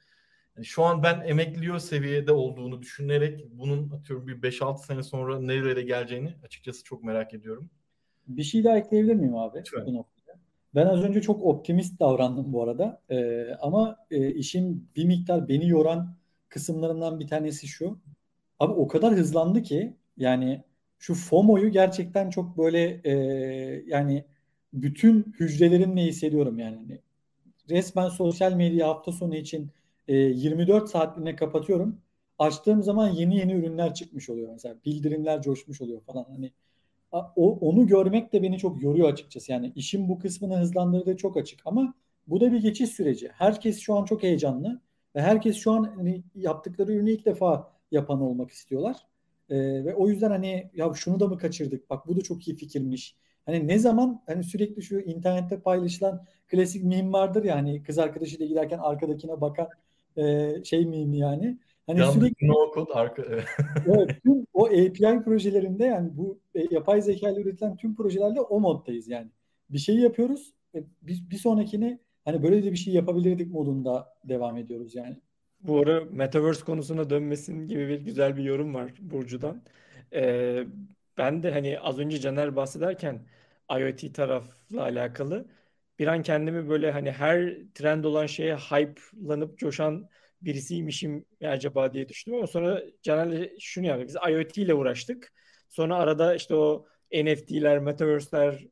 yani 0.57 0.66
şu 0.66 0.85
an 0.85 1.03
ben 1.03 1.20
emekliyor 1.20 1.79
seviyede 1.79 2.33
olduğunu 2.33 2.83
düşünerek 2.83 3.46
bunun 3.51 3.90
atıyorum 3.90 4.27
bir 4.27 4.42
5-6 4.42 4.87
sene 4.87 5.03
sonra 5.03 5.40
nerelere 5.40 5.83
geleceğini 5.83 6.35
açıkçası 6.44 6.85
çok 6.85 7.05
merak 7.05 7.35
ediyorum. 7.35 7.70
Bir 8.29 8.42
şey 8.42 8.64
daha 8.64 8.79
ekleyebilir 8.79 9.14
miyim 9.14 9.37
abi? 9.37 9.59
Lütfen. 9.59 9.87
Bu 9.87 9.94
noktada. 9.94 10.38
Ben 10.75 10.87
az 10.87 11.03
önce 11.03 11.22
çok 11.22 11.42
optimist 11.42 12.01
davrandım 12.01 12.53
bu 12.53 12.62
arada. 12.62 13.03
Ee, 13.11 13.46
ama 13.61 13.96
e, 14.11 14.31
işin 14.31 14.88
bir 14.96 15.05
miktar 15.05 15.48
beni 15.48 15.68
yoran 15.68 16.16
kısımlarından 16.48 17.20
bir 17.20 17.29
tanesi 17.29 17.68
şu. 17.68 17.98
Abi 18.59 18.72
o 18.72 18.88
kadar 18.88 19.14
hızlandı 19.14 19.62
ki 19.62 19.96
yani 20.16 20.64
şu 20.98 21.14
FOMO'yu 21.14 21.68
gerçekten 21.68 22.31
çok 22.31 22.59
böyle 22.59 23.01
e, 23.05 23.12
yani 23.87 24.25
bütün 24.72 25.35
hücrelerimle 25.40 26.02
hissediyorum 26.02 26.58
yani. 26.58 26.76
Hani 26.76 27.00
resmen 27.70 28.08
sosyal 28.08 28.52
medya 28.52 28.88
hafta 28.88 29.12
sonu 29.12 29.37
için 29.37 29.70
e, 30.08 30.16
24 30.16 30.90
saatliğine 30.90 31.37
kapatıyorum. 31.37 31.98
Açtığım 32.38 32.82
zaman 32.82 33.08
yeni 33.08 33.37
yeni 33.38 33.52
ürünler 33.52 33.94
çıkmış 33.94 34.30
oluyor 34.30 34.52
mesela. 34.52 34.76
Bildirimler 34.85 35.42
coşmuş 35.42 35.80
oluyor 35.80 36.00
falan. 36.00 36.24
Hani 36.24 36.52
o, 37.12 37.58
onu 37.61 37.87
görmek 37.87 38.32
de 38.32 38.42
beni 38.42 38.58
çok 38.58 38.82
yoruyor 38.82 39.08
açıkçası. 39.12 39.52
Yani 39.52 39.72
işin 39.76 40.08
bu 40.08 40.18
kısmını 40.18 40.58
hızlandırdığı 40.58 41.16
çok 41.16 41.37
açık 41.37 41.61
ama 41.64 41.94
bu 42.26 42.40
da 42.40 42.52
bir 42.52 42.62
geçiş 42.62 42.90
süreci. 42.90 43.28
Herkes 43.35 43.80
şu 43.80 43.94
an 43.94 44.04
çok 44.04 44.22
heyecanlı 44.22 44.80
ve 45.16 45.22
herkes 45.22 45.56
şu 45.56 45.72
an 45.72 45.85
hani 45.96 46.22
yaptıkları 46.35 46.92
ürünü 46.92 47.11
ilk 47.11 47.26
defa 47.26 47.72
yapan 47.90 48.20
olmak 48.20 48.50
istiyorlar. 48.50 48.96
Ee, 49.50 49.56
ve 49.85 49.94
o 49.94 50.08
yüzden 50.08 50.30
hani 50.30 50.70
ya 50.74 50.92
şunu 50.94 51.20
da 51.20 51.26
mı 51.26 51.38
kaçırdık? 51.38 51.90
Bak 51.90 52.06
bu 52.08 52.16
da 52.16 52.20
çok 52.20 52.48
iyi 52.48 52.56
fikirmiş. 52.56 53.16
Hani 53.46 53.68
ne 53.68 53.78
zaman 53.78 54.22
hani 54.26 54.44
sürekli 54.44 54.83
şu 54.83 55.00
internette 55.00 55.61
paylaşılan 55.61 56.24
klasik 56.48 56.85
meme 56.85 57.12
vardır 57.12 57.44
ya 57.44 57.57
hani 57.57 57.83
kız 57.83 57.98
arkadaşıyla 57.98 58.46
giderken 58.46 58.78
arkadakine 58.78 59.40
bakan 59.40 59.68
e, 60.16 60.55
şey 60.64 60.87
meme 60.87 61.16
yani. 61.16 61.59
Hani 61.87 62.00
Yandık 62.00 62.14
sürekli 62.14 62.48
no 62.48 62.74
code 62.74 62.92
arka. 62.92 63.22
evet, 63.87 64.22
tüm 64.24 64.46
o 64.55 64.66
API 64.66 65.22
projelerinde 65.24 65.85
yani 65.85 66.11
bu 66.16 66.38
e, 66.55 66.66
yapay 66.70 67.02
zeka 67.02 67.31
ile 67.31 67.40
üretilen 67.40 67.76
tüm 67.76 67.96
projelerde 67.96 68.40
o 68.40 68.61
moddayız 68.61 69.09
yani. 69.09 69.28
Bir 69.70 69.78
şey 69.78 69.96
yapıyoruz. 69.96 70.52
E, 70.74 70.85
bir, 71.02 71.31
bir 71.31 71.37
sonrakini 71.37 71.98
hani 72.24 72.42
böyle 72.42 72.64
de 72.64 72.72
bir 72.72 72.76
şey 72.76 72.94
yapabilirdik 72.94 73.52
modunda 73.52 74.14
devam 74.24 74.57
ediyoruz 74.57 74.94
yani. 74.94 75.16
Bu 75.61 75.78
ara 75.78 76.05
Metaverse 76.11 76.64
konusuna 76.64 77.11
dönmesin 77.11 77.66
gibi 77.66 77.88
bir 77.88 78.00
güzel 78.00 78.37
bir 78.37 78.44
yorum 78.44 78.74
var 78.74 78.92
Burcu'dan. 79.00 79.62
Ee, 80.14 80.64
ben 81.18 81.42
de 81.42 81.53
hani 81.53 81.81
az 81.81 81.98
önce 81.98 82.20
Caner 82.20 82.57
bahsederken 82.57 83.27
IoT 83.79 84.14
tarafla 84.14 84.83
alakalı 84.83 85.48
bir 85.98 86.07
an 86.07 86.22
kendimi 86.22 86.68
böyle 86.68 86.92
hani 86.92 87.12
her 87.12 87.57
trend 87.75 88.05
olan 88.05 88.27
şeye 88.27 88.57
hype'lanıp 88.57 89.59
coşan 89.59 90.09
birisiymişim 90.42 91.25
acaba 91.44 91.92
diye 91.92 92.09
düşündüm 92.09 92.38
ama 92.38 92.46
sonra 92.46 92.83
Caner'le 93.03 93.51
şunu 93.61 93.87
yani 93.87 94.07
biz 94.07 94.16
IoT 94.31 94.59
ile 94.59 94.75
uğraştık. 94.75 95.33
Sonra 95.68 95.96
arada 95.96 96.35
işte 96.35 96.55
o 96.55 96.87
NFT'ler, 97.12 97.79
Metaverse'ler, 97.79 98.66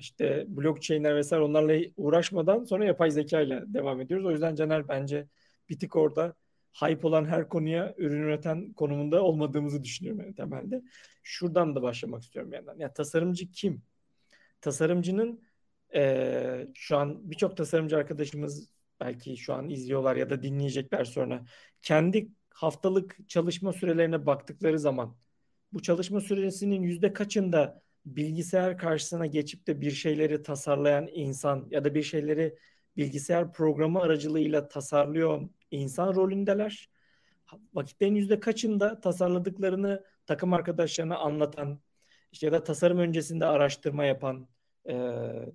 işte 0.00 0.44
blockchain'ler 0.48 1.16
vesaire 1.16 1.44
onlarla 1.44 1.80
uğraşmadan 1.96 2.64
sonra 2.64 2.84
yapay 2.84 3.10
zeka 3.10 3.40
ile 3.40 3.62
devam 3.66 4.00
ediyoruz. 4.00 4.26
O 4.26 4.30
yüzden 4.30 4.54
Caner 4.54 4.88
bence 4.88 5.26
bir 5.68 5.78
tık 5.78 5.96
orada 5.96 6.34
hype 6.72 7.06
olan 7.06 7.24
her 7.24 7.48
konuya 7.48 7.94
ürün 7.98 8.22
üreten 8.22 8.72
konumunda 8.72 9.22
olmadığımızı 9.22 9.84
düşünüyorum 9.84 10.20
yani 10.20 10.34
temelde. 10.34 10.82
Şuradan 11.22 11.74
da 11.74 11.82
başlamak 11.82 12.22
istiyorum 12.22 12.52
yandan. 12.52 12.78
Yani 12.78 12.92
tasarımcı 12.92 13.50
kim? 13.50 13.82
Tasarımcının 14.60 15.42
e, 15.94 16.68
şu 16.74 16.96
an 16.96 17.30
birçok 17.30 17.56
tasarımcı 17.56 17.96
arkadaşımız 17.96 18.70
belki 19.00 19.36
şu 19.36 19.54
an 19.54 19.70
izliyorlar 19.70 20.16
ya 20.16 20.30
da 20.30 20.42
dinleyecekler 20.42 21.04
sonra. 21.04 21.44
Kendi 21.82 22.28
haftalık 22.50 23.16
çalışma 23.28 23.72
sürelerine 23.72 24.26
baktıkları 24.26 24.78
zaman 24.78 25.16
bu 25.72 25.82
çalışma 25.82 26.20
süresinin 26.20 26.82
yüzde 26.82 27.12
kaçında 27.12 27.82
bilgisayar 28.06 28.78
karşısına 28.78 29.26
geçip 29.26 29.66
de 29.66 29.80
bir 29.80 29.90
şeyleri 29.90 30.42
tasarlayan 30.42 31.08
insan 31.12 31.68
ya 31.70 31.84
da 31.84 31.94
bir 31.94 32.02
şeyleri 32.02 32.56
bilgisayar 32.96 33.52
programı 33.52 34.00
aracılığıyla 34.00 34.68
tasarlıyor 34.68 35.48
insan 35.70 36.14
rolündeler. 36.14 36.90
Vakitlerin 37.74 38.14
yüzde 38.14 38.40
kaçında 38.40 39.00
tasarladıklarını 39.00 40.04
takım 40.26 40.52
arkadaşlarına 40.52 41.16
anlatan 41.16 41.80
işte 42.32 42.46
ya 42.46 42.52
da 42.52 42.64
tasarım 42.64 42.98
öncesinde 42.98 43.46
araştırma 43.46 44.04
yapan, 44.04 44.48
e, 44.86 44.92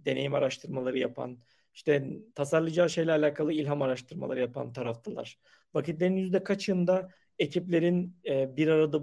deneyim 0.05 0.33
araştırmaları 0.33 0.99
yapan, 0.99 1.37
işte 1.73 2.09
tasarlayacağı 2.35 2.89
şeyle 2.89 3.11
alakalı 3.11 3.53
ilham 3.53 3.81
araştırmaları 3.81 4.39
yapan 4.39 4.73
taraftalar. 4.73 5.39
Vakitlerin 5.73 6.15
yüzde 6.15 6.43
kaçında 6.43 7.09
ekiplerin 7.39 8.17
e, 8.25 8.57
bir 8.57 8.67
arada 8.67 9.01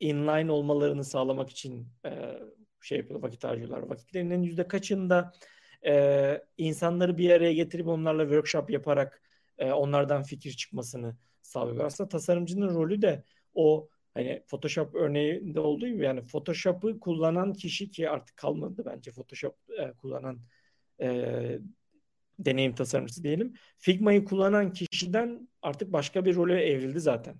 inline 0.00 0.52
olmalarını 0.52 1.04
sağlamak 1.04 1.50
için 1.50 1.88
e, 2.04 2.38
şey 2.80 2.98
yapıyorlar, 2.98 3.28
vakit 3.28 3.44
harcıyorlar. 3.44 3.82
Vakitlerinin 3.82 4.42
yüzde 4.42 4.68
kaçında 4.68 5.32
e, 5.86 6.42
insanları 6.58 7.18
bir 7.18 7.30
araya 7.30 7.52
getirip 7.52 7.86
onlarla 7.86 8.22
workshop 8.22 8.70
yaparak 8.70 9.22
e, 9.60 9.72
onlardan 9.72 10.22
fikir 10.22 10.52
çıkmasını 10.52 11.16
sağlıyor. 11.42 11.84
Aslında 11.84 12.08
tasarımcının 12.08 12.74
rolü 12.74 13.02
de 13.02 13.24
o 13.54 13.88
hani 14.14 14.42
Photoshop 14.46 14.94
örneğinde 14.94 15.60
olduğu 15.60 15.88
gibi 15.88 16.04
yani 16.04 16.26
Photoshop'ı 16.26 17.00
kullanan 17.00 17.52
kişi 17.52 17.90
ki 17.90 18.10
artık 18.10 18.36
kalmadı 18.36 18.82
bence 18.86 19.10
Photoshop 19.12 19.56
e, 19.78 19.92
kullanan 19.92 20.40
e, 21.00 21.58
deneyim 22.38 22.74
tasarımcısı 22.74 23.22
diyelim. 23.22 23.54
Figma'yı 23.78 24.24
kullanan 24.24 24.72
kişiden 24.72 25.48
artık 25.62 25.92
başka 25.92 26.24
bir 26.24 26.34
role 26.34 26.62
evrildi 26.64 27.00
zaten. 27.00 27.36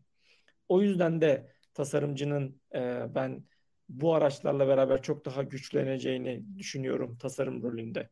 O 0.69 0.83
yüzden 0.83 1.21
de 1.21 1.53
tasarımcının 1.75 2.61
e, 2.75 3.07
ben 3.15 3.45
bu 3.89 4.15
araçlarla 4.15 4.69
beraber 4.69 5.03
çok 5.03 5.25
daha 5.25 5.43
güçleneceğini 5.43 6.45
düşünüyorum 6.59 7.19
tasarım 7.19 7.63
rolünde. 7.63 8.11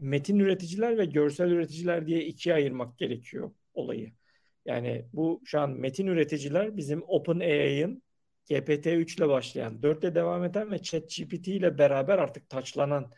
Metin 0.00 0.38
üreticiler 0.38 0.98
ve 0.98 1.04
görsel 1.04 1.50
üreticiler 1.50 2.06
diye 2.06 2.24
ikiye 2.24 2.54
ayırmak 2.54 2.98
gerekiyor 2.98 3.50
olayı. 3.74 4.12
Yani 4.64 5.06
bu 5.12 5.42
şu 5.44 5.60
an 5.60 5.70
metin 5.70 6.06
üreticiler 6.06 6.76
bizim 6.76 7.02
OpenAI'ın 7.06 8.02
GPT-3 8.50 9.18
ile 9.18 9.28
başlayan, 9.28 9.82
4 9.82 10.04
ile 10.04 10.14
devam 10.14 10.44
eden 10.44 10.70
ve 10.72 10.82
ChatGPT 10.82 11.48
ile 11.48 11.78
beraber 11.78 12.18
artık 12.18 12.48
taçlanan 12.50 13.12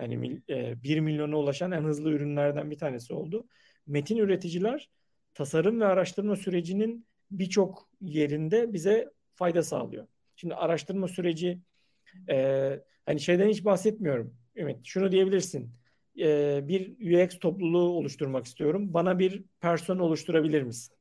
yani 0.00 0.42
1 0.48 1.00
milyona 1.00 1.38
ulaşan 1.38 1.72
en 1.72 1.82
hızlı 1.84 2.10
ürünlerden 2.10 2.70
bir 2.70 2.78
tanesi 2.78 3.14
oldu. 3.14 3.46
Metin 3.86 4.16
üreticiler 4.16 4.90
tasarım 5.34 5.80
ve 5.80 5.86
araştırma 5.86 6.36
sürecinin 6.36 7.06
birçok 7.30 7.88
yerinde 8.00 8.72
bize 8.72 9.10
fayda 9.34 9.62
sağlıyor. 9.62 10.06
Şimdi 10.36 10.54
araştırma 10.54 11.08
süreci 11.08 11.60
e, 12.30 12.80
hani 13.06 13.20
şeyden 13.20 13.48
hiç 13.48 13.64
bahsetmiyorum. 13.64 14.36
Ümit 14.56 14.86
şunu 14.86 15.12
diyebilirsin. 15.12 15.72
E, 16.18 16.60
bir 16.68 17.12
UX 17.24 17.38
topluluğu 17.38 17.88
oluşturmak 17.88 18.46
istiyorum. 18.46 18.94
Bana 18.94 19.18
bir 19.18 19.44
person 19.60 19.98
oluşturabilir 19.98 20.62
misin? 20.62 20.96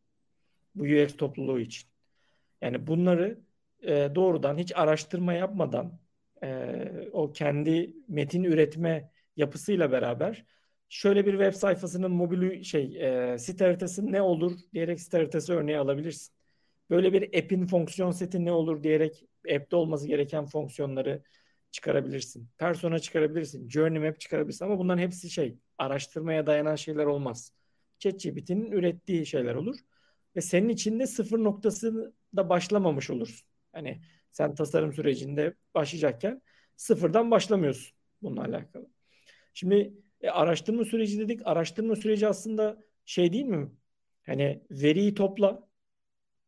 Bu 0.75 0.83
UX 0.83 1.17
topluluğu 1.17 1.59
için. 1.59 1.89
Yani 2.61 2.87
bunları 2.87 3.39
e, 3.81 4.09
doğrudan 4.15 4.57
hiç 4.57 4.71
araştırma 4.75 5.33
yapmadan 5.33 5.99
e, 6.43 7.09
o 7.11 7.33
kendi 7.33 7.93
metin 8.07 8.43
üretme 8.43 9.11
yapısıyla 9.37 9.91
beraber 9.91 10.45
şöyle 10.89 11.25
bir 11.25 11.31
web 11.31 11.53
sayfasının 11.53 12.11
mobil 12.11 12.63
şey 12.63 12.97
e, 13.33 13.37
site 13.37 13.65
haritası 13.65 14.11
ne 14.11 14.21
olur 14.21 14.59
diyerek 14.73 15.01
site 15.01 15.17
haritası 15.17 15.53
örneği 15.53 15.77
alabilirsin. 15.77 16.33
Böyle 16.89 17.13
bir 17.13 17.43
app'in 17.43 17.67
fonksiyon 17.67 18.11
seti 18.11 18.45
ne 18.45 18.51
olur 18.51 18.83
diyerek 18.83 19.23
app'te 19.55 19.75
olması 19.75 20.07
gereken 20.07 20.45
fonksiyonları 20.45 21.23
çıkarabilirsin. 21.75 22.49
Persona 22.57 22.99
çıkarabilirsin. 22.99 23.69
Journey 23.69 23.99
map 23.99 24.19
çıkarabilirsin 24.19 24.65
ama 24.65 24.79
bunların 24.79 25.01
hepsi 25.01 25.29
şey 25.29 25.57
araştırmaya 25.77 26.47
dayanan 26.47 26.75
şeyler 26.75 27.05
olmaz. 27.05 27.51
ChatGPT'nin 27.99 28.71
ürettiği 28.71 29.25
şeyler 29.25 29.55
olur. 29.55 29.75
Ve 30.35 30.41
senin 30.41 30.69
içinde 30.69 31.07
sıfır 31.07 31.39
noktası 31.39 32.13
da 32.35 32.49
başlamamış 32.49 33.09
olursun. 33.09 33.47
Hani 33.73 34.01
sen 34.31 34.55
tasarım 34.55 34.93
sürecinde 34.93 35.53
başlayacakken 35.73 36.41
sıfırdan 36.75 37.31
başlamıyorsun 37.31 37.97
bununla 38.21 38.41
alakalı. 38.41 38.87
Şimdi 39.53 39.93
e, 40.21 40.29
araştırma 40.29 40.85
süreci 40.85 41.19
dedik. 41.19 41.41
Araştırma 41.45 41.95
süreci 41.95 42.27
aslında 42.27 42.83
şey 43.05 43.33
değil 43.33 43.45
mi? 43.45 43.71
Hani 44.25 44.63
veriyi 44.71 45.13
topla. 45.13 45.67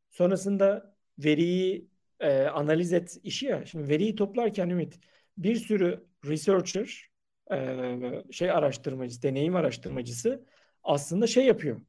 Sonrasında 0.10 0.96
veriyi 1.20 1.88
e, 2.20 2.44
analiz 2.44 2.94
et 2.94 3.18
işi 3.24 3.46
ya. 3.46 3.66
Şimdi 3.66 3.90
veriyi 3.90 4.16
toplarken 4.16 4.70
Ümit 4.70 5.00
bir 5.38 5.56
sürü 5.56 6.06
researcher 6.26 7.10
e, 7.52 8.24
şey 8.32 8.52
araştırmacısı, 8.52 9.24
deneyim 9.24 9.56
araştırmacısı 9.56 10.46
aslında 10.84 11.28
şey 11.28 11.46
yapıyor. 11.46 11.82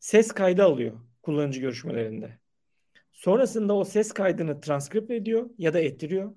Ses 0.00 0.32
kaydı 0.32 0.64
alıyor 0.64 1.00
kullanıcı 1.22 1.60
görüşmelerinde. 1.60 2.38
Sonrasında 3.12 3.74
o 3.74 3.84
ses 3.84 4.12
kaydını 4.12 4.60
transkript 4.60 5.10
ediyor 5.10 5.50
ya 5.58 5.74
da 5.74 5.80
ettiriyor. 5.80 6.34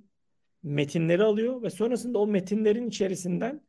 Metinleri 0.64 1.24
alıyor 1.24 1.62
ve 1.62 1.70
sonrasında 1.70 2.20
o 2.20 2.28
metinlerin 2.28 2.88
içerisinden 2.88 3.62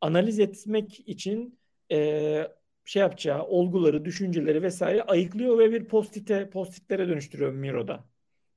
analiz 0.00 0.38
etmek 0.38 1.08
için 1.08 1.58
e, 1.92 2.48
şey 2.84 3.00
yapacağı 3.00 3.42
olguları, 3.44 4.04
düşünceleri 4.04 4.62
vesaire 4.62 5.02
ayıklıyor 5.02 5.58
ve 5.58 5.72
bir 5.72 5.84
postite, 5.84 6.50
postitlere 6.50 7.08
dönüştürüyor 7.08 7.52
Miro'da. 7.52 8.04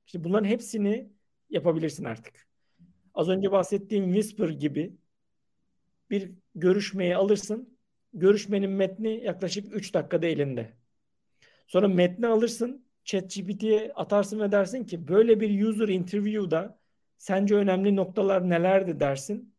İşte 0.06 0.24
bunların 0.24 0.48
hepsini 0.48 1.12
yapabilirsin 1.50 2.04
artık. 2.04 2.45
Az 3.16 3.28
önce 3.28 3.52
bahsettiğim 3.52 4.04
Whisper 4.14 4.48
gibi 4.48 4.96
bir 6.10 6.32
görüşmeyi 6.54 7.16
alırsın. 7.16 7.78
Görüşmenin 8.12 8.70
metni 8.70 9.24
yaklaşık 9.24 9.74
3 9.74 9.94
dakikada 9.94 10.26
elinde. 10.26 10.72
Sonra 11.66 11.88
metni 11.88 12.26
alırsın, 12.26 12.86
ChatGPT'ye 13.04 13.92
atarsın 13.94 14.40
ve 14.40 14.52
dersin 14.52 14.84
ki 14.84 15.08
böyle 15.08 15.40
bir 15.40 15.66
user 15.66 15.88
interview'da 15.88 16.78
sence 17.18 17.54
önemli 17.54 17.96
noktalar 17.96 18.50
nelerdi 18.50 19.00
dersin. 19.00 19.54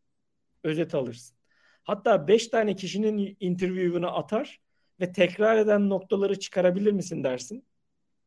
Özet 0.64 0.96
alırsın. 0.96 1.38
Hatta 1.84 2.28
5 2.28 2.48
tane 2.48 2.76
kişinin 2.76 3.38
interview'unu 3.40 4.18
atar 4.18 4.62
ve 5.00 5.12
tekrar 5.12 5.58
eden 5.58 5.90
noktaları 5.90 6.40
çıkarabilir 6.40 6.92
misin 6.92 7.24
dersin. 7.24 7.66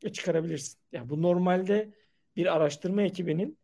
E 0.02 0.12
çıkarabilirsin. 0.12 0.78
Yani 0.92 1.08
bu 1.08 1.22
normalde 1.22 1.90
bir 2.36 2.56
araştırma 2.56 3.02
ekibinin 3.02 3.59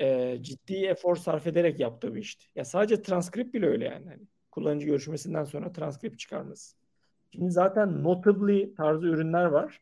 e, 0.00 0.38
ciddi 0.42 0.86
efor 0.86 1.16
sarf 1.16 1.46
ederek 1.46 1.80
yaptığı 1.80 2.14
bir 2.14 2.20
işti. 2.20 2.46
Ya 2.56 2.64
sadece 2.64 3.02
transkript 3.02 3.54
bile 3.54 3.66
öyle 3.66 3.84
yani. 3.84 4.08
Hani 4.08 4.22
kullanıcı 4.50 4.86
görüşmesinden 4.86 5.44
sonra 5.44 5.72
transkript 5.72 6.18
çıkarması. 6.18 6.76
Şimdi 7.30 7.50
zaten 7.50 8.04
Notably 8.04 8.74
tarzı 8.74 9.06
ürünler 9.06 9.44
var. 9.44 9.80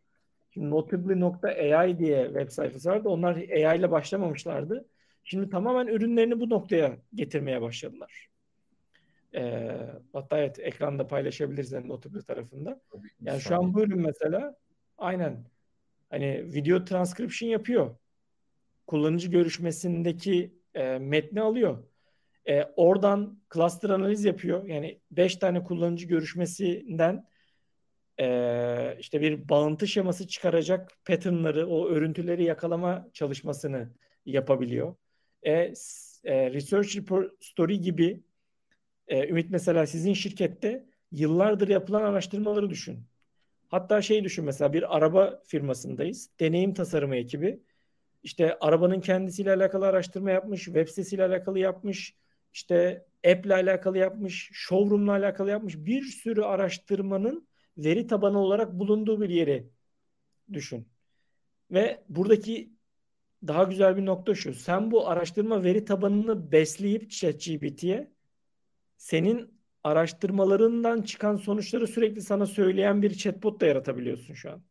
Şimdi 0.50 0.70
Notably.ai 0.70 1.98
diye 1.98 2.24
web 2.24 2.50
sayfası 2.50 2.90
vardı. 2.90 3.08
Onlar 3.08 3.36
AI 3.36 3.78
ile 3.78 3.90
başlamamışlardı. 3.90 4.88
Şimdi 5.24 5.50
tamamen 5.50 5.86
ürünlerini 5.86 6.40
bu 6.40 6.50
noktaya 6.50 6.96
getirmeye 7.14 7.62
başladılar. 7.62 8.28
Ee, 9.34 9.76
hatta 10.12 10.38
evet 10.38 10.58
ekranda 10.58 11.06
paylaşabiliriz 11.06 11.72
yani 11.72 11.88
Notably 11.88 12.22
tarafında. 12.22 12.80
Yani 13.20 13.40
şu 13.40 13.54
an 13.54 13.74
bu 13.74 13.82
ürün 13.82 14.00
mesela 14.00 14.56
aynen 14.98 15.44
hani 16.10 16.44
video 16.54 16.84
transcription 16.84 17.50
yapıyor. 17.50 17.96
Kullanıcı 18.90 19.30
görüşmesindeki 19.30 20.54
e, 20.74 20.98
metni 20.98 21.40
alıyor. 21.40 21.84
E, 22.48 22.64
oradan 22.76 23.38
cluster 23.54 23.90
analiz 23.90 24.24
yapıyor. 24.24 24.64
Yani 24.64 25.00
5 25.10 25.36
tane 25.36 25.64
kullanıcı 25.64 26.06
görüşmesinden 26.06 27.26
e, 28.20 28.96
işte 29.00 29.20
bir 29.20 29.48
bağıntı 29.48 29.88
şeması 29.88 30.28
çıkaracak 30.28 30.92
patternları, 31.04 31.66
o 31.66 31.88
örüntüleri 31.88 32.44
yakalama 32.44 33.08
çalışmasını 33.12 33.90
yapabiliyor. 34.26 34.94
E, 35.42 35.52
e, 35.52 36.52
Research 36.52 36.98
Story 37.40 37.80
gibi 37.80 38.20
e, 39.08 39.28
Ümit 39.28 39.50
mesela 39.50 39.86
sizin 39.86 40.12
şirkette 40.12 40.86
yıllardır 41.12 41.68
yapılan 41.68 42.02
araştırmaları 42.02 42.70
düşün. 42.70 42.98
Hatta 43.68 44.02
şey 44.02 44.24
düşün 44.24 44.44
mesela 44.44 44.72
bir 44.72 44.96
araba 44.96 45.42
firmasındayız. 45.46 46.30
Deneyim 46.40 46.74
tasarımı 46.74 47.16
ekibi. 47.16 47.60
İşte 48.22 48.58
arabanın 48.60 49.00
kendisiyle 49.00 49.52
alakalı 49.52 49.86
araştırma 49.86 50.30
yapmış, 50.30 50.64
web 50.64 50.88
sitesiyle 50.88 51.24
alakalı 51.24 51.58
yapmış, 51.58 52.14
işte 52.52 53.06
app 53.26 53.46
ile 53.46 53.54
alakalı 53.54 53.98
yapmış, 53.98 54.50
showroom'la 54.52 55.12
alakalı 55.12 55.50
yapmış. 55.50 55.76
Bir 55.76 56.02
sürü 56.02 56.42
araştırmanın 56.42 57.48
veri 57.78 58.06
tabanı 58.06 58.38
olarak 58.38 58.72
bulunduğu 58.72 59.20
bir 59.20 59.28
yeri 59.28 59.70
düşün. 60.52 60.88
Ve 61.70 62.04
buradaki 62.08 62.72
daha 63.46 63.64
güzel 63.64 63.96
bir 63.96 64.06
nokta 64.06 64.34
şu. 64.34 64.54
Sen 64.54 64.90
bu 64.90 65.08
araştırma 65.08 65.64
veri 65.64 65.84
tabanını 65.84 66.52
besleyip 66.52 67.10
ChatGPT'ye 67.10 68.12
senin 68.96 69.60
araştırmalarından 69.84 71.02
çıkan 71.02 71.36
sonuçları 71.36 71.86
sürekli 71.86 72.22
sana 72.22 72.46
söyleyen 72.46 73.02
bir 73.02 73.14
chatbot 73.14 73.60
da 73.60 73.66
yaratabiliyorsun 73.66 74.34
şu 74.34 74.50
an. 74.52 74.69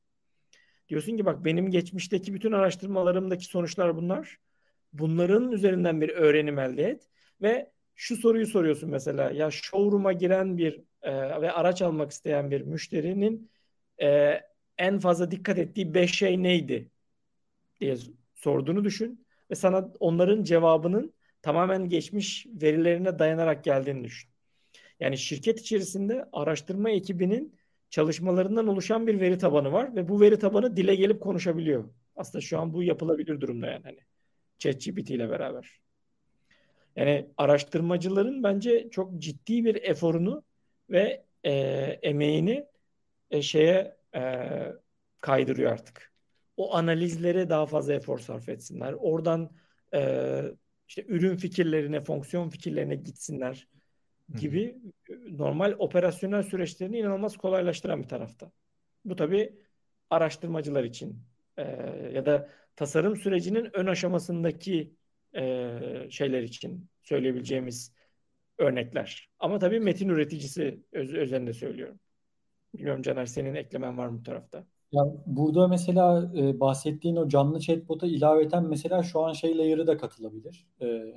Diyorsun 0.89 1.17
ki 1.17 1.25
bak 1.25 1.45
benim 1.45 1.71
geçmişteki 1.71 2.33
bütün 2.33 2.51
araştırmalarımdaki 2.51 3.45
sonuçlar 3.45 3.97
bunlar. 3.97 4.39
Bunların 4.93 5.51
üzerinden 5.51 6.01
bir 6.01 6.09
öğrenim 6.09 6.59
elde 6.59 6.83
et 6.83 7.09
ve 7.41 7.71
şu 7.95 8.15
soruyu 8.17 8.47
soruyorsun 8.47 8.89
mesela 8.89 9.31
ya 9.31 9.51
showroom'a 9.51 10.13
giren 10.13 10.57
bir 10.57 10.81
e, 11.01 11.41
ve 11.41 11.51
araç 11.51 11.81
almak 11.81 12.11
isteyen 12.11 12.51
bir 12.51 12.61
müşterinin 12.61 13.51
e, 14.01 14.39
en 14.77 14.99
fazla 14.99 15.31
dikkat 15.31 15.57
ettiği 15.57 15.93
beş 15.93 16.15
şey 16.17 16.43
neydi 16.43 16.91
diye 17.79 17.97
sorduğunu 18.35 18.83
düşün 18.83 19.25
ve 19.51 19.55
sana 19.55 19.91
onların 19.99 20.43
cevabının 20.43 21.13
tamamen 21.41 21.89
geçmiş 21.89 22.47
verilerine 22.47 23.19
dayanarak 23.19 23.63
geldiğini 23.63 24.03
düşün. 24.03 24.29
Yani 24.99 25.17
şirket 25.17 25.59
içerisinde 25.59 26.25
araştırma 26.33 26.89
ekibinin 26.89 27.58
çalışmalarından 27.89 28.67
oluşan 28.67 29.07
bir 29.07 29.19
veri 29.19 29.37
tabanı 29.37 29.71
var 29.71 29.95
ve 29.95 30.09
bu 30.09 30.21
veri 30.21 30.39
tabanı 30.39 30.77
dile 30.77 30.95
gelip 30.95 31.21
konuşabiliyor. 31.21 31.89
Aslında 32.15 32.41
şu 32.41 32.59
an 32.59 32.73
bu 32.73 32.83
yapılabilir 32.83 33.41
durumda 33.41 33.67
yani 33.67 33.83
hani 33.83 33.99
ChatGPT 34.59 35.09
ile 35.09 35.29
beraber. 35.29 35.79
Yani 36.95 37.29
araştırmacıların 37.37 38.43
bence 38.43 38.89
çok 38.89 39.17
ciddi 39.17 39.65
bir 39.65 39.75
eforunu 39.75 40.43
ve 40.89 41.25
e, 41.43 41.51
emeğini 42.01 42.65
e, 43.31 43.41
şeye 43.41 43.97
e, 44.15 44.21
kaydırıyor 45.21 45.71
artık. 45.71 46.13
O 46.57 46.75
analizlere 46.75 47.49
daha 47.49 47.65
fazla 47.65 47.93
efor 47.93 48.19
sarf 48.19 48.49
etsinler. 48.49 48.93
Oradan 48.93 49.51
e, 49.93 50.41
işte 50.87 51.05
ürün 51.07 51.35
fikirlerine, 51.35 52.01
fonksiyon 52.01 52.49
fikirlerine 52.49 52.95
gitsinler 52.95 53.67
gibi 54.35 54.77
normal 55.29 55.75
operasyonel 55.79 56.43
süreçlerini 56.43 56.97
inanılmaz 56.97 57.37
kolaylaştıran 57.37 58.03
bir 58.03 58.07
tarafta. 58.07 58.51
Bu 59.05 59.15
tabii 59.15 59.53
araştırmacılar 60.09 60.83
için 60.83 61.21
e, 61.57 61.63
ya 62.13 62.25
da 62.25 62.49
tasarım 62.75 63.15
sürecinin 63.15 63.69
ön 63.73 63.85
aşamasındaki 63.87 64.93
e, 65.35 65.71
şeyler 66.09 66.43
için 66.43 66.89
söyleyebileceğimiz 67.01 67.93
örnekler. 68.57 69.29
Ama 69.39 69.59
tabii 69.59 69.79
metin 69.79 70.09
üreticisi 70.09 70.83
öz, 70.91 71.13
özelinde 71.13 71.53
söylüyorum. 71.53 71.99
Bilmiyorum 72.73 73.01
Caner 73.01 73.25
senin 73.25 73.55
eklemen 73.55 73.97
var 73.97 74.07
mı 74.07 74.19
bu 74.19 74.23
tarafta? 74.23 74.65
Ya 74.91 75.01
burada 75.25 75.67
mesela 75.67 76.31
e, 76.37 76.59
bahsettiğin 76.59 77.15
o 77.15 77.27
canlı 77.27 77.59
chatbot'a 77.59 78.07
ilaveten 78.07 78.63
mesela 78.63 79.03
şu 79.03 79.19
an 79.19 79.33
şey 79.33 79.57
layer'ı 79.57 79.87
da 79.87 79.97
katılabilir. 79.97 80.67
E, 80.81 81.15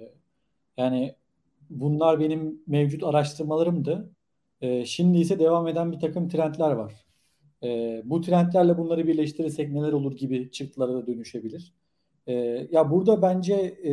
yani 0.77 1.15
bunlar 1.81 2.21
benim 2.21 2.63
mevcut 2.67 3.05
araştırmalarımdı. 3.05 4.11
E, 4.61 4.85
şimdi 4.87 5.19
ise 5.19 5.39
devam 5.39 5.69
eden 5.69 5.93
bir 5.93 6.01
takım 6.01 6.29
trendler 6.29 6.71
var. 6.73 7.07
E, 7.63 8.03
bu 8.05 8.21
trendlerle 8.21 8.79
bunları 8.79 9.07
birleştirirsek 9.07 9.73
neler 9.73 9.93
olur 9.93 10.17
gibi 10.17 10.51
çıktılara 10.51 10.95
da 10.95 11.07
dönüşebilir. 11.07 11.73
E, 12.27 12.33
ya 12.73 12.91
burada 12.91 13.23
bence 13.23 13.55
e, 13.85 13.93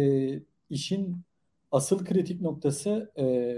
işin 0.70 1.18
asıl 1.72 2.06
kritik 2.06 2.42
noktası 2.42 3.12
e, 3.18 3.58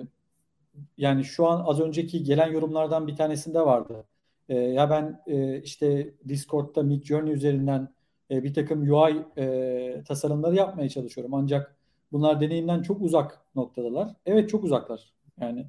yani 0.98 1.24
şu 1.24 1.48
an 1.48 1.64
az 1.66 1.80
önceki 1.80 2.24
gelen 2.24 2.52
yorumlardan 2.52 3.08
bir 3.08 3.16
tanesinde 3.16 3.60
vardı. 3.62 4.06
E, 4.50 4.56
ya 4.56 4.90
ben 4.90 5.22
e, 5.28 5.62
işte 5.62 6.14
Discord'da 6.28 6.84
Midjourney 6.84 7.34
üzerinden 7.34 7.94
e, 8.32 8.44
bir 8.44 8.54
takım 8.54 8.92
UI 8.92 9.26
e, 9.38 10.04
tasarımları 10.08 10.56
yapmaya 10.56 10.90
çalışıyorum. 10.90 11.34
Ancak 11.34 11.76
bunlar 12.12 12.42
deneyimden 12.42 12.82
çok 12.82 13.02
uzak 13.02 13.42
noktadalar. 13.56 14.16
Evet 14.26 14.50
çok 14.50 14.64
uzaklar. 14.64 15.14
Yani 15.40 15.68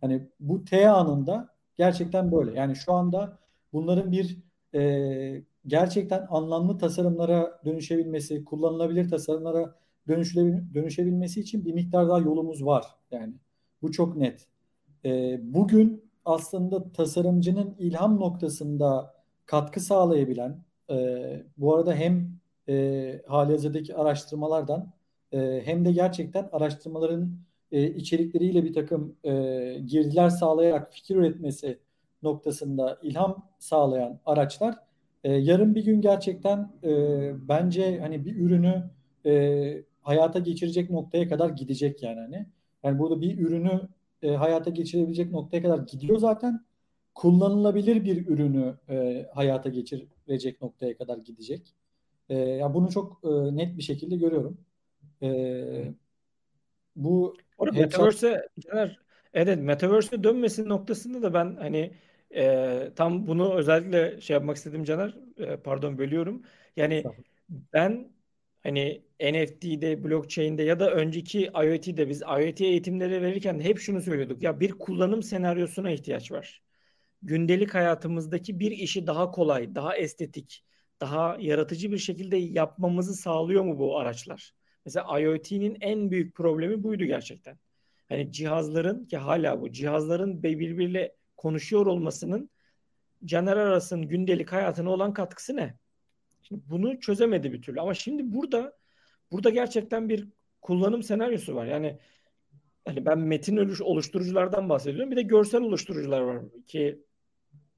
hani 0.00 0.28
bu 0.40 0.64
T 0.64 0.90
anında 0.90 1.48
gerçekten 1.76 2.32
böyle. 2.32 2.58
Yani 2.58 2.76
şu 2.76 2.92
anda 2.92 3.38
bunların 3.72 4.12
bir 4.12 4.38
e, 4.74 5.42
gerçekten 5.66 6.26
anlamlı 6.30 6.78
tasarımlara 6.78 7.60
dönüşebilmesi, 7.64 8.44
kullanılabilir 8.44 9.10
tasarımlara 9.10 9.74
dönüşebilmesi 10.74 11.40
için 11.40 11.64
bir 11.64 11.72
miktar 11.72 12.08
daha 12.08 12.18
yolumuz 12.18 12.64
var. 12.64 12.84
Yani 13.10 13.34
bu 13.82 13.92
çok 13.92 14.16
net. 14.16 14.46
E, 15.04 15.38
bugün 15.54 16.10
aslında 16.24 16.92
tasarımcının 16.92 17.76
ilham 17.78 18.20
noktasında 18.20 19.14
katkı 19.46 19.80
sağlayabilen, 19.80 20.64
e, 20.90 20.96
bu 21.56 21.74
arada 21.74 21.94
hem 21.94 22.40
e, 22.68 23.22
hali 23.26 23.94
araştırmalardan 23.94 24.92
e, 25.32 25.62
hem 25.64 25.84
de 25.84 25.92
gerçekten 25.92 26.48
araştırmaların 26.52 27.36
e, 27.72 27.86
içerikleriyle 27.86 28.64
bir 28.64 28.72
takım 28.72 29.16
e, 29.24 29.30
girdiler 29.86 30.28
sağlayarak 30.28 30.92
fikir 30.92 31.16
üretmesi 31.16 31.78
noktasında 32.22 32.98
ilham 33.02 33.48
sağlayan 33.58 34.20
araçlar 34.26 34.74
e, 35.24 35.32
yarın 35.32 35.74
bir 35.74 35.84
gün 35.84 36.00
gerçekten 36.00 36.72
bence 37.48 38.00
hani 38.00 38.24
bir 38.24 38.36
ürünü 38.36 38.90
hayata 40.02 40.38
geçirecek 40.38 40.90
noktaya 40.90 41.28
kadar 41.28 41.50
gidecek 41.50 42.02
yani 42.02 42.20
hani. 42.20 42.46
Yani 42.84 42.98
burada 42.98 43.20
bir 43.20 43.38
ürünü 43.38 43.88
hayata 44.36 44.70
geçirebilecek 44.70 45.32
noktaya 45.32 45.62
kadar 45.62 45.78
gidiyor 45.78 46.18
zaten. 46.18 46.64
Kullanılabilir 47.14 48.04
bir 48.04 48.26
ürünü 48.26 48.74
hayata 49.34 49.68
geçirecek 49.68 50.62
noktaya 50.62 50.96
kadar 50.96 51.18
gidecek. 51.18 51.74
E, 52.28 52.38
ya 52.38 52.74
bunu 52.74 52.88
çok 52.90 53.24
net 53.52 53.76
bir 53.76 53.82
şekilde 53.82 54.16
görüyorum. 54.16 54.58
Bu 56.96 57.36
Metaverse'e 57.70 58.48
evet 59.34 59.58
Metaverse'e 59.58 60.24
dönmesinin 60.24 60.68
noktasında 60.68 61.22
da 61.22 61.34
ben 61.34 61.56
hani 61.56 61.96
e, 62.34 62.92
tam 62.96 63.26
bunu 63.26 63.54
özellikle 63.54 64.20
şey 64.20 64.34
yapmak 64.34 64.56
istedim 64.56 64.84
Caner. 64.84 65.16
E, 65.38 65.56
pardon 65.56 65.98
bölüyorum. 65.98 66.42
Yani 66.76 67.04
ben 67.72 68.12
hani 68.62 69.02
NFT'de, 69.20 70.04
blockchain'de 70.04 70.62
ya 70.62 70.80
da 70.80 70.90
önceki 70.94 71.40
IoT'de 71.46 72.08
biz 72.08 72.22
IoT 72.22 72.60
eğitimleri 72.60 73.22
verirken 73.22 73.60
hep 73.60 73.78
şunu 73.78 74.00
söylüyorduk. 74.00 74.42
Ya 74.42 74.60
bir 74.60 74.72
kullanım 74.72 75.22
senaryosuna 75.22 75.90
ihtiyaç 75.90 76.32
var. 76.32 76.62
Gündelik 77.22 77.74
hayatımızdaki 77.74 78.60
bir 78.60 78.70
işi 78.70 79.06
daha 79.06 79.30
kolay, 79.30 79.74
daha 79.74 79.96
estetik, 79.96 80.64
daha 81.00 81.36
yaratıcı 81.40 81.92
bir 81.92 81.98
şekilde 81.98 82.36
yapmamızı 82.36 83.14
sağlıyor 83.14 83.64
mu 83.64 83.78
bu 83.78 83.98
araçlar? 83.98 84.54
Mesela 84.84 85.20
IoT'nin 85.20 85.76
en 85.80 86.10
büyük 86.10 86.34
problemi 86.34 86.82
buydu 86.82 87.04
gerçekten. 87.04 87.58
Hani 88.08 88.32
cihazların 88.32 89.04
ki 89.04 89.16
hala 89.16 89.60
bu 89.60 89.72
cihazların 89.72 90.42
birbiriyle 90.42 91.16
konuşuyor 91.36 91.86
olmasının 91.86 92.50
Caner 93.24 93.56
Aras'ın 93.56 94.08
gündelik 94.08 94.52
hayatına 94.52 94.90
olan 94.90 95.12
katkısı 95.12 95.56
ne? 95.56 95.74
Şimdi 96.42 96.60
bunu 96.70 97.00
çözemedi 97.00 97.52
bir 97.52 97.62
türlü. 97.62 97.80
Ama 97.80 97.94
şimdi 97.94 98.32
burada 98.32 98.76
burada 99.32 99.50
gerçekten 99.50 100.08
bir 100.08 100.28
kullanım 100.62 101.02
senaryosu 101.02 101.54
var. 101.54 101.66
Yani 101.66 101.98
hani 102.84 103.06
ben 103.06 103.18
metin 103.18 103.56
oluşturuculardan 103.80 104.68
bahsediyorum. 104.68 105.10
Bir 105.10 105.16
de 105.16 105.22
görsel 105.22 105.62
oluşturucular 105.62 106.20
var 106.20 106.42
ki 106.66 107.04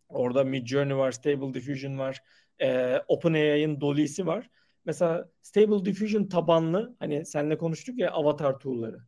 orada 0.08 0.44
Midjourney 0.44 0.96
var, 0.96 1.12
Stable 1.12 1.54
Diffusion 1.54 1.98
var, 1.98 2.22
e, 2.60 2.98
OpenAI'ın 3.08 3.80
Dolly'si 3.80 4.26
var. 4.26 4.50
Mesela 4.84 5.30
Stable 5.42 5.84
Diffusion 5.84 6.24
tabanlı 6.24 6.96
hani 6.98 7.26
seninle 7.26 7.58
konuştuk 7.58 7.98
ya 7.98 8.10
avatar 8.10 8.58
tool'ları. 8.58 8.98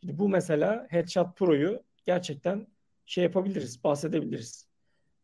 Şimdi 0.00 0.18
bu 0.18 0.28
mesela 0.28 0.86
Headshot 0.90 1.36
Pro'yu 1.36 1.82
gerçekten 2.04 2.66
şey 3.06 3.24
yapabiliriz, 3.24 3.84
bahsedebiliriz. 3.84 4.68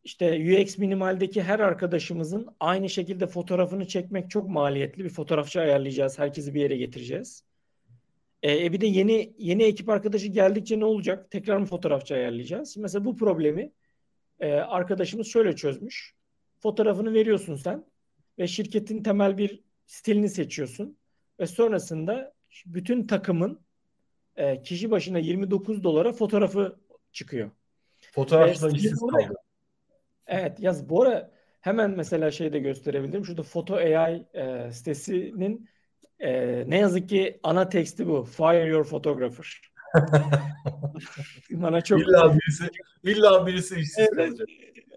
İşte 0.03 0.61
UX 0.61 0.77
minimaldeki 0.77 1.43
her 1.43 1.59
arkadaşımızın 1.59 2.47
aynı 2.59 2.89
şekilde 2.89 3.27
fotoğrafını 3.27 3.87
çekmek 3.87 4.29
çok 4.29 4.49
maliyetli. 4.49 5.03
Bir 5.03 5.09
fotoğrafçı 5.09 5.61
ayarlayacağız, 5.61 6.19
herkesi 6.19 6.53
bir 6.53 6.61
yere 6.61 6.77
getireceğiz. 6.77 7.43
E, 8.43 8.65
e 8.65 8.71
bir 8.71 8.81
de 8.81 8.87
yeni 8.87 9.33
yeni 9.37 9.63
ekip 9.63 9.89
arkadaşı 9.89 10.27
geldikçe 10.27 10.79
ne 10.79 10.85
olacak? 10.85 11.31
Tekrar 11.31 11.57
mı 11.57 11.65
fotoğrafçı 11.65 12.13
ayarlayacağız? 12.13 12.77
Mesela 12.77 13.05
bu 13.05 13.15
problemi 13.15 13.71
e, 14.39 14.53
arkadaşımız 14.53 15.27
şöyle 15.27 15.55
çözmüş. 15.55 16.15
Fotoğrafını 16.59 17.13
veriyorsun 17.13 17.55
sen 17.55 17.85
ve 18.39 18.47
şirketin 18.47 19.03
temel 19.03 19.37
bir 19.37 19.63
stilini 19.91 20.29
seçiyorsun 20.29 20.97
ve 21.39 21.47
sonrasında 21.47 22.33
bütün 22.65 23.07
takımın 23.07 23.59
e, 24.35 24.61
kişi 24.61 24.91
başına 24.91 25.19
29 25.19 25.83
dolara 25.83 26.13
fotoğrafı 26.13 26.79
çıkıyor. 27.11 27.51
Fotoğrafçı 28.11 28.61
da 28.61 28.69
işsiz 28.69 28.99
kaldı. 28.99 29.33
Evet 30.27 30.59
yaz 30.59 30.89
bu 30.89 31.01
ara 31.01 31.31
hemen 31.61 31.91
mesela 31.91 32.31
şey 32.31 32.53
de 32.53 32.59
gösterebilirim. 32.59 33.25
Şurada 33.25 33.43
Foto 33.43 33.75
AI 33.75 34.25
e, 34.33 34.71
sitesinin 34.71 35.69
e, 36.19 36.63
ne 36.69 36.77
yazık 36.77 37.09
ki 37.09 37.39
ana 37.43 37.69
teksti 37.69 38.07
bu. 38.07 38.23
Fire 38.23 38.65
your 38.65 38.83
photographer. 38.83 39.61
Bana 41.51 41.81
çok 41.81 42.01
illa 42.01 42.33
birisi 42.33 42.69
illa 43.03 43.47
birisi 43.47 43.75
işsiz 43.75 44.07
evet, 44.13 44.33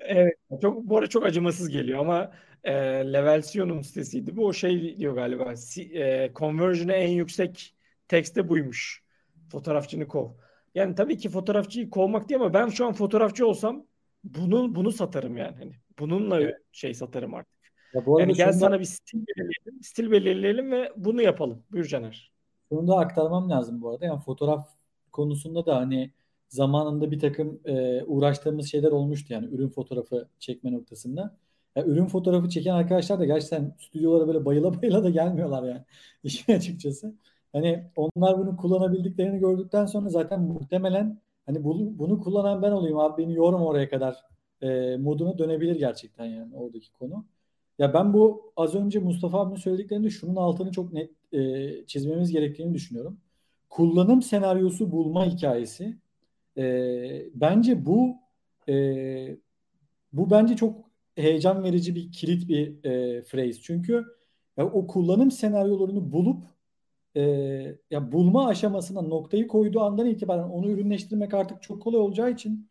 evet. 0.00 0.34
Çok 0.62 0.84
bu 0.84 0.96
arada 0.96 1.10
çok 1.10 1.26
acımasız 1.26 1.68
geliyor 1.68 1.98
ama 1.98 2.32
e, 2.64 2.72
Levelsion'un 3.12 3.82
sitesiydi. 3.82 4.36
Bu 4.36 4.46
o 4.46 4.52
şey 4.52 4.98
diyor 4.98 5.14
galiba. 5.14 5.56
Si, 5.56 5.82
e, 5.82 6.32
conversion'ı 6.34 6.92
en 6.92 7.10
yüksek 7.10 7.74
tekste 8.08 8.48
buymuş. 8.48 9.04
Fotoğrafçını 9.48 10.08
kov. 10.08 10.28
Yani 10.74 10.94
tabii 10.94 11.18
ki 11.18 11.28
fotoğrafçıyı 11.28 11.90
kovmak 11.90 12.28
diye 12.28 12.38
ama 12.38 12.54
ben 12.54 12.68
şu 12.68 12.86
an 12.86 12.92
fotoğrafçı 12.92 13.46
olsam 13.46 13.86
bunu 14.24 14.74
bunu 14.74 14.92
satarım 14.92 15.36
yani. 15.36 15.56
Hani 15.56 15.72
bununla 15.98 16.40
evet. 16.40 16.56
şey 16.72 16.94
satarım 16.94 17.34
artık. 17.34 17.54
Ya 17.94 18.06
bu 18.06 18.20
yani 18.20 18.34
gel 18.34 18.52
sonunda... 18.52 18.66
sana 18.66 18.80
bir 18.80 18.84
stil 18.84 19.18
belirleyelim, 19.18 19.82
stil 19.82 20.10
belirleyelim 20.10 20.72
ve 20.72 20.92
bunu 20.96 21.22
yapalım. 21.22 21.62
Buyur 21.72 21.84
Caner. 21.84 22.32
Bunu 22.70 22.88
da 22.88 22.96
aktarmam 22.96 23.50
lazım 23.50 23.82
bu 23.82 23.90
arada. 23.90 24.04
Yani 24.04 24.20
fotoğraf 24.20 24.68
konusunda 25.12 25.66
da 25.66 25.76
hani 25.76 26.12
zamanında 26.48 27.10
bir 27.10 27.18
takım 27.18 27.60
e, 27.64 28.02
uğraştığımız 28.04 28.70
şeyler 28.70 28.92
olmuştu 28.92 29.32
yani 29.32 29.46
ürün 29.46 29.68
fotoğrafı 29.68 30.28
çekme 30.38 30.72
noktasında. 30.72 31.36
Ya, 31.76 31.84
ürün 31.84 32.06
fotoğrafı 32.06 32.48
çeken 32.48 32.74
arkadaşlar 32.74 33.18
da 33.20 33.24
gerçekten 33.24 33.74
stüdyolara 33.78 34.26
böyle 34.28 34.44
bayıla 34.44 34.82
bayıla 34.82 35.04
da 35.04 35.10
gelmiyorlar 35.10 35.62
yani 35.62 35.82
işin 36.24 36.52
açıkçası. 36.52 37.14
Hani 37.52 37.90
onlar 37.96 38.38
bunu 38.38 38.56
kullanabildiklerini 38.56 39.38
gördükten 39.38 39.86
sonra 39.86 40.08
zaten 40.08 40.40
muhtemelen 40.42 41.20
hani 41.46 41.64
bunu, 41.64 41.98
bunu 41.98 42.20
kullanan 42.20 42.62
ben 42.62 42.70
olayım 42.72 42.98
abi 42.98 43.22
beni 43.22 43.34
yorma 43.34 43.66
oraya 43.66 43.88
kadar 43.90 44.16
e, 44.62 44.96
moduna 44.96 45.38
dönebilir 45.38 45.76
gerçekten 45.76 46.24
yani 46.24 46.54
oradaki 46.56 46.92
konu. 46.92 47.24
Ya 47.78 47.94
ben 47.94 48.12
bu 48.14 48.52
az 48.56 48.74
önce 48.74 48.98
Mustafa 48.98 49.40
abinin 49.40 49.56
söylediklerinde 49.60 50.10
şunun 50.10 50.36
altını 50.36 50.72
çok 50.72 50.92
net 50.92 51.10
e, 51.32 51.86
çizmemiz 51.86 52.30
gerektiğini 52.30 52.74
düşünüyorum. 52.74 53.18
Kullanım 53.70 54.22
senaryosu 54.22 54.92
bulma 54.92 55.26
hikayesi. 55.26 55.96
E, 56.58 56.62
bence 57.34 57.86
bu 57.86 58.16
e, 58.68 59.36
bu 60.12 60.30
bence 60.30 60.56
çok 60.56 60.83
heyecan 61.16 61.64
verici 61.64 61.94
bir 61.94 62.12
kilit 62.12 62.48
bir 62.48 62.84
e, 62.84 63.22
phrase. 63.22 63.62
Çünkü 63.62 64.04
ya, 64.56 64.66
o 64.66 64.86
kullanım 64.86 65.30
senaryolarını 65.30 66.12
bulup 66.12 66.44
e, 67.16 67.22
ya 67.90 68.12
bulma 68.12 68.48
aşamasına 68.48 69.02
noktayı 69.02 69.48
koyduğu 69.48 69.80
andan 69.80 70.06
itibaren 70.06 70.48
onu 70.48 70.70
ürünleştirmek 70.70 71.34
artık 71.34 71.62
çok 71.62 71.82
kolay 71.82 72.00
olacağı 72.00 72.30
için 72.30 72.70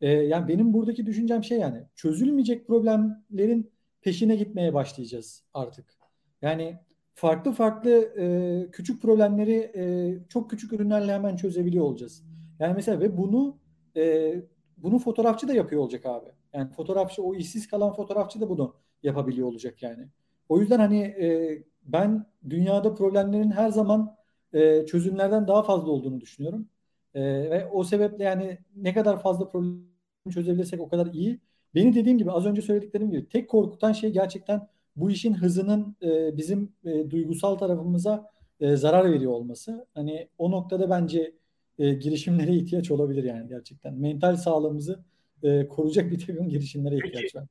e, 0.00 0.10
yani 0.10 0.48
benim 0.48 0.72
buradaki 0.72 1.06
düşüncem 1.06 1.44
şey 1.44 1.58
yani 1.58 1.82
çözülmeyecek 1.94 2.66
problemlerin 2.66 3.72
peşine 4.00 4.36
gitmeye 4.36 4.74
başlayacağız 4.74 5.44
artık. 5.54 5.94
Yani 6.42 6.78
farklı 7.14 7.52
farklı 7.52 7.90
e, 8.18 8.70
küçük 8.70 9.02
problemleri 9.02 9.72
e, 9.76 10.14
çok 10.28 10.50
küçük 10.50 10.72
ürünlerle 10.72 11.12
hemen 11.12 11.36
çözebiliyor 11.36 11.84
olacağız. 11.84 12.24
Yani 12.58 12.74
mesela 12.74 13.00
ve 13.00 13.16
bunu 13.16 13.58
e, 13.96 14.34
bunu 14.76 14.98
fotoğrafçı 14.98 15.48
da 15.48 15.54
yapıyor 15.54 15.82
olacak 15.82 16.06
abi. 16.06 16.28
Yani 16.54 16.70
fotoğrafçı 16.70 17.22
o 17.22 17.34
işsiz 17.34 17.68
kalan 17.68 17.92
fotoğrafçı 17.92 18.40
da 18.40 18.48
bunu 18.48 18.74
yapabiliyor 19.02 19.48
olacak 19.48 19.82
yani. 19.82 20.08
O 20.48 20.60
yüzden 20.60 20.78
hani 20.78 21.00
e, 21.00 21.58
ben 21.84 22.26
dünyada 22.50 22.94
problemlerin 22.94 23.50
her 23.50 23.70
zaman 23.70 24.16
e, 24.52 24.86
çözümlerden 24.86 25.48
daha 25.48 25.62
fazla 25.62 25.90
olduğunu 25.90 26.20
düşünüyorum. 26.20 26.68
E, 27.14 27.22
ve 27.22 27.66
o 27.72 27.84
sebeple 27.84 28.24
yani 28.24 28.58
ne 28.76 28.94
kadar 28.94 29.22
fazla 29.22 29.50
problem 29.50 29.82
çözebilirsek 30.30 30.80
o 30.80 30.88
kadar 30.88 31.06
iyi. 31.06 31.40
Beni 31.74 31.94
dediğim 31.94 32.18
gibi 32.18 32.32
az 32.32 32.46
önce 32.46 32.62
söylediklerim 32.62 33.10
gibi 33.10 33.28
tek 33.28 33.50
korkutan 33.50 33.92
şey 33.92 34.10
gerçekten 34.12 34.68
bu 34.96 35.10
işin 35.10 35.34
hızının 35.34 35.96
e, 36.02 36.36
bizim 36.36 36.72
e, 36.84 37.10
duygusal 37.10 37.54
tarafımıza 37.56 38.30
e, 38.60 38.76
zarar 38.76 39.12
veriyor 39.12 39.32
olması. 39.32 39.86
Hani 39.94 40.28
o 40.38 40.50
noktada 40.50 40.90
bence 40.90 41.32
e, 41.78 41.94
girişimlere 41.94 42.54
ihtiyaç 42.56 42.90
olabilir 42.90 43.24
yani 43.24 43.48
gerçekten. 43.48 43.94
Mental 43.94 44.36
sağlığımızı 44.36 45.04
e, 45.42 45.68
koruyacak 45.68 46.10
bir 46.10 46.26
takım 46.26 46.48
girişimlere 46.48 46.98
Peki, 46.98 47.08
ihtiyaç 47.08 47.34
var. 47.34 47.44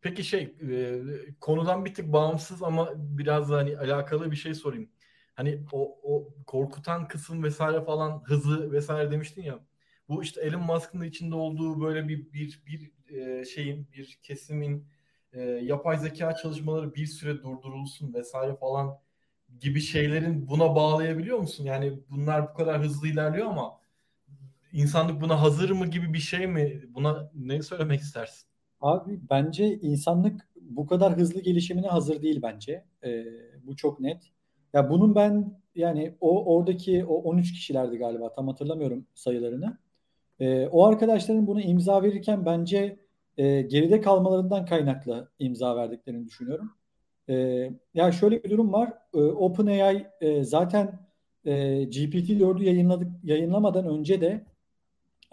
Peki 0.00 0.24
şey 0.24 0.42
e, 0.70 1.00
konudan 1.40 1.84
bir 1.84 1.94
tık 1.94 2.12
bağımsız 2.12 2.62
ama 2.62 2.92
biraz 2.96 3.50
da 3.50 3.56
hani 3.56 3.78
alakalı 3.78 4.30
bir 4.30 4.36
şey 4.36 4.54
sorayım. 4.54 4.90
Hani 5.34 5.62
o, 5.72 5.98
o 6.02 6.34
korkutan 6.46 7.08
kısım 7.08 7.42
vesaire 7.42 7.84
falan 7.84 8.22
hızı 8.24 8.72
vesaire 8.72 9.10
demiştin 9.10 9.42
ya. 9.42 9.60
Bu 10.08 10.22
işte 10.22 10.40
Elon 10.40 10.62
Musk'ın 10.62 11.00
da 11.00 11.06
içinde 11.06 11.34
olduğu 11.34 11.80
böyle 11.80 12.08
bir 12.08 12.32
bir 12.32 12.62
bir 12.66 12.92
e, 13.16 13.44
şeyin 13.44 13.88
bir 13.92 14.18
kesimin 14.22 14.86
e, 15.32 15.40
yapay 15.42 15.98
zeka 15.98 16.36
çalışmaları 16.36 16.94
bir 16.94 17.06
süre 17.06 17.42
durdurulsun 17.42 18.14
vesaire 18.14 18.56
falan 18.56 18.98
gibi 19.60 19.80
şeylerin 19.80 20.48
buna 20.48 20.74
bağlayabiliyor 20.74 21.38
musun? 21.38 21.64
Yani 21.64 21.98
bunlar 22.10 22.48
bu 22.48 22.54
kadar 22.54 22.82
hızlı 22.82 23.08
ilerliyor 23.08 23.46
ama 23.46 23.80
insanlık 24.74 25.20
buna 25.20 25.42
hazır 25.42 25.70
mı 25.70 25.86
gibi 25.86 26.14
bir 26.14 26.18
şey 26.18 26.46
mi? 26.46 26.82
Buna 26.88 27.30
ne 27.34 27.62
söylemek 27.62 28.00
istersin? 28.00 28.48
Abi 28.80 29.20
bence 29.30 29.78
insanlık 29.78 30.48
bu 30.60 30.86
kadar 30.86 31.16
hızlı 31.16 31.40
gelişimine 31.40 31.86
hazır 31.86 32.22
değil 32.22 32.40
bence. 32.42 32.84
Ee, 33.04 33.24
bu 33.62 33.76
çok 33.76 34.00
net. 34.00 34.22
Ya 34.72 34.90
bunun 34.90 35.14
ben 35.14 35.60
yani 35.74 36.14
o 36.20 36.54
oradaki 36.54 37.04
o 37.04 37.14
13 37.14 37.52
kişilerdi 37.52 37.98
galiba 37.98 38.32
tam 38.32 38.48
hatırlamıyorum 38.48 39.06
sayılarını. 39.14 39.78
Ee, 40.40 40.66
o 40.66 40.84
arkadaşların 40.84 41.46
bunu 41.46 41.60
imza 41.60 42.02
verirken 42.02 42.46
bence 42.46 42.98
e, 43.38 43.62
geride 43.62 44.00
kalmalarından 44.00 44.66
kaynaklı 44.66 45.28
imza 45.38 45.76
verdiklerini 45.76 46.26
düşünüyorum. 46.26 46.72
E, 47.28 47.34
ya 47.94 48.12
şöyle 48.12 48.42
bir 48.42 48.50
durum 48.50 48.72
var. 48.72 48.92
E, 49.14 49.18
OpenAI 49.18 50.06
e, 50.20 50.44
zaten 50.44 50.98
e, 51.44 51.52
GPT-4'ü 51.82 52.64
yayınladık 52.64 53.08
yayınlamadan 53.24 53.88
önce 53.88 54.20
de 54.20 54.44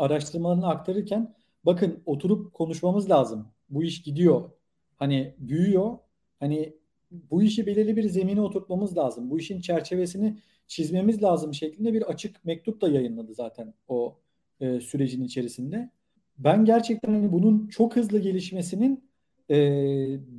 araştırmalarını 0.01 0.67
aktarırken 0.67 1.35
bakın 1.65 2.03
oturup 2.05 2.53
konuşmamız 2.53 3.09
lazım. 3.09 3.47
Bu 3.69 3.83
iş 3.83 4.01
gidiyor. 4.01 4.49
Hani 4.95 5.35
büyüyor. 5.37 5.97
Hani 6.39 6.73
bu 7.11 7.43
işi 7.43 7.65
belirli 7.65 7.95
bir 7.95 8.09
zemine 8.09 8.41
oturtmamız 8.41 8.97
lazım. 8.97 9.29
Bu 9.29 9.39
işin 9.39 9.61
çerçevesini 9.61 10.37
çizmemiz 10.67 11.23
lazım 11.23 11.53
şeklinde 11.53 11.93
bir 11.93 12.01
açık 12.01 12.45
mektup 12.45 12.81
da 12.81 12.89
yayınladı 12.89 13.33
zaten 13.33 13.73
o 13.87 14.17
e, 14.59 14.79
sürecin 14.79 15.23
içerisinde. 15.23 15.89
Ben 16.37 16.65
gerçekten 16.65 17.13
hani 17.13 17.31
bunun 17.31 17.67
çok 17.67 17.95
hızlı 17.95 18.19
gelişmesinin 18.19 19.03
e, 19.49 19.59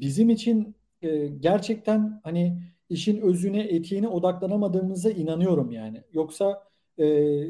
bizim 0.00 0.30
için 0.30 0.74
e, 1.02 1.26
gerçekten 1.26 2.20
hani 2.24 2.62
işin 2.88 3.20
özüne, 3.20 3.60
etiğine 3.62 4.08
odaklanamadığımıza 4.08 5.10
inanıyorum 5.10 5.70
yani. 5.70 6.02
Yoksa 6.12 6.62
e, 7.02 7.06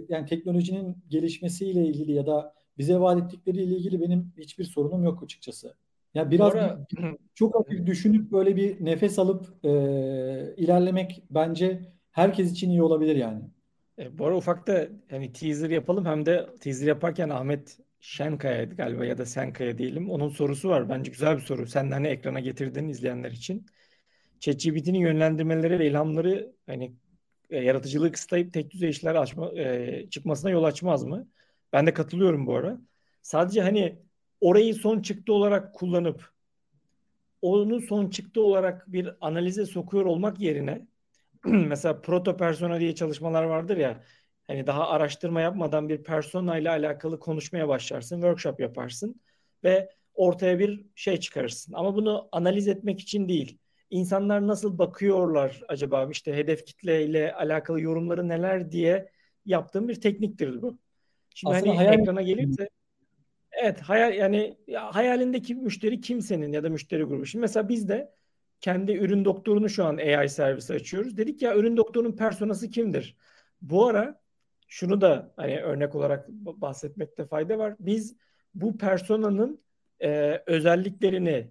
yani 0.08 0.26
teknolojinin 0.26 0.96
gelişmesiyle 1.08 1.86
ilgili 1.86 2.12
ya 2.12 2.26
da 2.26 2.54
bize 2.78 3.00
vaat 3.00 3.22
ettikleriyle 3.22 3.76
ilgili 3.76 4.00
benim 4.00 4.32
hiçbir 4.38 4.64
sorunum 4.64 5.04
yok 5.04 5.22
açıkçası. 5.22 5.74
Ya 6.14 6.30
biraz 6.30 6.52
Sonra... 6.52 6.86
bir, 6.92 7.16
çok 7.34 7.54
hafif 7.54 7.86
düşünüp 7.86 8.32
böyle 8.32 8.56
bir 8.56 8.84
nefes 8.84 9.18
alıp 9.18 9.64
e, 9.64 9.70
ilerlemek 10.56 11.22
bence 11.30 11.92
herkes 12.10 12.52
için 12.52 12.70
iyi 12.70 12.82
olabilir 12.82 13.16
yani. 13.16 13.42
E, 13.98 14.18
bu 14.18 14.26
ara 14.26 14.36
ufakta 14.36 14.88
hani 15.10 15.32
teaser 15.32 15.70
yapalım 15.70 16.04
hem 16.04 16.26
de 16.26 16.46
teaser 16.60 16.86
yaparken 16.86 17.28
Ahmet 17.28 17.78
Şenkaya'ydı 18.00 18.74
galiba 18.74 19.04
ya 19.04 19.18
da 19.18 19.26
Senkaya 19.26 19.78
diyelim. 19.78 20.10
Onun 20.10 20.28
sorusu 20.28 20.68
var. 20.68 20.88
Bence 20.88 21.10
güzel 21.10 21.36
bir 21.36 21.42
soru. 21.42 21.66
Sen 21.66 21.90
de 21.90 21.94
hani 21.94 22.08
ekrana 22.08 22.40
getirdin 22.40 22.88
izleyenler 22.88 23.30
için. 23.30 23.66
ChatGPT'nin 24.40 24.98
yönlendirmeleri 24.98 25.78
ve 25.78 25.86
ilhamları 25.86 26.52
hani 26.66 26.96
e, 27.52 27.64
yaratıcılığı 27.64 28.12
kısıtlayıp 28.12 28.52
tek 28.52 28.70
düzey 28.70 28.90
işler 28.90 29.14
açma, 29.14 29.52
e, 29.52 30.06
çıkmasına 30.10 30.50
yol 30.50 30.64
açmaz 30.64 31.04
mı? 31.04 31.28
Ben 31.72 31.86
de 31.86 31.94
katılıyorum 31.94 32.46
bu 32.46 32.56
ara. 32.56 32.78
Sadece 33.22 33.62
hani 33.62 33.98
orayı 34.40 34.74
son 34.74 35.02
çıktı 35.02 35.32
olarak 35.32 35.74
kullanıp 35.74 36.32
onu 37.42 37.80
son 37.80 38.10
çıktı 38.10 38.42
olarak 38.42 38.92
bir 38.92 39.10
analize 39.20 39.66
sokuyor 39.66 40.04
olmak 40.04 40.40
yerine 40.40 40.86
mesela 41.44 42.00
proto 42.00 42.36
persona 42.36 42.80
diye 42.80 42.94
çalışmalar 42.94 43.42
vardır 43.42 43.76
ya 43.76 44.04
hani 44.46 44.66
daha 44.66 44.88
araştırma 44.88 45.40
yapmadan 45.40 45.88
bir 45.88 46.02
persona 46.02 46.58
ile 46.58 46.70
alakalı 46.70 47.18
konuşmaya 47.20 47.68
başlarsın, 47.68 48.16
workshop 48.16 48.60
yaparsın 48.60 49.20
ve 49.64 49.90
ortaya 50.14 50.58
bir 50.58 50.86
şey 50.94 51.20
çıkarırsın. 51.20 51.72
Ama 51.72 51.94
bunu 51.94 52.28
analiz 52.32 52.68
etmek 52.68 53.00
için 53.00 53.28
değil. 53.28 53.58
İnsanlar 53.92 54.46
nasıl 54.46 54.78
bakıyorlar 54.78 55.62
acaba 55.68 56.08
işte 56.10 56.36
hedef 56.36 56.66
kitle 56.66 57.04
ile 57.04 57.34
alakalı 57.34 57.80
yorumları 57.80 58.28
neler 58.28 58.72
diye 58.72 59.08
yaptığım 59.46 59.88
bir 59.88 60.00
tekniktir 60.00 60.62
bu. 60.62 60.78
Şimdi 61.34 61.54
Aslında 61.54 61.70
hani 61.70 61.78
hayal... 61.78 62.00
ekrana 62.00 62.22
gelirse 62.22 62.68
evet 63.52 63.80
hayal 63.80 64.14
yani 64.14 64.56
ya 64.66 64.94
hayalindeki 64.94 65.54
müşteri 65.54 66.00
kimsenin 66.00 66.52
ya 66.52 66.64
da 66.64 66.68
müşteri 66.68 67.02
grubu. 67.02 67.26
Şimdi 67.26 67.40
mesela 67.40 67.68
biz 67.68 67.88
de 67.88 68.12
kendi 68.60 68.92
ürün 68.92 69.24
doktorunu 69.24 69.68
şu 69.68 69.84
an 69.84 69.96
AI 69.96 70.28
servisi 70.28 70.74
açıyoruz. 70.74 71.16
Dedik 71.16 71.42
ya 71.42 71.56
ürün 71.56 71.76
doktorunun 71.76 72.16
personası 72.16 72.70
kimdir? 72.70 73.16
Bu 73.62 73.86
ara 73.86 74.20
şunu 74.68 75.00
da 75.00 75.32
hani 75.36 75.60
örnek 75.60 75.94
olarak 75.94 76.28
bahsetmekte 76.28 77.26
fayda 77.26 77.58
var. 77.58 77.74
Biz 77.80 78.16
bu 78.54 78.78
personanın 78.78 79.62
e, 80.02 80.42
özelliklerini 80.46 81.50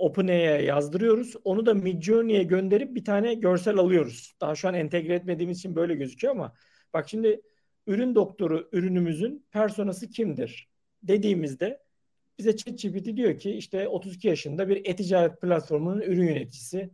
OpenAI'ye 0.00 0.62
yazdırıyoruz. 0.62 1.34
Onu 1.44 1.66
da 1.66 1.74
Midjourney'e 1.74 2.42
gönderip 2.42 2.94
bir 2.94 3.04
tane 3.04 3.34
görsel 3.34 3.76
alıyoruz. 3.78 4.34
Daha 4.40 4.54
şu 4.54 4.68
an 4.68 4.74
entegre 4.74 5.14
etmediğimiz 5.14 5.58
için 5.58 5.76
böyle 5.76 5.94
gözüküyor 5.94 6.34
ama 6.34 6.54
bak 6.92 7.08
şimdi 7.08 7.40
ürün 7.86 8.14
doktoru 8.14 8.68
ürünümüzün 8.72 9.46
personası 9.50 10.10
kimdir 10.10 10.68
dediğimizde 11.02 11.82
bize 12.38 12.56
ChatGPT 12.56 13.16
diyor 13.16 13.38
ki 13.38 13.50
işte 13.50 13.88
32 13.88 14.28
yaşında 14.28 14.68
bir 14.68 14.76
e-ticaret 14.84 15.40
platformunun 15.40 16.00
ürün 16.00 16.26
yöneticisi. 16.26 16.90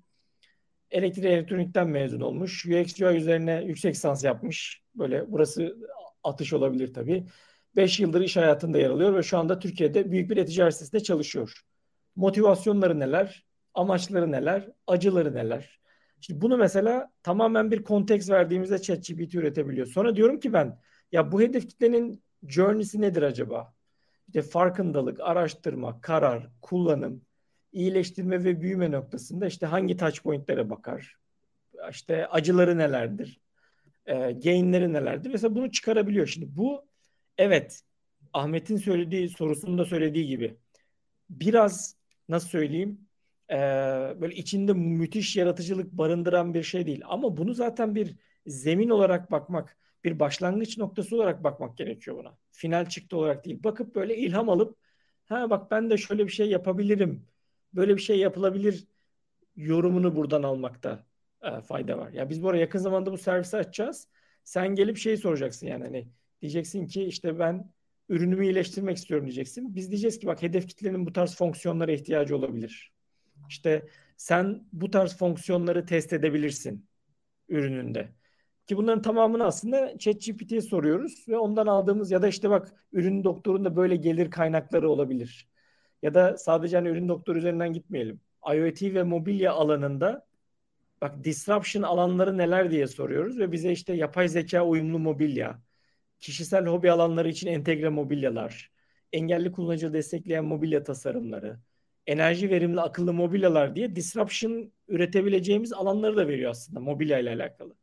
Elektrik 0.90 1.24
elektronikten 1.24 1.88
mezun 1.88 2.20
olmuş. 2.20 2.66
UX 2.66 3.00
UI 3.00 3.16
üzerine 3.16 3.64
yüksek 3.66 3.94
lisans 3.94 4.24
yapmış. 4.24 4.82
Böyle 4.94 5.32
burası 5.32 5.76
atış 6.24 6.52
olabilir 6.52 6.94
tabii. 6.94 7.26
5 7.76 8.00
yıldır 8.00 8.20
iş 8.20 8.36
hayatında 8.36 8.78
yer 8.78 8.90
alıyor 8.90 9.14
ve 9.14 9.22
şu 9.22 9.38
anda 9.38 9.59
Türkiye'de 9.59 10.11
büyük 10.11 10.30
bir 10.30 10.36
e-ticaret 10.36 10.74
sitesinde 10.74 11.02
çalışıyor. 11.02 11.62
Motivasyonları 12.16 13.00
neler? 13.00 13.44
Amaçları 13.74 14.32
neler? 14.32 14.68
Acıları 14.86 15.34
neler? 15.34 15.80
Şimdi 16.20 16.40
bunu 16.40 16.56
mesela 16.56 17.12
tamamen 17.22 17.70
bir 17.70 17.82
konteks 17.82 18.30
verdiğimizde 18.30 18.82
ChatGPT 18.82 19.34
üretebiliyor. 19.34 19.86
Sonra 19.86 20.16
diyorum 20.16 20.40
ki 20.40 20.52
ben 20.52 20.78
ya 21.12 21.32
bu 21.32 21.40
hedef 21.40 21.68
kitlenin 21.68 22.22
journey'si 22.48 23.00
nedir 23.00 23.22
acaba? 23.22 23.74
İşte 24.26 24.42
farkındalık, 24.42 25.20
araştırma, 25.20 26.00
karar, 26.00 26.48
kullanım, 26.62 27.22
iyileştirme 27.72 28.44
ve 28.44 28.60
büyüme 28.60 28.90
noktasında 28.90 29.46
işte 29.46 29.66
hangi 29.66 29.96
touch 29.96 30.22
point'lere 30.22 30.70
bakar? 30.70 31.16
İşte 31.90 32.26
acıları 32.26 32.78
nelerdir? 32.78 33.40
E, 34.06 34.14
gain'leri 34.14 34.92
nelerdir? 34.92 35.30
Mesela 35.30 35.54
bunu 35.54 35.70
çıkarabiliyor. 35.70 36.26
Şimdi 36.26 36.56
bu 36.56 36.84
evet 37.38 37.82
Ahmet'in 38.32 38.76
söylediği 38.76 39.28
sorusunda 39.28 39.84
söylediği 39.84 40.26
gibi 40.26 40.56
biraz 41.30 41.95
nasıl 42.28 42.48
söyleyeyim 42.48 43.08
e, 43.50 43.56
böyle 44.20 44.34
içinde 44.34 44.72
müthiş 44.72 45.36
yaratıcılık 45.36 45.92
barındıran 45.92 46.54
bir 46.54 46.62
şey 46.62 46.86
değil. 46.86 47.02
Ama 47.04 47.36
bunu 47.36 47.54
zaten 47.54 47.94
bir 47.94 48.16
zemin 48.46 48.88
olarak 48.88 49.30
bakmak, 49.30 49.76
bir 50.04 50.18
başlangıç 50.20 50.78
noktası 50.78 51.16
olarak 51.16 51.44
bakmak 51.44 51.76
gerekiyor 51.76 52.16
buna. 52.18 52.38
Final 52.52 52.86
çıktı 52.88 53.16
olarak 53.16 53.44
değil. 53.44 53.64
Bakıp 53.64 53.94
böyle 53.94 54.16
ilham 54.16 54.48
alıp 54.48 54.78
ha 55.26 55.50
bak 55.50 55.70
ben 55.70 55.90
de 55.90 55.96
şöyle 55.98 56.26
bir 56.26 56.32
şey 56.32 56.50
yapabilirim. 56.50 57.26
Böyle 57.72 57.96
bir 57.96 58.02
şey 58.02 58.18
yapılabilir 58.18 58.86
yorumunu 59.56 60.16
buradan 60.16 60.42
almakta 60.42 61.06
e, 61.42 61.60
fayda 61.60 61.98
var. 61.98 62.12
Ya 62.12 62.30
biz 62.30 62.42
bu 62.42 62.48
arada 62.48 62.60
yakın 62.60 62.78
zamanda 62.78 63.12
bu 63.12 63.18
servisi 63.18 63.56
açacağız. 63.56 64.08
Sen 64.44 64.74
gelip 64.74 64.96
şeyi 64.98 65.16
soracaksın 65.16 65.66
yani 65.66 65.84
hani 65.84 66.08
diyeceksin 66.42 66.86
ki 66.86 67.04
işte 67.04 67.38
ben 67.38 67.72
ürünümü 68.09 68.44
iyileştirmek 68.44 68.96
istiyorum 68.96 69.26
diyeceksin. 69.26 69.74
Biz 69.74 69.90
diyeceğiz 69.90 70.18
ki 70.18 70.26
bak 70.26 70.42
hedef 70.42 70.68
kitlenin 70.68 71.07
bu 71.07 71.12
tarz 71.12 71.36
fonksiyonlara 71.36 71.92
ihtiyacı 71.92 72.36
olabilir. 72.36 72.92
İşte 73.48 73.88
sen 74.16 74.64
bu 74.72 74.90
tarz 74.90 75.16
fonksiyonları 75.16 75.86
test 75.86 76.12
edebilirsin 76.12 76.86
ürününde. 77.48 78.09
Ki 78.66 78.76
bunların 78.76 79.02
tamamını 79.02 79.44
aslında 79.44 79.98
ChatGPT'ye 79.98 80.61
soruyoruz 80.61 81.24
ve 81.28 81.38
ondan 81.38 81.66
aldığımız 81.66 82.11
ya 82.11 82.22
da 82.22 82.28
işte 82.28 82.50
bak 82.50 82.72
ürün 82.92 83.24
doktorunda 83.24 83.76
böyle 83.76 83.96
gelir 83.96 84.30
kaynakları 84.30 84.90
olabilir. 84.90 85.48
Ya 86.02 86.14
da 86.14 86.36
sadece 86.38 86.76
hani 86.76 86.88
ürün 86.88 87.09
doktoru 87.09 87.38
üzerinden 87.38 87.72
gitmeyelim. 87.72 88.20
IoT 88.54 88.82
ve 88.82 89.02
mobilya 89.02 89.52
alanında 89.52 90.26
bak 91.00 91.24
disruption 91.24 91.82
alanları 91.82 92.38
neler 92.38 92.70
diye 92.70 92.86
soruyoruz 92.86 93.38
ve 93.38 93.52
bize 93.52 93.72
işte 93.72 93.94
yapay 93.94 94.28
zeka 94.28 94.66
uyumlu 94.66 94.98
mobilya, 94.98 95.61
kişisel 96.20 96.66
hobi 96.66 96.90
alanları 96.90 97.28
için 97.28 97.46
entegre 97.46 97.88
mobilyalar, 97.88 98.70
engelli 99.12 99.52
kullanıcı 99.52 99.92
destekleyen 99.92 100.44
mobilya 100.44 100.82
tasarımları, 100.82 101.60
enerji 102.06 102.50
verimli 102.50 102.80
akıllı 102.80 103.12
mobilyalar 103.12 103.76
diye 103.76 103.96
disruption 103.96 104.72
üretebileceğimiz 104.88 105.72
alanları 105.72 106.16
da 106.16 106.28
veriyor 106.28 106.50
aslında 106.50 106.80
mobilya 106.80 107.18
ile 107.18 107.30
alakalı. 107.30 107.76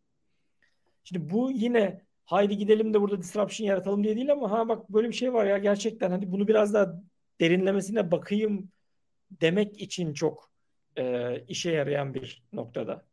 Şimdi 1.04 1.30
bu 1.30 1.52
yine 1.52 2.02
haydi 2.26 2.58
gidelim 2.58 2.94
de 2.94 3.02
burada 3.02 3.22
disruption 3.22 3.68
yaratalım 3.68 4.04
diye 4.04 4.16
değil 4.16 4.32
ama 4.32 4.52
ha 4.52 4.70
bak 4.70 4.90
böyle 4.90 5.08
bir 5.08 5.14
şey 5.14 5.34
var 5.34 5.46
ya 5.46 5.58
gerçekten 5.58 6.12
hani 6.12 6.32
bunu 6.32 6.48
biraz 6.48 6.74
daha 6.74 7.02
derinlemesine 7.42 8.12
bakayım 8.12 8.72
demek 9.32 9.82
için 9.82 10.14
çok 10.14 10.52
e, 10.98 11.40
işe 11.48 11.72
yarayan 11.72 12.14
bir 12.14 12.44
noktada. 12.54 13.06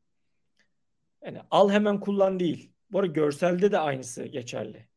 Yani 1.24 1.40
al 1.50 1.70
hemen 1.70 2.00
kullan 2.00 2.40
değil. 2.40 2.72
Bu 2.92 2.98
arada 2.98 3.12
görselde 3.12 3.72
de 3.72 3.78
aynısı 3.78 4.26
geçerli. 4.26 4.89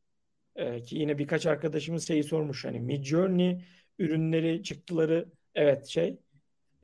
E, 0.55 0.81
ki 0.81 0.97
yine 0.97 1.17
birkaç 1.17 1.45
arkadaşımız 1.45 2.07
şeyi 2.07 2.23
sormuş 2.23 2.65
hani 2.65 2.79
Midjourney 2.79 3.65
ürünleri 3.99 4.63
çıktıları 4.63 5.31
evet 5.55 5.87
şey 5.87 6.19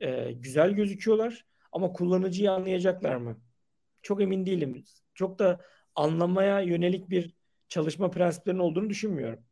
e, 0.00 0.32
güzel 0.32 0.70
gözüküyorlar 0.70 1.44
ama 1.72 1.92
kullanıcıyı 1.92 2.52
anlayacaklar 2.52 3.16
mı? 3.16 3.40
Çok 4.02 4.22
emin 4.22 4.46
değilim. 4.46 4.84
Çok 5.14 5.38
da 5.38 5.60
anlamaya 5.94 6.60
yönelik 6.60 7.10
bir 7.10 7.34
çalışma 7.68 8.10
prensiplerinin 8.10 8.60
olduğunu 8.60 8.90
düşünmüyorum. 8.90 9.44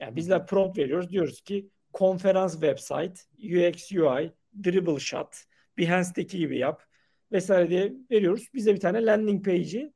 Yani 0.00 0.16
bizler 0.16 0.46
prompt 0.46 0.78
veriyoruz. 0.78 1.10
Diyoruz 1.10 1.40
ki 1.40 1.70
konferans 1.92 2.52
website, 2.52 3.14
UX 3.38 3.92
UI, 3.92 4.32
dribble 4.64 4.98
shot, 4.98 5.36
Behance'deki 5.78 6.38
gibi 6.38 6.58
yap 6.58 6.82
vesaire 7.32 7.70
diye 7.70 7.92
veriyoruz. 8.10 8.48
Bize 8.54 8.74
bir 8.74 8.80
tane 8.80 9.06
landing 9.06 9.44
page'i 9.44 9.92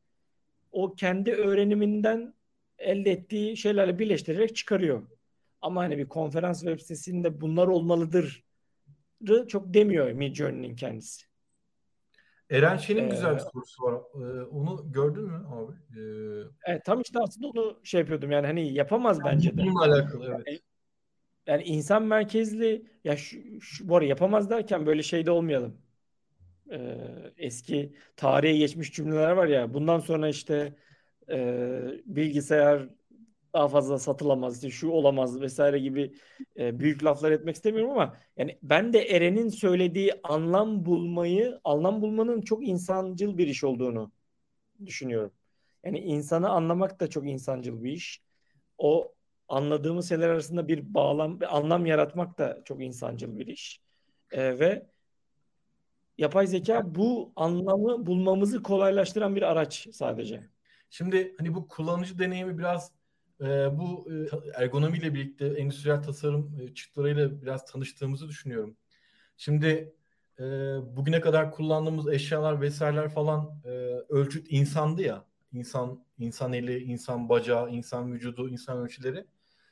o 0.73 0.95
kendi 0.95 1.33
öğreniminden 1.33 2.35
elde 2.79 3.11
ettiği 3.11 3.57
şeylerle 3.57 3.99
birleştirerek 3.99 4.57
çıkarıyor. 4.57 5.03
Ama 5.61 5.83
hani 5.83 5.99
bir 5.99 6.09
konferans 6.09 6.61
web 6.61 6.81
sitesinde 6.81 7.41
bunlar 7.41 7.67
olmalıdır 7.67 8.45
çok 9.49 9.75
demiyor 9.75 10.13
Midjourney'nin 10.13 10.77
kendisi. 10.77 11.27
Eren 12.51 12.77
Şen'in 12.77 13.05
ee, 13.05 13.09
güzel 13.09 13.35
bir 13.35 13.41
sorusu 13.41 13.83
var. 13.83 13.95
Ee, 13.95 14.43
onu 14.43 14.93
gördün 14.93 15.25
mü 15.25 15.47
abi? 15.49 15.73
Ee, 15.73 16.51
evet 16.67 16.85
tam 16.85 17.01
işte 17.01 17.19
aslında 17.23 17.49
onu 17.49 17.81
şey 17.85 18.01
yapıyordum 18.01 18.31
yani 18.31 18.47
hani 18.47 18.73
yapamaz 18.73 19.19
yani 19.19 19.35
bence 19.35 19.57
de. 19.57 19.63
Bununla 19.63 19.85
alakalı 19.85 20.25
evet. 20.25 20.47
Yani, 20.47 20.61
yani 21.47 21.63
insan 21.63 22.03
merkezli 22.03 22.87
ya 23.05 23.17
şu, 23.17 23.61
şu 23.61 23.89
bu 23.89 23.97
arada 23.97 24.09
yapamaz 24.09 24.51
derken 24.51 24.87
böyle 24.87 25.03
şeyde 25.03 25.31
olmayalım. 25.31 25.77
Ee, 26.71 26.97
eski 27.37 27.95
tarihe 28.17 28.57
geçmiş 28.57 28.93
cümleler 28.93 29.31
var 29.31 29.47
ya 29.47 29.75
bundan 29.75 29.99
sonra 29.99 30.29
işte 30.29 30.75
e, 31.31 31.81
bilgisayar 32.07 32.89
daha 33.55 33.69
fazla 33.69 33.99
satılamaz, 33.99 34.55
işte 34.57 34.71
şu 34.71 34.91
olamaz 34.91 35.41
vesaire 35.41 35.79
gibi 35.79 36.15
e, 36.59 36.81
büyük 36.81 37.05
laflar 37.05 37.31
etmek 37.31 37.57
istemiyorum 37.57 37.91
ama 37.91 38.17
yani 38.37 38.59
ben 38.63 38.93
de 38.93 39.03
Eren'in 39.03 39.49
söylediği 39.49 40.13
anlam 40.23 40.87
bulmayı, 40.87 41.61
anlam 41.65 42.03
bulmanın 42.03 42.41
çok 42.41 42.69
insancıl 42.69 43.39
bir 43.39 43.47
iş 43.47 43.65
olduğunu 43.65 44.13
düşünüyorum. 44.87 45.33
Yani 45.85 45.99
insanı 45.99 46.49
anlamak 46.51 47.01
da 47.01 47.11
çok 47.11 47.27
insancıl 47.29 47.85
bir 47.85 47.93
iş. 47.93 48.23
O 48.79 49.15
anladığımız 49.49 50.09
şeyler 50.09 50.29
arasında 50.29 50.69
bir 50.69 50.95
bağlam, 50.95 51.41
bir 51.41 51.57
anlam 51.57 51.87
yaratmak 51.87 52.39
da 52.39 52.63
çok 52.65 52.83
insancıl 52.83 53.39
bir 53.39 53.47
iş. 53.47 53.81
E, 54.31 54.59
ve 54.59 54.87
yapay 56.19 56.47
zeka 56.47 56.95
bu 56.95 57.33
anlamı 57.37 58.07
bulmamızı 58.07 58.63
kolaylaştıran 58.63 59.37
bir 59.37 59.43
araç 59.43 59.89
sadece. 59.93 60.56
Şimdi 60.91 61.35
hani 61.39 61.55
bu 61.55 61.69
kullanıcı 61.69 62.19
deneyimi 62.19 62.59
biraz 62.59 62.93
e, 63.41 63.45
bu 63.79 64.09
e, 64.13 64.15
ergonomiyle 64.63 65.15
birlikte 65.15 65.47
endüstriyel 65.47 66.03
tasarım 66.03 66.61
e, 66.61 66.75
çıktılarıyla 66.75 67.43
biraz 67.43 67.67
tanıştığımızı 67.67 68.29
düşünüyorum. 68.29 68.77
Şimdi 69.37 69.95
e, 70.39 70.45
bugüne 70.97 71.21
kadar 71.21 71.53
kullandığımız 71.53 72.09
eşyalar 72.09 72.61
vesaireler 72.61 73.09
falan 73.09 73.61
e, 73.65 73.69
ölçüt 74.09 74.47
insandı 74.51 75.03
ya. 75.03 75.25
İnsan, 75.53 76.05
insan 76.19 76.53
eli, 76.53 76.79
insan 76.79 77.29
bacağı, 77.29 77.71
insan 77.71 78.13
vücudu, 78.13 78.49
insan 78.49 78.79
ölçüleri. 78.79 79.27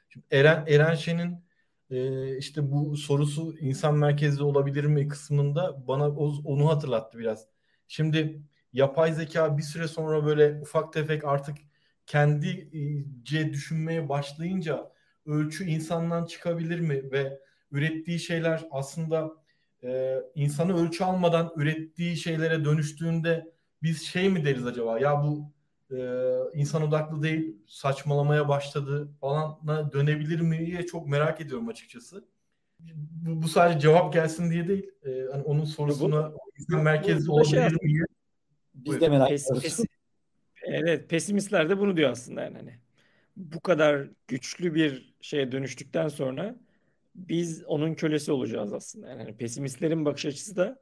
Şimdi 0.09 0.27
Eren, 0.31 0.65
Eren 0.69 0.95
Şen'in 0.95 1.45
e, 1.91 2.37
işte 2.39 2.73
bu 2.73 2.97
sorusu 2.97 3.59
insan 3.59 3.95
merkezli 3.95 4.43
olabilir 4.43 4.85
mi 4.85 5.09
kısmında 5.09 5.89
bana 5.89 6.11
onu 6.45 6.69
hatırlattı 6.69 7.19
biraz. 7.19 7.47
Şimdi 7.89 8.43
yapay 8.75 9.13
zeka 9.13 9.59
bir 9.59 9.63
süre 9.63 9.89
sonra 9.89 10.27
böyle 10.27 10.61
ufak 10.61 10.93
tefek 10.93 11.25
artık 11.25 11.57
kendice 12.07 13.53
düşünmeye 13.53 14.09
başlayınca 14.09 14.93
ölçü 15.27 15.65
insandan 15.65 16.25
çıkabilir 16.25 16.81
mi 16.81 17.13
ve 17.13 17.41
ürettiği 17.71 18.19
şeyler 18.19 18.65
aslında 18.71 19.31
e, 19.83 20.17
insanı 20.35 20.77
ölçü 20.77 21.05
almadan 21.05 21.53
ürettiği 21.57 22.17
şeylere 22.17 22.65
dönüştüğünde 22.65 23.53
biz 23.83 24.03
şey 24.03 24.29
mi 24.29 24.45
deriz 24.45 24.67
acaba 24.67 24.99
ya 24.99 25.23
bu 25.23 25.53
e, 25.95 25.99
insan 26.55 26.83
odaklı 26.83 27.23
değil 27.23 27.57
saçmalamaya 27.67 28.49
başladı 28.49 29.09
falana 29.21 29.93
dönebilir 29.93 30.41
mi 30.41 30.67
diye 30.67 30.87
çok 30.87 31.09
merak 31.09 31.41
ediyorum 31.41 31.69
açıkçası. 31.69 32.25
Bu, 32.81 33.43
bu 33.43 33.49
sadece 33.49 33.81
cevap 33.81 34.13
gelsin 34.13 34.51
diye 34.51 34.69
değil. 34.69 34.91
E, 35.07 35.11
hani 35.33 35.43
onun 35.43 35.65
sorusuna 35.65 36.33
bu, 36.33 36.39
insan 36.59 36.83
merkezli 36.83 37.31
olabilir 37.31 37.51
şey 37.51 37.69
mi 37.69 38.05
Biz 38.85 39.01
de 39.01 39.09
merak 39.09 39.31
ediyoruz. 39.31 39.81
Evet, 40.63 41.11
pesimistler 41.11 41.71
de 41.71 41.79
bunu 41.79 41.97
diyor 41.97 42.11
aslında 42.11 42.43
yani 42.43 42.57
hani. 42.57 42.79
Bu 43.37 43.61
kadar 43.61 44.09
güçlü 44.29 44.75
bir 44.75 45.15
şeye 45.21 45.53
dönüştükten 45.53 46.09
sonra 46.09 46.57
biz 47.15 47.65
onun 47.65 47.95
kölesi 47.95 48.33
olacağız 48.33 48.73
aslında. 48.73 49.09
Yani 49.09 49.23
hani 49.23 49.37
pesimistlerin 49.37 50.05
bakış 50.05 50.27
açısı 50.27 50.57
da 50.57 50.79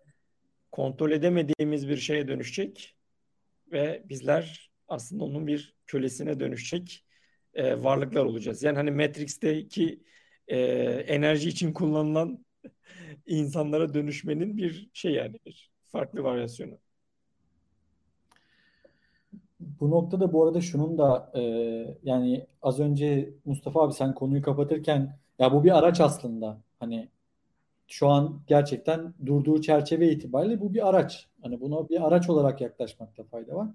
kontrol 0.73 1.11
edemediğimiz 1.11 1.89
bir 1.89 1.97
şeye 1.97 2.29
dönüşecek 2.29 2.97
ve 3.73 4.03
bizler 4.09 4.71
aslında 4.89 5.25
onun 5.25 5.47
bir 5.47 5.75
kölesine 5.87 6.41
dönüşecek 6.41 7.05
e, 7.55 7.83
varlıklar 7.83 8.25
olacağız. 8.25 8.63
Yani 8.63 8.77
hani 8.77 8.91
Matrix'teki 8.91 10.03
e, 10.49 10.59
enerji 11.07 11.49
için 11.49 11.73
kullanılan 11.73 12.45
insanlara 13.27 13.95
dönüşmenin 13.95 14.57
bir 14.57 14.91
şey 14.93 15.13
yani 15.13 15.39
bir 15.47 15.71
farklı 15.89 16.23
varyasyonu. 16.23 16.79
Bu 19.81 19.91
noktada 19.91 20.33
bu 20.33 20.45
arada 20.45 20.61
şunun 20.61 20.99
da 20.99 21.31
e, 21.35 21.41
yani 22.03 22.47
az 22.63 22.81
önce 22.81 23.35
Mustafa 23.45 23.83
abi 23.83 23.93
sen 23.93 24.15
konuyu 24.15 24.43
kapatırken 24.43 25.19
ya 25.39 25.53
bu 25.53 25.65
bir 25.65 25.79
araç 25.79 26.01
aslında. 26.01 26.59
Hani 26.81 27.09
şu 27.89 28.09
an 28.09 28.41
gerçekten 28.47 29.15
durduğu 29.27 29.61
çerçeve 29.61 30.13
itibariyle 30.13 30.61
bu 30.61 30.75
bir 30.75 30.89
araç. 30.89 31.29
Hani 31.43 31.61
buna 31.61 31.89
bir 31.89 32.07
araç 32.07 32.31
olarak 32.31 32.61
yaklaşmakta 32.61 33.25
fayda 33.25 33.55
var. 33.57 33.69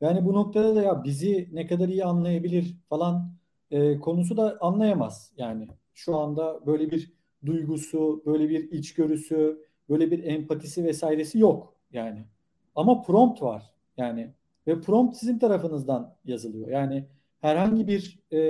Yani 0.00 0.24
bu 0.24 0.34
noktada 0.34 0.76
da 0.76 0.82
ya 0.82 1.04
bizi 1.04 1.48
ne 1.52 1.66
kadar 1.66 1.88
iyi 1.88 2.04
anlayabilir 2.04 2.76
falan 2.88 3.32
e, 3.70 3.98
konusu 3.98 4.36
da 4.36 4.58
anlayamaz. 4.60 5.32
Yani 5.36 5.68
şu 5.94 6.16
anda 6.16 6.66
böyle 6.66 6.90
bir 6.90 7.12
duygusu, 7.46 8.22
böyle 8.26 8.48
bir 8.48 8.70
içgörüsü, 8.70 9.66
böyle 9.88 10.10
bir 10.10 10.24
empatisi 10.24 10.84
vesairesi 10.84 11.38
yok 11.38 11.74
yani. 11.92 12.24
Ama 12.74 13.02
prompt 13.02 13.42
var. 13.42 13.62
Yani 13.96 14.30
ve 14.70 14.80
prompt 14.80 15.16
sizin 15.16 15.38
tarafınızdan 15.38 16.14
yazılıyor. 16.24 16.68
Yani 16.68 17.04
herhangi 17.40 17.88
bir 17.88 18.18
e, 18.32 18.40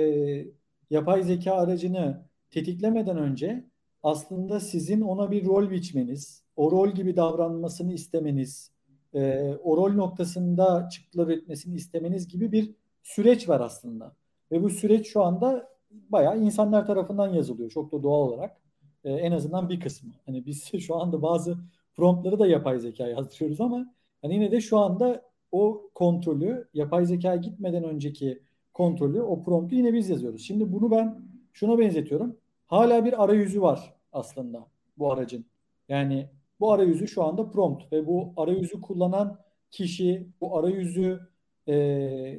yapay 0.89 1.23
zeka 1.23 1.53
aracını 1.53 2.25
tetiklemeden 2.49 3.17
önce 3.17 3.65
aslında 4.03 4.59
sizin 4.59 5.01
ona 5.01 5.31
bir 5.31 5.45
rol 5.45 5.71
biçmeniz, 5.71 6.43
o 6.55 6.71
rol 6.71 6.89
gibi 6.89 7.15
davranmasını 7.15 7.93
istemeniz, 7.93 8.71
e, 9.13 9.49
o 9.63 9.77
rol 9.77 9.93
noktasında 9.93 10.89
çıktılar 10.89 11.27
üretmesini 11.27 11.75
istemeniz 11.75 12.27
gibi 12.27 12.51
bir 12.51 12.75
süreç 13.03 13.49
var 13.49 13.59
aslında. 13.59 14.15
Ve 14.51 14.63
bu 14.63 14.69
süreç 14.69 15.07
şu 15.07 15.23
anda 15.23 15.69
bayağı 15.91 16.39
insanlar 16.39 16.87
tarafından 16.87 17.33
yazılıyor 17.33 17.69
çok 17.69 17.91
da 17.91 18.03
doğal 18.03 18.27
olarak. 18.27 18.61
e, 19.03 19.11
en 19.11 19.31
azından 19.31 19.69
bir 19.69 19.79
kısmı. 19.79 20.11
Hani 20.25 20.45
biz 20.45 20.71
şu 20.79 20.95
anda 20.95 21.21
bazı 21.21 21.57
promptları 21.95 22.39
da 22.39 22.47
yapay 22.47 22.79
zeka 22.79 23.07
yazdırıyoruz 23.07 23.61
ama 23.61 23.93
hani 24.21 24.33
yine 24.33 24.51
de 24.51 24.61
şu 24.61 24.77
anda 24.77 25.30
o 25.51 25.89
kontrolü 25.95 26.67
yapay 26.73 27.05
zeka 27.05 27.35
gitmeden 27.35 27.83
önceki 27.83 28.41
kontrolü 28.73 29.21
o 29.21 29.43
promptu 29.43 29.75
yine 29.75 29.93
biz 29.93 30.09
yazıyoruz. 30.09 30.41
Şimdi 30.41 30.73
bunu 30.73 30.91
ben 30.91 31.21
şuna 31.53 31.79
benzetiyorum. 31.79 32.37
Hala 32.67 33.05
bir 33.05 33.23
arayüzü 33.23 33.61
var 33.61 33.93
aslında 34.13 34.67
bu 34.97 35.11
aracın. 35.11 35.45
Yani 35.89 36.29
bu 36.59 36.71
arayüzü 36.71 37.07
şu 37.07 37.23
anda 37.23 37.49
prompt 37.49 37.93
ve 37.93 38.07
bu 38.07 38.33
arayüzü 38.37 38.81
kullanan 38.81 39.39
kişi 39.71 40.27
bu 40.41 40.57
arayüzü 40.57 41.19
e, 41.67 41.75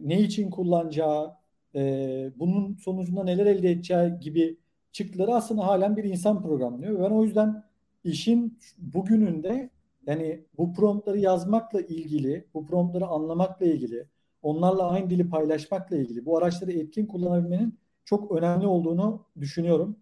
ne 0.03 0.21
için 0.21 0.51
kullanacağı, 0.51 1.37
e, 1.75 2.31
bunun 2.37 2.75
sonucunda 2.75 3.25
neler 3.25 3.47
elde 3.47 3.71
edeceği 3.71 4.21
gibi 4.21 4.57
çıktıları 4.93 5.35
aslında 5.35 5.67
halen 5.67 5.97
bir 5.97 6.05
insan 6.05 6.43
programlıyor. 6.43 7.05
Ben 7.05 7.15
o 7.15 7.25
yüzden 7.25 7.65
işin 8.05 8.59
bugününde 8.79 9.71
yani 10.07 10.45
bu 10.59 10.73
promptları 10.73 11.19
yazmakla 11.19 11.81
ilgili, 11.81 12.45
bu 12.55 12.67
promptları 12.67 13.07
anlamakla 13.07 13.67
ilgili, 13.67 14.09
onlarla 14.43 14.91
aynı 14.91 15.11
dili 15.11 15.29
paylaşmakla 15.31 15.97
ilgili 15.97 16.27
bu 16.27 16.39
araçları 16.39 16.73
etkin 16.73 17.07
kullanabilmenin 17.07 17.79
çok 18.05 18.33
önemli 18.33 18.67
olduğunu 18.67 19.27
düşünüyorum. 19.41 19.97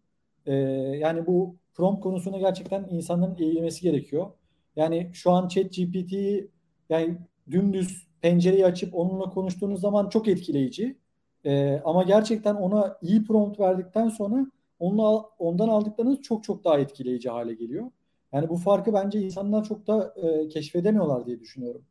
Ee, 0.47 0.53
yani 1.01 1.27
bu 1.27 1.57
prompt 1.75 2.03
konusuna 2.03 2.39
gerçekten 2.39 2.87
insanların 2.91 3.37
eğilmesi 3.39 3.83
gerekiyor. 3.83 4.31
Yani 4.77 5.11
şu 5.13 5.31
an 5.31 5.49
chat 5.49 5.65
GPT'yi 5.65 6.51
yani 6.89 7.19
dümdüz 7.51 8.07
pencereyi 8.21 8.67
açıp 8.67 8.95
onunla 8.95 9.31
konuştuğunuz 9.31 9.81
zaman 9.81 10.09
çok 10.09 10.29
etkileyici. 10.29 10.97
Ee, 11.45 11.83
ama 11.85 12.03
gerçekten 12.03 12.55
ona 12.55 12.99
iyi 13.03 13.25
prompt 13.25 13.61
verdikten 13.61 14.09
sonra 14.09 14.47
onunla, 14.79 15.25
ondan 15.39 15.69
aldıklarınız 15.69 16.21
çok 16.21 16.45
çok 16.45 16.65
daha 16.65 16.79
etkileyici 16.79 17.31
hale 17.31 17.55
geliyor. 17.55 17.91
Yani 18.33 18.49
bu 18.49 18.57
farkı 18.57 18.93
bence 18.93 19.21
insanlar 19.21 19.65
çok 19.65 19.87
da 19.87 20.15
e, 20.17 20.49
keşfedemiyorlar 20.49 21.27
diye 21.27 21.41
düşünüyorum. 21.41 21.85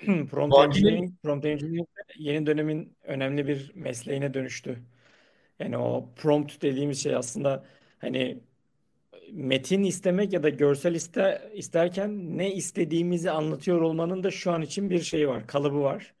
prompt 0.30 0.58
engineering, 0.58 1.14
prompt 1.22 1.46
engineering 1.46 1.88
yeni 2.18 2.46
dönemin 2.46 2.96
önemli 3.02 3.48
bir 3.48 3.72
mesleğine 3.74 4.34
dönüştü. 4.34 4.78
Yani 5.58 5.78
o 5.78 6.08
prompt 6.16 6.62
dediğimiz 6.62 7.02
şey 7.02 7.16
aslında 7.16 7.64
hani 7.98 8.40
metin 9.32 9.84
istemek 9.84 10.32
ya 10.32 10.42
da 10.42 10.48
görsel 10.48 10.94
iste, 10.94 11.50
isterken 11.54 12.38
ne 12.38 12.54
istediğimizi 12.54 13.30
anlatıyor 13.30 13.80
olmanın 13.80 14.22
da 14.22 14.30
şu 14.30 14.52
an 14.52 14.62
için 14.62 14.90
bir 14.90 15.00
şeyi 15.00 15.28
var, 15.28 15.46
kalıbı 15.46 15.80
var. 15.80 16.14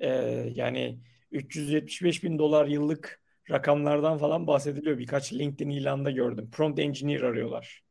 Ee, 0.00 0.08
yani 0.54 0.98
375 1.32 2.24
bin 2.24 2.38
dolar 2.38 2.66
yıllık 2.66 3.22
rakamlardan 3.50 4.18
falan 4.18 4.46
bahsediliyor. 4.46 4.98
Birkaç 4.98 5.32
LinkedIn 5.32 5.70
ilanında 5.70 6.10
gördüm. 6.10 6.50
Prompt 6.52 6.80
engineer 6.80 7.20
arıyorlar. 7.20 7.82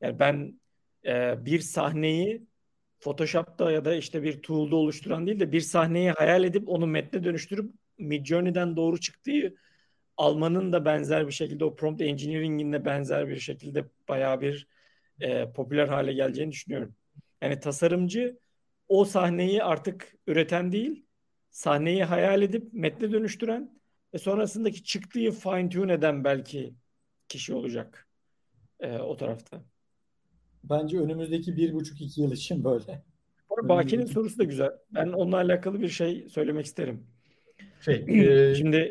Yani 0.00 0.18
ben 0.18 0.60
e, 1.06 1.46
bir 1.46 1.60
sahneyi 1.60 2.46
Photoshop'ta 3.00 3.70
ya 3.70 3.84
da 3.84 3.94
işte 3.94 4.22
bir 4.22 4.42
tool'da 4.42 4.76
oluşturan 4.76 5.26
değil 5.26 5.40
de 5.40 5.52
bir 5.52 5.60
sahneyi 5.60 6.10
hayal 6.10 6.44
edip 6.44 6.68
onu 6.68 6.86
metne 6.86 7.24
dönüştürüp 7.24 7.74
Midjourney'den 7.98 8.76
doğru 8.76 9.00
çıktığı 9.00 9.54
almanın 10.16 10.72
da 10.72 10.84
benzer 10.84 11.26
bir 11.26 11.32
şekilde 11.32 11.64
o 11.64 11.76
prompt 11.76 12.02
engineering'in 12.02 12.72
de 12.72 12.84
benzer 12.84 13.28
bir 13.28 13.40
şekilde 13.40 13.84
bayağı 14.08 14.40
bir 14.40 14.68
e, 15.20 15.52
popüler 15.52 15.88
hale 15.88 16.12
geleceğini 16.12 16.52
düşünüyorum. 16.52 16.94
Yani 17.42 17.60
tasarımcı 17.60 18.38
o 18.88 19.04
sahneyi 19.04 19.64
artık 19.64 20.14
üreten 20.26 20.72
değil, 20.72 21.06
sahneyi 21.50 22.04
hayal 22.04 22.42
edip 22.42 22.72
metne 22.72 23.12
dönüştüren 23.12 23.80
ve 24.14 24.18
sonrasındaki 24.18 24.84
çıktığı 24.84 25.30
fine 25.30 25.68
tune 25.68 25.92
eden 25.92 26.24
belki 26.24 26.74
kişi 27.28 27.54
olacak 27.54 28.08
e, 28.80 28.98
o 28.98 29.16
tarafta. 29.16 29.75
Bence 30.70 30.98
önümüzdeki 30.98 31.56
bir 31.56 31.74
buçuk 31.74 32.00
iki 32.00 32.20
yıl 32.20 32.32
için 32.32 32.64
böyle. 32.64 33.02
Baki'nin 33.62 34.06
sorusu 34.06 34.38
da 34.38 34.44
güzel. 34.44 34.70
Ben 34.90 35.08
onunla 35.08 35.36
alakalı 35.36 35.80
bir 35.80 35.88
şey 35.88 36.28
söylemek 36.28 36.66
isterim. 36.66 37.06
Şey, 37.80 37.94
e, 38.08 38.54
Şimdi 38.54 38.90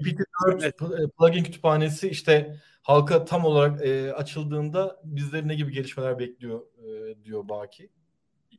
evet. 0.51 0.78
plugin 1.17 1.43
kütüphanesi 1.43 2.09
işte 2.09 2.55
halka 2.82 3.26
tam 3.26 3.45
olarak 3.45 3.86
e, 3.86 4.13
açıldığında 4.13 5.01
bizleri 5.03 5.47
ne 5.47 5.55
gibi 5.55 5.71
gelişmeler 5.71 6.19
bekliyor 6.19 6.61
e, 6.61 7.23
diyor 7.23 7.49
Baki. 7.49 7.89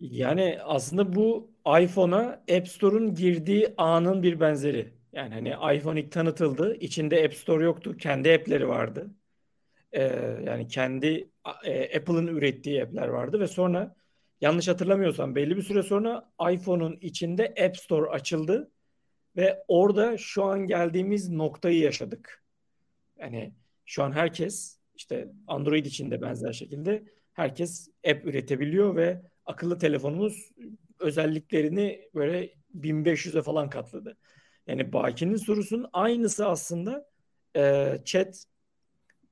Yani 0.01 0.59
aslında 0.65 1.15
bu 1.15 1.51
iPhone'a 1.81 2.43
App 2.57 2.69
Store'un 2.69 3.15
girdiği 3.15 3.75
anın 3.77 4.23
bir 4.23 4.41
benzeri. 4.41 4.93
Yani 5.13 5.35
hani 5.35 5.77
iPhone 5.77 6.01
ilk 6.01 6.13
tanıtıldı. 6.13 6.75
içinde 6.81 7.25
App 7.25 7.35
Store 7.35 7.65
yoktu. 7.65 7.97
Kendi 7.97 8.35
app'leri 8.35 8.69
vardı. 8.69 9.11
Ee, 9.97 10.03
yani 10.47 10.69
kendi 10.69 11.31
e, 11.65 11.99
Apple'ın 11.99 12.27
ürettiği 12.27 12.83
app'ler 12.83 13.09
vardı 13.09 13.41
ve 13.41 13.47
sonra 13.47 13.97
yanlış 14.41 14.69
hatırlamıyorsam 14.69 15.35
belli 15.35 15.57
bir 15.57 15.63
süre 15.63 15.83
sonra 15.83 16.33
iPhone'un 16.51 16.99
içinde 17.01 17.55
App 17.65 17.77
Store 17.77 18.11
açıldı 18.11 18.71
ve 19.37 19.65
orada 19.69 20.19
şu 20.19 20.45
an 20.45 20.67
geldiğimiz 20.67 21.31
noktayı 21.31 21.79
yaşadık. 21.79 22.45
Yani 23.19 23.55
şu 23.85 24.03
an 24.03 24.13
herkes 24.13 24.79
işte 24.97 25.29
Android 25.47 25.87
için 25.87 26.11
de 26.11 26.23
benzer 26.23 26.53
şekilde 26.53 27.05
herkes 27.33 27.89
app 28.11 28.27
üretebiliyor 28.27 28.97
ve 28.97 29.23
akıllı 29.47 29.79
telefonumuz 29.79 30.53
özelliklerini 31.01 32.11
böyle 32.15 32.55
1500'e 32.75 33.43
falan 33.43 33.71
katladı. 33.71 34.17
Yani 34.67 34.93
Baki'nin 34.93 35.37
sorusunun 35.37 35.89
aynısı 35.93 36.47
aslında 36.47 37.09
e, 37.57 37.93
chat 38.05 38.47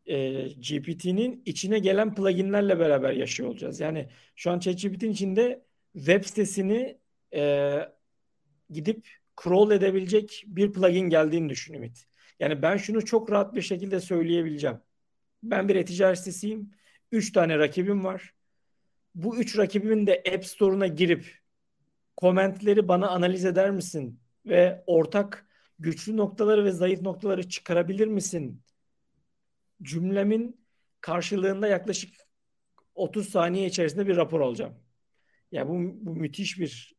e, 0.07 0.49
GPT'nin 0.49 1.43
içine 1.47 1.79
gelen 1.79 2.15
pluginlerle 2.15 2.79
beraber 2.79 3.13
yaşıyor 3.13 3.49
olacağız. 3.49 3.81
Yani 3.81 4.09
şu 4.37 4.51
an 4.51 4.59
ChatGPT'nin 4.59 5.13
içinde 5.13 5.65
web 5.93 6.25
sitesini 6.25 6.99
e, 7.35 7.75
gidip 8.71 9.09
crawl 9.43 9.73
edebilecek 9.73 10.45
bir 10.47 10.73
plugin 10.73 11.09
geldiğini 11.09 11.49
düşün 11.49 11.75
Ümit. 11.75 12.07
Yani 12.41 12.63
ben 12.63 12.77
şunu 12.77 13.05
çok 13.05 13.31
rahat 13.33 13.55
bir 13.55 13.63
şekilde 13.63 14.01
söyleyebileceğim. 14.01 14.77
Ben 15.43 15.69
bir 15.69 15.77
e-ticaret 15.77 16.19
sitesiyim. 16.19 16.71
Üç 17.13 17.33
tane 17.33 17.59
rakibim 17.59 18.05
var. 18.05 18.35
Bu 19.15 19.37
üç 19.37 19.59
rakibimin 19.59 20.07
de 20.07 20.23
App 20.35 20.47
Store'una 20.47 20.87
girip 20.87 21.39
komentleri 22.17 22.89
bana 22.89 23.09
analiz 23.09 23.45
eder 23.45 23.71
misin? 23.71 24.21
Ve 24.47 24.85
ortak 24.87 25.47
güçlü 25.79 26.17
noktaları 26.17 26.65
ve 26.65 26.71
zayıf 26.71 27.03
noktaları 27.03 27.49
çıkarabilir 27.49 28.07
misin? 28.07 28.63
Cümlemin 29.85 30.67
karşılığında 31.01 31.69
yaklaşık 31.69 32.15
30 32.95 33.29
saniye 33.29 33.67
içerisinde 33.67 34.07
bir 34.07 34.17
rapor 34.17 34.41
alacağım. 34.41 34.73
Ya 35.53 35.61
yani 35.61 35.69
bu, 35.69 36.07
bu 36.07 36.17
müthiş 36.17 36.59
bir 36.61 36.95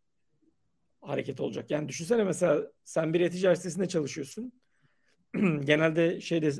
hareket 1.02 1.40
olacak. 1.40 1.72
Yani 1.72 1.90
düşünsene 1.90 2.24
mesela 2.24 2.72
sen 2.84 3.14
bir 3.14 3.22
e-ticaret 3.22 3.58
sitesinde 3.58 3.88
çalışıyorsun. 3.88 4.54
Genelde 5.64 6.22
şeyde 6.22 6.52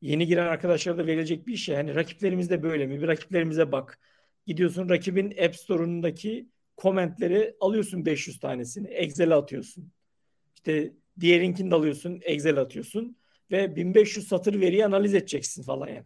yeni 0.00 0.26
giren 0.26 0.46
arkadaşlara 0.46 0.98
da 0.98 1.06
verilecek 1.06 1.46
bir 1.46 1.56
şey. 1.56 1.74
Yani 1.74 1.94
rakiplerimiz 1.94 2.50
de 2.50 2.62
böyle 2.62 2.86
mi? 2.86 3.02
Bir 3.02 3.08
rakiplerimize 3.08 3.72
bak. 3.72 4.00
Gidiyorsun 4.46 4.88
rakibin 4.88 5.30
App 5.44 5.56
Store'undaki 5.56 6.48
komentleri 6.76 7.56
alıyorsun 7.60 8.06
500 8.06 8.38
tanesini. 8.40 8.88
Excel'e 8.88 9.34
atıyorsun. 9.34 9.92
İşte 10.54 10.92
diğerinkini 11.20 11.70
de 11.70 11.74
alıyorsun. 11.74 12.20
Excel'e 12.22 12.60
atıyorsun. 12.60 13.16
Ve 13.50 13.76
1500 13.76 14.28
satır 14.28 14.60
veriyi 14.60 14.86
analiz 14.86 15.14
edeceksin 15.14 15.62
falan 15.62 15.88
yani. 15.88 16.04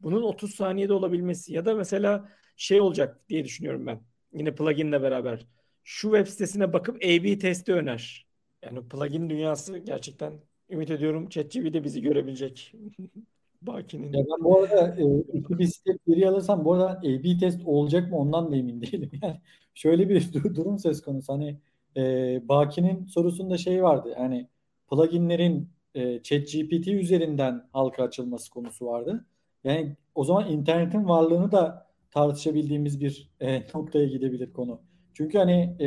Bunun 0.00 0.22
30 0.22 0.54
saniyede 0.54 0.92
olabilmesi 0.92 1.52
ya 1.52 1.64
da 1.64 1.74
mesela 1.74 2.28
şey 2.56 2.80
olacak 2.80 3.28
diye 3.28 3.44
düşünüyorum 3.44 3.86
ben. 3.86 4.00
Yine 4.32 4.54
pluginle 4.54 5.02
beraber 5.02 5.46
şu 5.84 6.08
web 6.10 6.26
sitesine 6.26 6.72
bakıp 6.72 6.96
A-B 6.96 7.38
testi 7.38 7.72
öner. 7.72 8.26
Yani 8.62 8.88
plugin 8.88 9.30
dünyası 9.30 9.78
gerçekten 9.78 10.32
ümit 10.70 10.90
ediyorum 10.90 11.28
ChatGPT 11.28 11.84
bizi 11.84 12.02
görebilecek. 12.02 12.74
Baki'nin. 13.62 14.12
Ya 14.12 14.24
ben 14.24 14.44
bu 14.44 14.58
arada 14.58 14.96
e, 14.98 15.04
iki 15.38 15.66
step 15.66 16.06
geri 16.06 16.28
alırsam 16.28 16.64
bu 16.64 16.74
arada 16.74 16.98
A-B 16.98 17.38
test 17.38 17.60
olacak 17.66 18.10
mı 18.10 18.18
ondan 18.18 18.52
da 18.52 18.56
emin 18.56 18.82
değilim. 18.82 19.10
Yani 19.22 19.40
şöyle 19.74 20.08
bir 20.08 20.32
durum 20.32 20.78
söz 20.78 21.02
konusu. 21.02 21.32
Hani 21.32 21.56
e, 21.96 22.02
Baki'nin 22.48 23.06
sorusunda 23.06 23.58
şey 23.58 23.82
vardı. 23.82 24.14
Yani 24.18 24.48
pluginlerin 24.90 25.68
e, 25.94 26.22
ChatGPT 26.22 26.88
üzerinden 26.88 27.68
halka 27.72 28.02
açılması 28.02 28.50
konusu 28.50 28.86
vardı. 28.86 29.24
Yani 29.64 29.96
o 30.14 30.24
zaman 30.24 30.50
internetin 30.50 31.08
varlığını 31.08 31.52
da 31.52 31.86
tartışabildiğimiz 32.10 33.00
bir 33.00 33.30
e, 33.40 33.62
noktaya 33.74 34.06
gidebilir 34.06 34.52
konu. 34.52 34.80
Çünkü 35.14 35.38
hani 35.38 35.76
e, 35.78 35.86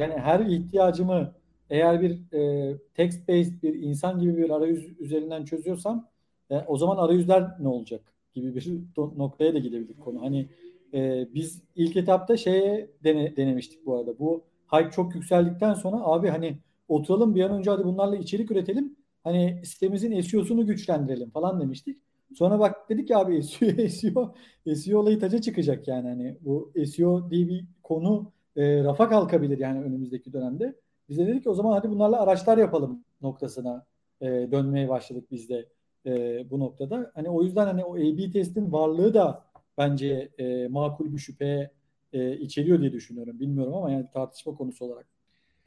yani 0.00 0.14
her 0.14 0.40
ihtiyacımı 0.40 1.34
eğer 1.70 2.00
bir 2.00 2.32
e, 2.32 2.76
text 2.94 3.28
based 3.28 3.62
bir 3.62 3.74
insan 3.74 4.18
gibi 4.20 4.36
bir 4.36 4.50
arayüz 4.50 5.00
üzerinden 5.00 5.44
çözüyorsam 5.44 6.08
e, 6.50 6.56
o 6.58 6.76
zaman 6.76 6.96
arayüzler 6.96 7.50
ne 7.60 7.68
olacak 7.68 8.14
gibi 8.34 8.54
bir 8.54 8.72
noktaya 8.96 9.54
da 9.54 9.58
gidebilir 9.58 9.96
konu. 10.00 10.22
Hani 10.22 10.48
e, 10.94 11.28
biz 11.34 11.62
ilk 11.76 11.96
etapta 11.96 12.36
şeye 12.36 12.90
dene, 13.04 13.36
denemiştik 13.36 13.86
bu 13.86 13.96
arada. 13.96 14.18
Bu 14.18 14.44
hype 14.72 14.90
çok 14.90 15.14
yükseldikten 15.14 15.74
sonra 15.74 15.96
abi 16.00 16.28
hani 16.28 16.58
oturalım 16.88 17.34
bir 17.34 17.42
an 17.44 17.58
önce 17.58 17.70
hadi 17.70 17.84
bunlarla 17.84 18.16
içerik 18.16 18.50
üretelim. 18.50 18.96
Hani 19.28 19.60
sitemizin 19.64 20.20
SEO'sunu 20.20 20.66
güçlendirelim 20.66 21.30
falan 21.30 21.60
demiştik. 21.60 21.98
Sonra 22.34 22.58
bak 22.58 22.88
dedik 22.88 23.08
ki 23.08 23.16
abi 23.16 23.42
SEO, 23.42 23.88
SEO, 23.88 24.34
SEO 24.74 25.00
olayı 25.00 25.18
taca 25.20 25.40
çıkacak 25.40 25.88
yani. 25.88 26.08
Hani 26.08 26.36
bu 26.40 26.72
SEO 26.86 27.30
diye 27.30 27.48
bir 27.48 27.64
konu 27.82 28.32
e, 28.56 28.84
rafa 28.84 29.08
kalkabilir 29.08 29.58
yani 29.58 29.82
önümüzdeki 29.82 30.32
dönemde. 30.32 30.74
Biz 31.08 31.18
de 31.18 31.26
dedik 31.26 31.42
ki 31.42 31.50
o 31.50 31.54
zaman 31.54 31.72
hadi 31.72 31.90
bunlarla 31.90 32.20
araçlar 32.20 32.58
yapalım 32.58 33.04
noktasına 33.22 33.86
e, 34.20 34.26
dönmeye 34.26 34.88
başladık 34.88 35.24
biz 35.30 35.48
de 35.48 35.66
e, 36.06 36.44
bu 36.50 36.60
noktada. 36.60 37.10
Hani 37.14 37.30
o 37.30 37.42
yüzden 37.42 37.66
hani 37.66 37.84
o 37.84 37.94
A-B 37.94 38.30
testin 38.30 38.72
varlığı 38.72 39.14
da 39.14 39.44
bence 39.78 40.28
e, 40.38 40.68
makul 40.68 41.12
bir 41.12 41.18
şüphe 41.18 41.70
e, 42.12 42.36
içeriyor 42.36 42.80
diye 42.80 42.92
düşünüyorum. 42.92 43.40
Bilmiyorum 43.40 43.74
ama 43.74 43.90
yani 43.90 44.06
tartışma 44.12 44.54
konusu 44.54 44.84
olarak. 44.84 45.06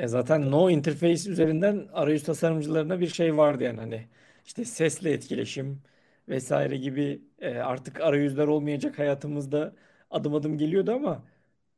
Ya 0.01 0.07
zaten 0.07 0.51
no 0.51 0.69
interface 0.69 1.31
üzerinden 1.31 1.89
arayüz 1.93 2.23
tasarımcılarına 2.23 2.99
bir 2.99 3.07
şey 3.07 3.37
vardı 3.37 3.63
yani 3.63 3.79
hani 3.79 4.07
işte 4.45 4.65
sesle 4.65 5.11
etkileşim 5.13 5.83
vesaire 6.29 6.77
gibi 6.77 7.21
e, 7.39 7.57
artık 7.57 8.01
arayüzler 8.01 8.47
olmayacak 8.47 8.99
hayatımızda 8.99 9.75
adım 10.11 10.35
adım 10.35 10.57
geliyordu 10.57 10.91
ama 10.93 11.23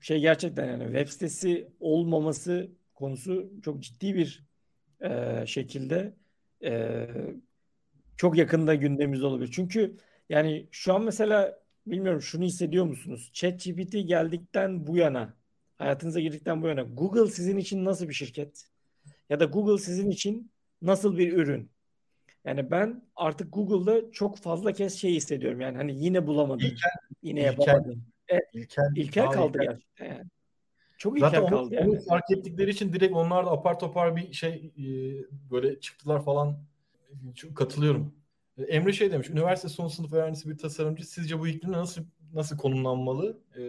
şey 0.02 0.22
gerçekten 0.22 0.66
yani 0.68 0.84
web 0.86 1.08
sitesi 1.08 1.70
olmaması 1.80 2.72
konusu 2.96 3.52
çok 3.66 3.80
ciddi 3.84 4.16
bir 4.16 4.46
e, 5.02 5.46
şekilde 5.48 6.16
e, 6.64 7.08
çok 8.18 8.38
yakında 8.38 8.76
gündemimizde 8.76 9.26
olabilir. 9.26 9.52
Çünkü 9.54 9.98
yani 10.30 10.68
şu 10.72 10.94
an 10.94 11.04
mesela 11.04 11.60
bilmiyorum 11.88 12.22
şunu 12.22 12.44
hissediyor 12.44 12.86
musunuz? 12.86 13.32
ChatGPT 13.34 13.92
geldikten 14.08 14.88
bu 14.88 14.98
yana 14.98 15.34
hayatınıza 15.78 16.20
girdikten 16.20 16.62
bu 16.62 16.68
yana 16.68 16.82
Google 16.82 17.32
sizin 17.32 17.58
için 17.58 17.86
nasıl 17.86 18.10
bir 18.10 18.14
şirket? 18.14 18.66
Ya 19.30 19.40
da 19.40 19.46
Google 19.46 19.84
sizin 19.84 20.10
için 20.10 20.52
nasıl 20.82 21.18
bir 21.18 21.34
ürün? 21.34 21.70
Yani 22.46 22.72
ben 22.72 23.04
artık 23.16 23.54
Google'da 23.54 24.12
çok 24.12 24.38
fazla 24.38 24.72
kez 24.72 24.94
şey 24.94 25.14
hissediyorum. 25.14 25.62
Yani 25.62 25.78
hani 25.78 26.04
yine 26.04 26.28
bulamadım. 26.28 26.66
İlkel, 26.66 26.92
yine 27.22 27.40
İlkel. 27.40 27.52
yapamadım. 27.52 28.04
Evet, 28.28 28.44
İlkel, 28.54 28.84
ilkel 28.96 29.24
daha 29.24 29.32
kaldı 29.32 29.58
ilkel. 29.58 29.66
gerçekten 29.66 30.06
yani. 30.06 30.30
Çok 30.98 31.20
Zaten 31.20 31.42
ilkel 31.42 31.54
onu, 31.54 31.64
kaldı 31.64 31.76
yani. 31.76 31.90
onu 31.90 32.02
fark 32.02 32.32
ettikleri 32.32 32.70
için 32.70 32.94
direkt 32.94 33.14
onlar 33.14 33.46
da 33.46 33.52
apar 33.52 33.80
topar 33.80 34.16
bir 34.16 34.34
şey 34.34 34.72
e, 34.78 34.84
böyle 35.52 35.80
çıktılar 35.80 36.26
falan. 36.26 36.58
Çok 37.36 37.58
katılıyorum. 37.58 38.14
E, 38.58 38.64
Emre 38.64 38.94
şey 38.94 39.12
demiş, 39.12 39.30
üniversite 39.30 39.70
son 39.70 39.88
sınıf 39.88 40.14
öğrencisi 40.14 40.50
bir 40.50 40.58
tasarımcı 40.58 41.08
sizce 41.08 41.40
bu 41.40 41.48
iklimde 41.48 41.78
nasıl 41.78 42.04
nasıl 42.34 42.58
konumlanmalı? 42.58 43.38
E, 43.58 43.62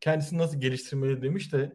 kendisini 0.00 0.38
nasıl 0.38 0.60
geliştirmeli 0.60 1.22
demiş 1.22 1.52
de 1.52 1.72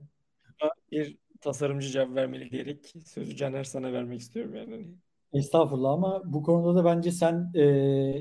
Bir 0.91 1.17
tasarımcı 1.41 1.89
cevap 1.89 2.15
vermeli 2.15 2.51
diyerek 2.51 2.93
sözü 3.05 3.35
Caner 3.35 3.63
sana 3.63 3.93
vermek 3.93 4.19
istiyorum 4.19 4.55
yani. 4.55 4.87
Estağfurullah 5.33 5.91
ama 5.91 6.21
bu 6.25 6.43
konuda 6.43 6.75
da 6.75 6.85
bence 6.85 7.11
sen 7.11 7.51
e, 7.53 7.61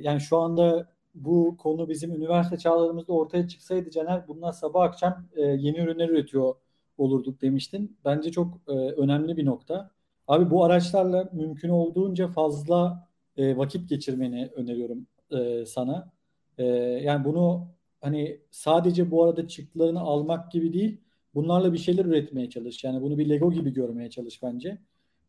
yani 0.02 0.20
şu 0.20 0.38
anda 0.38 0.92
bu 1.14 1.56
konu 1.56 1.88
bizim 1.88 2.14
üniversite 2.14 2.56
çağlarımızda 2.58 3.12
ortaya 3.12 3.48
çıksaydı 3.48 3.90
Caner 3.90 4.28
bunlar 4.28 4.52
sabah 4.52 4.82
akşam 4.82 5.26
e, 5.36 5.42
yeni 5.42 5.78
ürünler 5.78 6.08
üretiyor 6.08 6.54
olurduk 6.98 7.42
demiştin. 7.42 7.98
Bence 8.04 8.32
çok 8.32 8.60
e, 8.68 8.72
önemli 8.72 9.36
bir 9.36 9.46
nokta. 9.46 9.90
Abi 10.28 10.50
bu 10.50 10.64
araçlarla 10.64 11.28
mümkün 11.32 11.68
olduğunca 11.68 12.28
fazla 12.28 13.08
e, 13.36 13.56
vakit 13.56 13.88
geçirmeni 13.88 14.50
öneriyorum 14.56 15.06
e, 15.30 15.66
sana. 15.66 16.12
E, 16.58 16.64
yani 17.04 17.24
bunu 17.24 17.68
hani 18.02 18.40
sadece 18.50 19.10
bu 19.10 19.24
arada 19.24 19.48
çıktılarını 19.48 20.00
almak 20.00 20.52
gibi 20.52 20.72
değil, 20.72 21.00
bunlarla 21.34 21.72
bir 21.72 21.78
şeyler 21.78 22.04
üretmeye 22.04 22.50
çalış. 22.50 22.84
Yani 22.84 23.02
bunu 23.02 23.18
bir 23.18 23.28
Lego 23.28 23.52
gibi 23.52 23.72
görmeye 23.72 24.10
çalış 24.10 24.42
bence. 24.42 24.78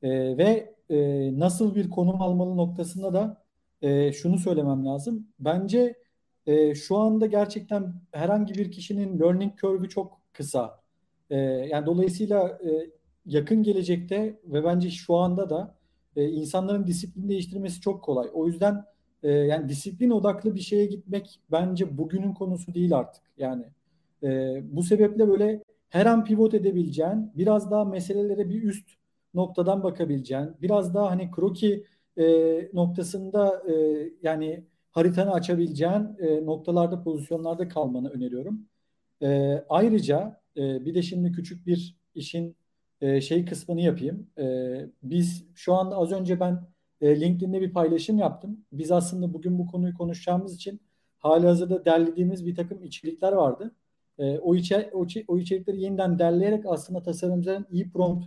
E, 0.03 0.37
ve 0.37 0.75
e, 0.89 1.29
nasıl 1.39 1.75
bir 1.75 1.89
konum 1.89 2.21
almalı 2.21 2.57
noktasında 2.57 3.13
da 3.13 3.43
e, 3.81 4.11
şunu 4.11 4.39
söylemem 4.39 4.85
lazım. 4.85 5.27
Bence 5.39 5.95
e, 6.45 6.75
şu 6.75 6.97
anda 6.97 7.25
gerçekten 7.25 7.93
herhangi 8.11 8.53
bir 8.55 8.71
kişinin 8.71 9.19
learning 9.19 9.57
curve'ü 9.57 9.89
çok 9.89 10.21
kısa. 10.33 10.79
E, 11.29 11.37
yani 11.37 11.85
dolayısıyla 11.85 12.47
e, 12.47 12.89
yakın 13.25 13.63
gelecekte 13.63 14.39
ve 14.45 14.63
bence 14.63 14.89
şu 14.89 15.15
anda 15.15 15.49
da 15.49 15.75
e, 16.15 16.29
insanların 16.29 16.87
disiplin 16.87 17.29
değiştirmesi 17.29 17.81
çok 17.81 18.03
kolay. 18.03 18.29
O 18.33 18.47
yüzden 18.47 18.83
e, 19.23 19.31
yani 19.31 19.69
disiplin 19.69 20.09
odaklı 20.09 20.55
bir 20.55 20.59
şeye 20.59 20.85
gitmek 20.85 21.39
bence 21.51 21.97
bugünün 21.97 22.33
konusu 22.33 22.73
değil 22.73 22.97
artık. 22.97 23.23
Yani 23.37 23.63
e, 24.23 24.61
bu 24.63 24.83
sebeple 24.83 25.27
böyle 25.27 25.63
her 25.89 26.05
an 26.05 26.25
pivot 26.25 26.53
edebileceğin, 26.53 27.31
biraz 27.35 27.71
daha 27.71 27.85
meselelere 27.85 28.49
bir 28.49 28.63
üst 28.63 28.89
noktadan 29.33 29.83
bakabileceğin, 29.83 30.49
biraz 30.61 30.93
daha 30.93 31.11
hani 31.11 31.31
kroki 31.31 31.83
e, 32.17 32.25
noktasında 32.73 33.63
e, 33.71 33.73
yani 34.23 34.63
haritanı 34.91 35.31
açabileceğin 35.31 36.17
e, 36.19 36.45
noktalarda, 36.45 37.03
pozisyonlarda 37.03 37.67
kalmanı 37.67 38.09
öneriyorum. 38.09 38.59
E, 39.21 39.59
ayrıca 39.69 40.41
e, 40.57 40.85
bir 40.85 40.95
de 40.95 41.01
şimdi 41.01 41.31
küçük 41.31 41.67
bir 41.67 41.95
işin 42.15 42.55
e, 43.01 43.21
şey 43.21 43.45
kısmını 43.45 43.81
yapayım. 43.81 44.27
E, 44.37 44.75
biz 45.03 45.45
şu 45.55 45.73
anda 45.73 45.95
az 45.95 46.11
önce 46.11 46.39
ben 46.39 46.61
e, 47.03 47.21
LinkedIn'de 47.21 47.61
bir 47.61 47.73
paylaşım 47.73 48.17
yaptım. 48.17 48.57
Biz 48.71 48.91
aslında 48.91 49.33
bugün 49.33 49.59
bu 49.59 49.67
konuyu 49.67 49.93
konuşacağımız 49.93 50.55
için 50.55 50.81
hali 51.19 51.47
hazırda 51.47 51.85
derlediğimiz 51.85 52.45
bir 52.45 52.55
takım 52.55 52.83
içerikler 52.83 53.31
vardı. 53.31 53.75
E, 54.19 54.39
o, 54.39 54.55
içer, 54.55 54.89
o, 54.93 55.05
o 55.27 55.37
içerikleri 55.37 55.81
yeniden 55.81 56.19
derleyerek 56.19 56.65
aslında 56.65 57.03
tasarımcıların 57.03 57.65
iyi 57.71 57.91
prompt 57.91 58.25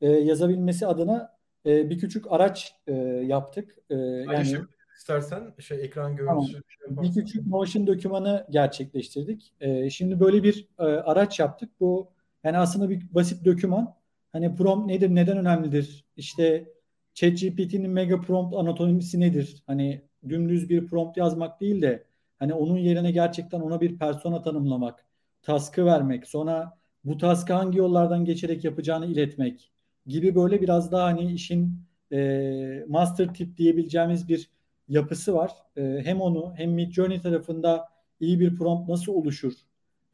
e, 0.00 0.10
yazabilmesi 0.10 0.86
adına 0.86 1.36
e, 1.66 1.90
bir 1.90 1.98
küçük 1.98 2.32
araç 2.32 2.74
e, 2.86 2.92
yaptık. 3.26 3.78
E, 3.90 3.94
yani 3.94 4.26
Paylaşabiliriz 4.26 4.74
istersen 4.96 5.52
şey 5.58 5.84
ekran 5.84 6.16
görüntüsü 6.16 6.52
şey 6.52 6.62
bir 7.02 7.12
küçük 7.12 7.46
motion 7.46 7.86
dokümanı 7.86 8.46
gerçekleştirdik. 8.50 9.52
E, 9.60 9.90
şimdi 9.90 10.20
böyle 10.20 10.42
bir 10.42 10.68
e, 10.78 10.82
araç 10.82 11.40
yaptık. 11.40 11.70
Bu 11.80 12.08
yani 12.44 12.58
aslında 12.58 12.90
bir 12.90 13.14
basit 13.14 13.44
doküman. 13.44 13.94
Hani 14.32 14.54
prompt 14.54 14.86
nedir, 14.86 15.14
neden 15.14 15.38
önemlidir? 15.38 16.04
İşte 16.16 16.74
ChatGPT'nin 17.14 17.90
mega 17.90 18.20
prompt 18.20 18.56
anatomisi 18.56 19.20
nedir? 19.20 19.62
Hani 19.66 20.02
dümdüz 20.28 20.68
bir 20.70 20.86
prompt 20.86 21.16
yazmak 21.16 21.60
değil 21.60 21.82
de 21.82 22.04
hani 22.38 22.54
onun 22.54 22.78
yerine 22.78 23.10
gerçekten 23.10 23.60
ona 23.60 23.80
bir 23.80 23.98
persona 23.98 24.42
tanımlamak, 24.42 25.04
task'ı 25.42 25.84
vermek, 25.86 26.26
sonra 26.26 26.78
bu 27.04 27.18
task'ı 27.18 27.52
hangi 27.52 27.78
yollardan 27.78 28.24
geçerek 28.24 28.64
yapacağını 28.64 29.06
iletmek 29.06 29.72
gibi 30.06 30.34
böyle 30.34 30.60
biraz 30.62 30.92
daha 30.92 31.04
hani 31.04 31.32
işin 31.32 31.78
e, 32.12 32.84
master 32.88 33.34
tip 33.34 33.56
diyebileceğimiz 33.56 34.28
bir 34.28 34.50
yapısı 34.88 35.34
var. 35.34 35.50
E, 35.76 36.00
hem 36.04 36.20
onu 36.20 36.54
hem 36.56 36.70
Midjourney 36.72 37.20
tarafında 37.20 37.88
iyi 38.20 38.40
bir 38.40 38.56
prompt 38.56 38.88
nasıl 38.88 39.12
oluşur? 39.12 39.52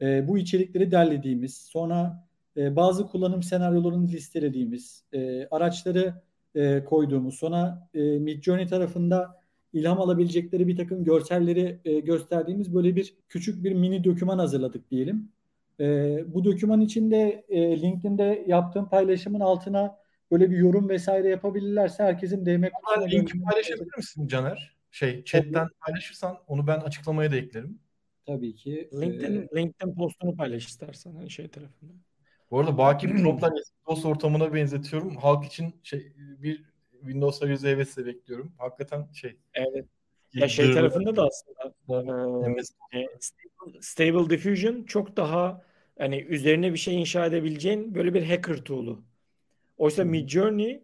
E, 0.01 0.27
bu 0.27 0.37
içerikleri 0.37 0.91
derlediğimiz, 0.91 1.57
sonra 1.57 2.27
e, 2.57 2.75
bazı 2.75 3.07
kullanım 3.07 3.43
senaryolarını 3.43 4.07
listelediğimiz, 4.07 5.03
e, 5.13 5.47
araçları 5.51 6.13
e, 6.55 6.83
koyduğumuz, 6.83 7.35
sonra 7.35 7.87
e, 7.93 8.01
Midjourney 8.01 8.67
tarafında 8.67 9.41
ilham 9.73 10.01
alabilecekleri 10.01 10.67
bir 10.67 10.77
takım 10.77 11.03
görselleri 11.03 11.79
e, 11.85 11.99
gösterdiğimiz 11.99 12.75
böyle 12.75 12.95
bir 12.95 13.15
küçük 13.29 13.63
bir 13.63 13.73
mini 13.73 14.03
doküman 14.03 14.39
hazırladık 14.39 14.91
diyelim. 14.91 15.29
E, 15.79 16.17
bu 16.33 16.45
doküman 16.45 16.81
içinde 16.81 17.45
e, 17.49 17.81
LinkedIn'de 17.81 18.45
yaptığım 18.47 18.89
paylaşımın 18.89 19.39
altına 19.39 19.97
böyle 20.31 20.51
bir 20.51 20.57
yorum 20.57 20.89
vesaire 20.89 21.29
yapabilirlerse 21.29 22.03
herkesin 22.03 22.45
DM 22.45 22.69
kutusuna 22.69 23.05
linki 23.05 23.41
paylaşabilir 23.41 23.97
misin 23.97 24.27
Caner? 24.27 24.75
Şey 24.91 25.23
chatten 25.23 25.67
paylaşırsan 25.85 26.37
onu 26.47 26.67
ben 26.67 26.79
açıklamaya 26.79 27.31
da 27.31 27.35
eklerim. 27.35 27.79
Tabii 28.25 28.55
ki. 28.55 28.89
LinkedIn, 29.01 29.41
e, 29.41 29.47
LinkedIn 29.55 29.95
postunu 29.95 30.35
paylaş 30.35 30.67
istersen 30.67 31.15
hani 31.15 31.29
şey 31.29 31.47
tarafında. 31.47 31.93
Bu 32.51 32.59
arada 32.59 32.77
Baki 32.77 33.07
Prompt'tan 33.07 33.55
Windows 33.65 34.05
ortamına 34.05 34.53
benzetiyorum. 34.53 35.15
Halk 35.15 35.45
için 35.45 35.75
şey 35.83 36.13
bir 36.17 36.63
Windows 36.99 37.43
arayüzü 37.43 37.67
hevesle 37.67 38.05
bekliyorum. 38.05 38.51
Hakikaten 38.57 39.07
şey. 39.13 39.37
Evet. 39.53 39.85
Ya 40.33 40.47
şey 40.47 40.65
Dır- 40.65 40.73
tarafında 40.73 41.15
da 41.15 41.27
aslında 41.27 41.73
e, 42.93 42.99
e, 42.99 43.09
stable, 43.19 43.81
stable 43.81 44.29
diffusion 44.29 44.83
çok 44.83 45.17
daha 45.17 45.61
hani 45.97 46.21
üzerine 46.21 46.71
bir 46.73 46.77
şey 46.77 47.01
inşa 47.01 47.25
edebileceğin 47.25 47.95
böyle 47.95 48.13
bir 48.13 48.23
hacker 48.23 48.57
tool'u. 48.57 49.03
Oysa 49.77 50.03
Hı. 50.03 50.05
Midjourney 50.05 50.83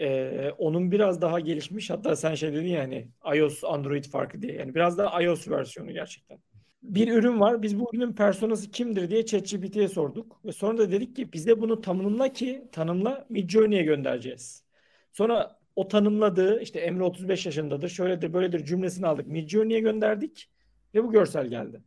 e, 0.00 0.50
onun 0.58 0.90
biraz 0.90 1.20
daha 1.20 1.40
gelişmiş 1.40 1.90
hatta 1.90 2.16
sen 2.16 2.34
şey 2.34 2.52
dedin 2.52 2.66
ya 2.66 2.82
hani 2.82 3.08
iOS 3.36 3.64
Android 3.64 4.04
farkı 4.04 4.42
diye 4.42 4.52
yani 4.52 4.74
biraz 4.74 4.98
daha 4.98 5.22
iOS 5.22 5.48
versiyonu 5.48 5.92
gerçekten. 5.92 6.38
Bir 6.86 7.12
ürün 7.12 7.40
var. 7.40 7.62
Biz 7.62 7.80
bu 7.80 7.90
ürünün 7.92 8.12
personası 8.12 8.70
kimdir 8.70 9.10
diye 9.10 9.26
ChatGPT'ye 9.26 9.88
sorduk 9.88 10.44
ve 10.44 10.52
sonra 10.52 10.78
da 10.78 10.92
dedik 10.92 11.16
ki 11.16 11.32
bize 11.32 11.60
bunu 11.60 11.80
tanımla 11.80 12.32
ki 12.32 12.68
tanımla 12.72 13.26
Midjourney'e 13.28 13.82
göndereceğiz. 13.82 14.64
Sonra 15.12 15.58
o 15.76 15.88
tanımladığı 15.88 16.60
işte 16.60 16.80
Emre 16.80 17.02
35 17.02 17.46
yaşındadır, 17.46 17.88
şöyledir, 17.88 18.32
böyledir 18.32 18.64
cümlesini 18.64 19.06
aldık. 19.06 19.26
Midjourney'e 19.26 19.80
gönderdik 19.80 20.50
ve 20.94 21.04
bu 21.04 21.12
görsel 21.12 21.46
geldi. 21.46 21.82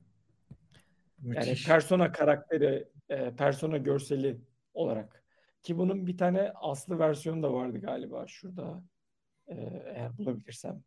Yani 1.23 1.37
müthiş. 1.37 1.67
persona 1.67 2.11
karakteri, 2.11 2.87
e, 3.09 3.35
persona 3.35 3.77
görseli 3.77 4.37
olarak. 4.73 5.23
Ki 5.63 5.77
bunun 5.77 6.07
bir 6.07 6.17
tane 6.17 6.51
aslı 6.55 6.99
versiyonu 6.99 7.43
da 7.43 7.53
vardı 7.53 7.79
galiba 7.81 8.27
şurada. 8.27 8.83
E, 9.47 9.55
eğer 9.95 10.17
bulabilirsem. 10.17 10.83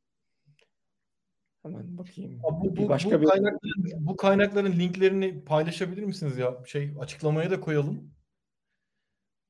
Hemen 1.63 1.99
bakayım. 1.99 2.41
Bu, 2.43 2.77
bu, 2.77 2.89
başka 2.89 3.19
bu, 3.19 3.23
bir... 3.23 3.29
kaynakların, 3.29 4.07
bu 4.07 4.17
kaynakların 4.17 4.73
linklerini 4.73 5.45
paylaşabilir 5.45 6.03
misiniz 6.03 6.39
ya? 6.39 6.59
Şey 6.67 6.95
açıklamaya 7.01 7.51
da 7.51 7.61
koyalım. 7.61 8.15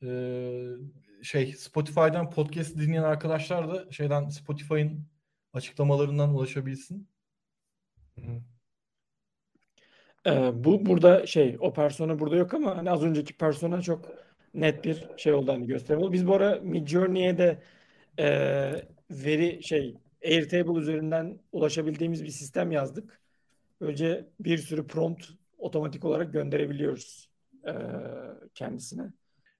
Ee, 0.02 0.68
şey 1.22 1.52
Spotify'dan 1.52 2.30
podcast 2.30 2.76
dinleyen 2.78 3.02
arkadaşlar 3.02 3.70
da 3.70 3.92
şeyden 3.92 4.28
Spotify'ın 4.28 5.06
açıklamalarından 5.52 6.34
ulaşabilsin. 6.34 7.08
Ee, 10.26 10.64
bu 10.64 10.86
burada 10.86 11.26
şey 11.26 11.56
o 11.60 11.72
persona 11.72 12.18
burada 12.18 12.36
yok 12.36 12.54
ama 12.54 12.76
hani 12.76 12.90
az 12.90 13.02
önceki 13.02 13.36
persona 13.36 13.82
çok 13.82 14.08
net 14.54 14.84
bir 14.84 15.08
şey 15.16 15.32
olduğunu 15.32 15.52
hani 15.52 15.66
gösteriyor. 15.66 16.12
Biz 16.12 16.26
bu 16.26 16.34
ara 16.34 16.60
Midjourney'e 16.60 17.38
de 17.38 17.62
e, 18.18 18.26
veri 19.10 19.62
şey 19.62 20.01
Airtable 20.24 20.80
üzerinden 20.80 21.38
ulaşabildiğimiz 21.52 22.24
bir 22.24 22.28
sistem 22.28 22.72
yazdık. 22.72 23.20
Önce 23.80 24.28
bir 24.40 24.58
sürü 24.58 24.86
prompt 24.86 25.26
otomatik 25.58 26.04
olarak 26.04 26.32
gönderebiliyoruz 26.32 27.30
e, 27.66 27.72
kendisine. 28.54 29.02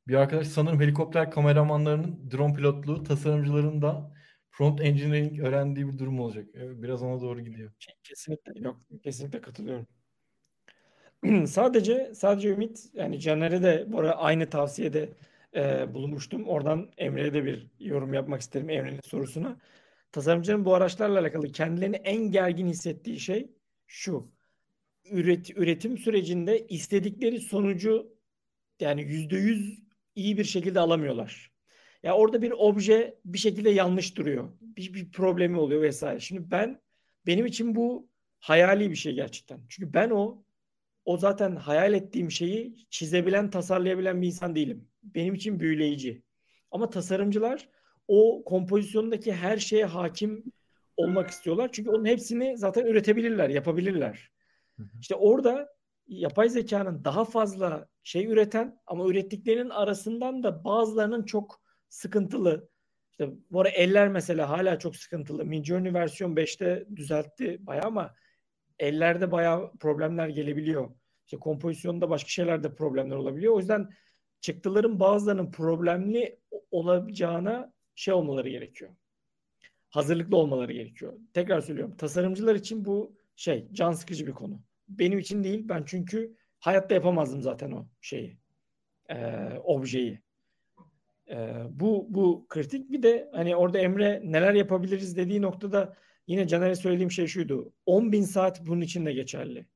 Bir 0.08 0.14
arkadaş 0.14 0.46
sanırım 0.46 0.80
helikopter 0.80 1.30
kameramanlarının 1.30 2.30
drone 2.30 2.54
pilotluğu 2.54 3.02
tasarımcıların 3.02 3.82
da 3.82 4.12
prompt 4.52 4.82
engineering 4.82 5.40
öğrendiği 5.40 5.88
bir 5.88 5.98
durum 5.98 6.20
olacak. 6.20 6.46
Biraz 6.54 7.02
ona 7.02 7.20
doğru 7.20 7.40
gidiyor. 7.40 7.72
Kesinlikle 8.02 8.60
yok. 8.60 8.80
Kesinlikle 9.02 9.40
katılıyorum. 9.40 9.86
sadece 11.46 12.14
sadece 12.14 12.48
Ümit 12.48 12.90
yani 12.94 13.20
Caner'e 13.20 13.62
de 13.62 13.84
bu 13.88 14.00
arada 14.00 14.18
aynı 14.18 14.50
tavsiyede 14.50 15.08
e, 15.54 15.94
bulunmuştum. 15.94 16.48
Oradan 16.48 16.88
Emre'ye 16.98 17.34
de 17.34 17.44
bir 17.44 17.66
yorum 17.80 18.14
yapmak 18.14 18.40
isterim 18.40 18.70
Emre'nin 18.70 19.00
sorusuna. 19.00 19.56
Tasarımcının 20.12 20.64
bu 20.64 20.74
araçlarla 20.74 21.20
alakalı 21.20 21.52
kendilerini 21.52 21.96
en 21.96 22.30
gergin 22.30 22.66
hissettiği 22.66 23.20
şey 23.20 23.50
şu. 23.86 24.32
Üret, 25.10 25.50
üretim 25.50 25.98
sürecinde 25.98 26.66
istedikleri 26.66 27.40
sonucu 27.40 28.16
yani 28.80 29.02
yüzde 29.02 29.36
yüz 29.36 29.82
iyi 30.14 30.38
bir 30.38 30.44
şekilde 30.44 30.80
alamıyorlar. 30.80 31.52
Ya 32.02 32.16
orada 32.16 32.42
bir 32.42 32.50
obje 32.50 33.18
bir 33.24 33.38
şekilde 33.38 33.70
yanlış 33.70 34.16
duruyor. 34.16 34.52
Bir, 34.60 34.94
bir 34.94 35.12
problemi 35.12 35.58
oluyor 35.58 35.82
vesaire. 35.82 36.20
Şimdi 36.20 36.50
ben 36.50 36.80
benim 37.26 37.46
için 37.46 37.74
bu 37.74 38.08
hayali 38.38 38.90
bir 38.90 38.96
şey 38.96 39.14
gerçekten. 39.14 39.60
Çünkü 39.68 39.94
ben 39.94 40.10
o 40.10 40.44
o 41.04 41.16
zaten 41.16 41.56
hayal 41.56 41.94
ettiğim 41.94 42.30
şeyi 42.30 42.76
çizebilen, 42.90 43.50
tasarlayabilen 43.50 44.22
bir 44.22 44.26
insan 44.26 44.54
değilim. 44.54 44.88
Benim 45.02 45.34
için 45.34 45.60
büyüleyici. 45.60 46.22
Ama 46.70 46.90
tasarımcılar 46.90 47.68
o 48.08 48.44
kompozisyondaki 48.44 49.32
her 49.32 49.58
şeye 49.58 49.84
hakim 49.84 50.44
olmak 50.96 51.30
istiyorlar. 51.30 51.70
Çünkü 51.72 51.90
onun 51.90 52.04
hepsini 52.04 52.58
zaten 52.58 52.86
üretebilirler, 52.86 53.48
yapabilirler. 53.48 54.30
İşte 55.00 55.14
orada 55.14 55.68
yapay 56.06 56.48
zekanın 56.48 57.04
daha 57.04 57.24
fazla 57.24 57.88
şey 58.02 58.26
üreten 58.26 58.78
ama 58.86 59.06
ürettiklerinin 59.06 59.70
arasından 59.70 60.42
da 60.42 60.64
bazılarının 60.64 61.24
çok 61.24 61.62
sıkıntılı. 61.88 62.68
İşte 63.10 63.30
bu 63.50 63.60
arada 63.60 63.70
eller 63.74 64.08
mesela 64.08 64.50
hala 64.50 64.78
çok 64.78 64.96
sıkıntılı. 64.96 65.44
Midjourney 65.44 65.94
versiyon 65.94 66.36
5'te 66.36 66.86
düzeltti 66.96 67.66
bayağı 67.66 67.86
ama 67.86 68.14
ellerde 68.78 69.32
bayağı 69.32 69.72
problemler 69.72 70.28
gelebiliyor. 70.28 70.90
İşte 71.24 71.36
kompozisyonda 71.36 72.10
başka 72.10 72.28
şeylerde 72.28 72.74
problemler 72.74 73.16
olabiliyor. 73.16 73.54
O 73.54 73.58
yüzden 73.58 73.88
çıktıların 74.40 75.00
bazılarının 75.00 75.50
problemli 75.50 76.38
olacağına 76.70 77.71
şey 77.94 78.14
olmaları 78.14 78.48
gerekiyor. 78.48 78.90
Hazırlıklı 79.90 80.36
olmaları 80.36 80.72
gerekiyor. 80.72 81.18
Tekrar 81.34 81.60
söylüyorum. 81.60 81.96
Tasarımcılar 81.96 82.54
için 82.54 82.84
bu 82.84 83.16
şey 83.36 83.68
can 83.72 83.92
sıkıcı 83.92 84.26
bir 84.26 84.32
konu. 84.32 84.60
Benim 84.88 85.18
için 85.18 85.44
değil. 85.44 85.68
Ben 85.68 85.82
çünkü 85.86 86.36
hayatta 86.60 86.94
yapamazdım 86.94 87.42
zaten 87.42 87.72
o 87.72 87.86
şeyi. 88.00 88.38
E, 89.10 89.36
objeyi. 89.64 90.20
E, 91.30 91.54
bu 91.70 92.06
bu 92.08 92.46
kritik. 92.48 92.90
Bir 92.90 93.02
de 93.02 93.30
hani 93.32 93.56
orada 93.56 93.78
Emre 93.78 94.22
neler 94.24 94.54
yapabiliriz 94.54 95.16
dediği 95.16 95.42
noktada 95.42 95.96
yine 96.26 96.48
Caner'e 96.48 96.74
söylediğim 96.74 97.10
şey 97.10 97.26
şuydu. 97.26 97.72
10 97.86 98.12
bin 98.12 98.22
saat 98.22 98.66
bunun 98.66 98.80
için 98.80 99.06
de 99.06 99.12
geçerli. 99.12 99.66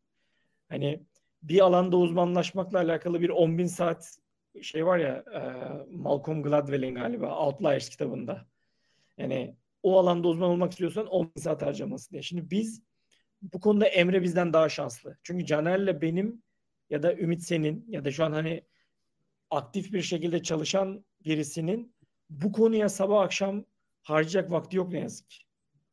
Hani 0.68 1.02
bir 1.42 1.60
alanda 1.60 1.96
uzmanlaşmakla 1.96 2.78
alakalı 2.78 3.20
bir 3.20 3.28
10 3.28 3.58
bin 3.58 3.66
saat 3.66 4.18
şey 4.62 4.86
var 4.86 4.98
ya 4.98 5.24
e, 5.34 5.40
Malcolm 5.90 6.42
Gladwell'in 6.42 6.94
galiba 6.94 7.38
Outliers 7.38 7.88
kitabında. 7.88 8.46
Yani 9.18 9.56
o 9.82 9.98
alanda 9.98 10.28
uzman 10.28 10.50
olmak 10.50 10.72
istiyorsan 10.72 11.06
10 11.06 11.32
bin 11.36 11.40
saat 11.40 11.62
harcaması 11.62 12.10
diye. 12.10 12.22
Şimdi 12.22 12.50
biz 12.50 12.82
bu 13.42 13.60
konuda 13.60 13.86
Emre 13.86 14.22
bizden 14.22 14.52
daha 14.52 14.68
şanslı. 14.68 15.18
Çünkü 15.22 15.46
Caner'le 15.46 16.02
benim 16.02 16.42
ya 16.90 17.02
da 17.02 17.16
Ümit 17.16 17.42
senin 17.42 17.84
ya 17.88 18.04
da 18.04 18.10
şu 18.10 18.24
an 18.24 18.32
hani 18.32 18.62
aktif 19.50 19.92
bir 19.92 20.02
şekilde 20.02 20.42
çalışan 20.42 21.04
birisinin 21.24 21.94
bu 22.30 22.52
konuya 22.52 22.88
sabah 22.88 23.22
akşam 23.22 23.64
harcayacak 24.02 24.50
vakti 24.50 24.76
yok 24.76 24.92
ne 24.92 24.98
yazık 24.98 25.30
ki. 25.30 25.38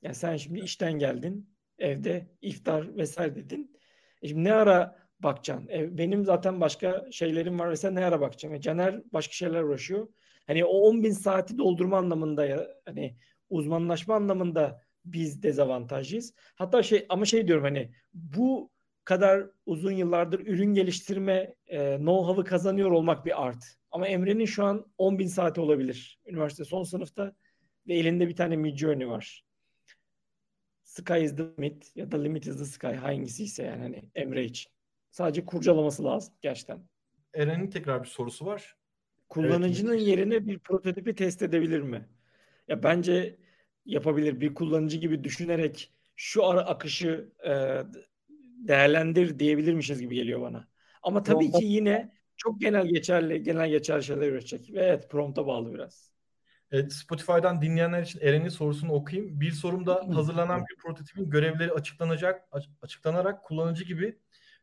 Yani 0.01 0.15
sen 0.15 0.37
şimdi 0.37 0.59
işten 0.59 0.93
geldin, 0.93 1.49
evde 1.77 2.27
iftar 2.41 2.97
vesaire 2.97 3.35
dedin. 3.35 3.77
E 4.21 4.27
şimdi 4.27 4.43
ne 4.43 4.53
ara 4.53 5.02
bakacaksın? 5.23 5.67
E, 5.67 5.97
benim 5.97 6.25
zaten 6.25 6.61
başka 6.61 7.05
şeylerim 7.11 7.59
var 7.59 7.69
ve 7.69 7.75
sen 7.75 7.95
ne 7.95 8.05
ara 8.05 8.21
bakacaksın? 8.21 8.57
E, 8.57 8.61
Caner 8.61 9.01
başka 9.13 9.33
şeyler 9.33 9.63
uğraşıyor. 9.63 10.07
Hani 10.47 10.65
o 10.65 10.77
10 10.77 11.03
bin 11.03 11.11
saati 11.11 11.57
doldurma 11.57 11.97
anlamında 11.97 12.45
ya 12.45 12.67
hani 12.85 13.17
uzmanlaşma 13.49 14.15
anlamında 14.15 14.81
biz 15.05 15.43
dezavantajlıyız. 15.43 16.33
Hatta 16.55 16.83
şey 16.83 17.05
ama 17.09 17.25
şey 17.25 17.47
diyorum 17.47 17.63
hani 17.63 17.91
bu 18.13 18.71
kadar 19.05 19.49
uzun 19.65 19.91
yıllardır 19.91 20.39
ürün 20.39 20.73
geliştirme 20.73 21.55
e, 21.67 21.95
know-how'ı 21.95 22.43
kazanıyor 22.43 22.91
olmak 22.91 23.25
bir 23.25 23.45
art. 23.45 23.63
Ama 23.91 24.07
Emre'nin 24.07 24.45
şu 24.45 24.65
an 24.65 24.85
10 24.97 25.19
bin 25.19 25.27
saati 25.27 25.61
olabilir. 25.61 26.19
Üniversite 26.25 26.65
son 26.65 26.83
sınıfta 26.83 27.33
ve 27.87 27.93
elinde 27.93 28.27
bir 28.27 28.35
tane 28.35 28.55
Midjourney 28.55 29.07
var. 29.07 29.45
Sky 30.83 31.23
is 31.23 31.35
the 31.35 31.43
limit 31.43 31.95
ya 31.95 32.11
da 32.11 32.21
limit 32.21 32.47
is 32.47 32.57
the 32.57 32.65
sky 32.65 32.87
hangisi 32.87 33.43
ise 33.43 33.63
yani 33.63 33.81
hani 33.81 34.11
Emre 34.15 34.45
için. 34.45 34.71
Sadece 35.13 35.45
kurcalaması 35.45 36.03
lazım 36.03 36.33
gerçekten. 36.41 36.79
Eren'in 37.33 37.69
tekrar 37.69 38.03
bir 38.03 38.07
sorusu 38.07 38.45
var. 38.45 38.75
Kullanıcının 39.29 39.93
evet. 39.93 40.07
yerine 40.07 40.47
bir 40.47 40.59
prototipi 40.59 41.15
test 41.15 41.41
edebilir 41.41 41.81
mi? 41.81 42.09
Ya 42.67 42.83
bence 42.83 43.37
yapabilir. 43.85 44.41
Bir 44.41 44.53
kullanıcı 44.53 44.97
gibi 44.97 45.23
düşünerek 45.23 45.93
şu 46.15 46.45
ara 46.45 46.61
akışı 46.61 47.29
e, 47.45 47.81
değerlendir 48.67 49.39
diyebilirmişiz 49.39 50.01
gibi 50.01 50.15
geliyor 50.15 50.41
bana. 50.41 50.67
Ama 51.03 51.23
tabii 51.23 51.51
ki 51.51 51.65
yine 51.65 52.13
çok 52.37 52.61
genel 52.61 52.87
geçerli, 52.87 53.43
genel 53.43 53.69
geçerli 53.69 54.03
şeyler 54.03 54.27
üretecek. 54.27 54.73
Ve 54.73 54.83
evet 54.83 55.09
prompta 55.09 55.47
bağlı 55.47 55.73
biraz. 55.73 56.13
Evet, 56.71 56.93
Spotify'dan 56.93 57.61
dinleyenler 57.61 58.01
için 58.01 58.19
Eren'in 58.19 58.49
sorusunu 58.49 58.91
okuyayım. 58.91 59.41
Bir 59.41 59.51
sorumda 59.51 60.07
hazırlanan 60.15 60.65
bir 60.69 60.75
prototipin 60.75 61.29
görevleri 61.29 61.71
açıklanacak, 61.71 62.49
açıklanarak 62.81 63.43
kullanıcı 63.43 63.83
gibi 63.83 64.17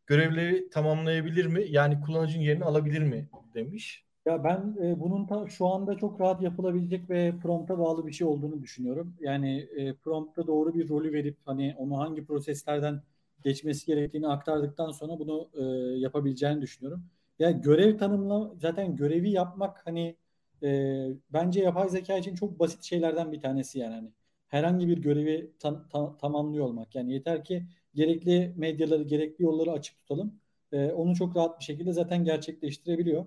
görevleri 0.06 0.70
tamamlayabilir 0.70 1.46
mi? 1.46 1.64
Yani 1.70 2.00
kullanıcının 2.00 2.42
yerini 2.42 2.64
alabilir 2.64 3.00
mi 3.02 3.28
demiş. 3.54 4.04
Ya 4.26 4.44
ben 4.44 4.76
e, 4.82 5.00
bunun 5.00 5.26
ta, 5.26 5.48
şu 5.48 5.66
anda 5.66 5.96
çok 5.96 6.20
rahat 6.20 6.42
yapılabilecek 6.42 7.10
ve 7.10 7.34
prompta 7.42 7.78
bağlı 7.78 8.06
bir 8.06 8.12
şey 8.12 8.26
olduğunu 8.26 8.62
düşünüyorum. 8.62 9.14
Yani 9.20 9.58
e, 9.76 9.94
prompta 9.94 10.46
doğru 10.46 10.74
bir 10.74 10.88
rolü 10.88 11.12
verip 11.12 11.36
hani 11.44 11.74
onu 11.78 11.98
hangi 11.98 12.24
proseslerden 12.26 13.02
geçmesi 13.44 13.86
gerektiğini 13.86 14.28
aktardıktan 14.28 14.90
sonra 14.92 15.18
bunu 15.18 15.50
e, 15.54 15.62
yapabileceğini 15.98 16.62
düşünüyorum. 16.62 17.04
Ya 17.38 17.50
yani 17.50 17.62
görev 17.62 17.98
tanımla 17.98 18.52
zaten 18.58 18.96
görevi 18.96 19.30
yapmak 19.30 19.86
hani 19.86 20.16
e, 20.62 21.08
bence 21.30 21.60
yapay 21.62 21.88
zeka 21.88 22.16
için 22.16 22.34
çok 22.34 22.58
basit 22.58 22.82
şeylerden 22.82 23.32
bir 23.32 23.40
tanesi 23.40 23.78
yani 23.78 23.94
hani 23.94 24.12
herhangi 24.48 24.88
bir 24.88 24.98
görevi 24.98 25.50
ta, 25.58 25.88
ta, 25.88 26.16
tamamlıyor 26.16 26.64
olmak. 26.66 26.94
Yani 26.94 27.12
yeter 27.12 27.44
ki 27.44 27.66
gerekli 27.94 28.54
medyaları, 28.56 29.02
gerekli 29.02 29.44
yolları 29.44 29.72
açık 29.72 29.98
tutalım. 29.98 30.34
E, 30.72 30.86
onu 30.92 31.14
çok 31.16 31.36
rahat 31.36 31.58
bir 31.60 31.64
şekilde 31.64 31.92
zaten 31.92 32.24
gerçekleştirebiliyor. 32.24 33.26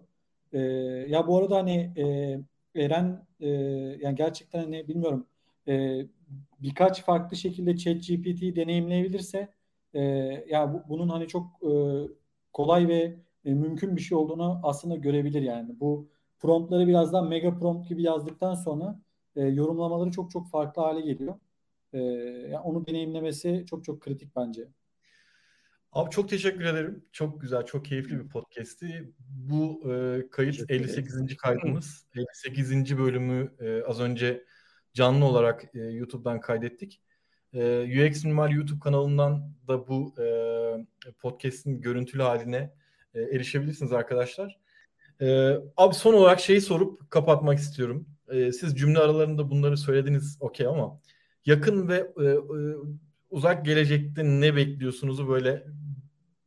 E, 0.53 0.59
ya 1.09 1.27
bu 1.27 1.37
arada 1.37 1.55
hani 1.57 1.93
e, 1.97 2.83
Eren 2.83 3.27
e, 3.39 3.47
yani 4.01 4.15
gerçekten 4.15 4.59
hani 4.59 4.87
bilmiyorum 4.87 5.27
e, 5.67 6.01
birkaç 6.61 7.03
farklı 7.03 7.37
şekilde 7.37 7.77
ChatGPT'yi 7.77 8.55
deneyimleyebilirse 8.55 9.49
e, 9.93 10.01
ya 10.49 10.73
bu, 10.73 10.83
bunun 10.89 11.09
hani 11.09 11.27
çok 11.27 11.45
e, 11.63 11.71
kolay 12.53 12.87
ve 12.87 13.15
e, 13.45 13.53
mümkün 13.53 13.95
bir 13.95 14.01
şey 14.01 14.17
olduğunu 14.17 14.59
aslında 14.63 14.95
görebilir 14.95 15.41
yani. 15.41 15.79
Bu 15.79 16.09
promptları 16.39 16.87
birazdan 16.87 17.27
mega 17.27 17.53
prompt 17.57 17.89
gibi 17.89 18.03
yazdıktan 18.03 18.53
sonra 18.53 18.99
e, 19.35 19.41
yorumlamaları 19.41 20.11
çok 20.11 20.31
çok 20.31 20.49
farklı 20.49 20.81
hale 20.81 21.01
geliyor. 21.01 21.35
E, 21.93 21.99
yani 22.49 22.59
onu 22.59 22.87
deneyimlemesi 22.87 23.65
çok 23.69 23.83
çok 23.83 24.01
kritik 24.01 24.35
bence. 24.35 24.67
Abi 25.91 26.09
çok 26.09 26.29
teşekkür 26.29 26.65
ederim. 26.65 27.05
Çok 27.11 27.41
güzel, 27.41 27.65
çok 27.65 27.85
keyifli 27.85 28.19
bir 28.19 28.29
podcast'ti. 28.29 29.13
Bu 29.29 29.93
e, 29.93 30.23
kayıt 30.29 30.71
58. 30.71 31.37
kaydımız. 31.37 32.07
58. 32.15 32.97
bölümü 32.97 33.51
e, 33.59 33.83
az 33.83 33.99
önce 33.99 34.45
canlı 34.93 35.25
olarak 35.25 35.75
e, 35.75 35.79
YouTube'dan 35.79 36.41
kaydettik. 36.41 37.01
E, 37.53 37.83
UX 37.83 38.23
Minimal 38.23 38.51
YouTube 38.51 38.79
kanalından 38.79 39.53
da 39.67 39.87
bu 39.87 40.15
e, 40.21 41.11
podcast'in 41.19 41.81
görüntülü 41.81 42.21
haline 42.21 42.73
e, 43.13 43.21
erişebilirsiniz 43.21 43.93
arkadaşlar. 43.93 44.59
E, 45.21 45.57
abi 45.77 45.93
son 45.93 46.13
olarak 46.13 46.39
şeyi 46.39 46.61
sorup 46.61 47.11
kapatmak 47.11 47.59
istiyorum. 47.59 48.07
E, 48.27 48.51
siz 48.51 48.77
cümle 48.77 48.99
aralarında 48.99 49.49
bunları 49.49 49.77
söylediniz 49.77 50.37
okey 50.39 50.67
ama 50.67 50.99
yakın 51.45 51.87
ve 51.87 52.11
e, 52.17 52.23
e, 52.23 52.37
uzak 53.29 53.65
gelecekte 53.65 54.23
ne 54.23 54.55
bekliyorsunuzu 54.55 55.29
böyle 55.29 55.63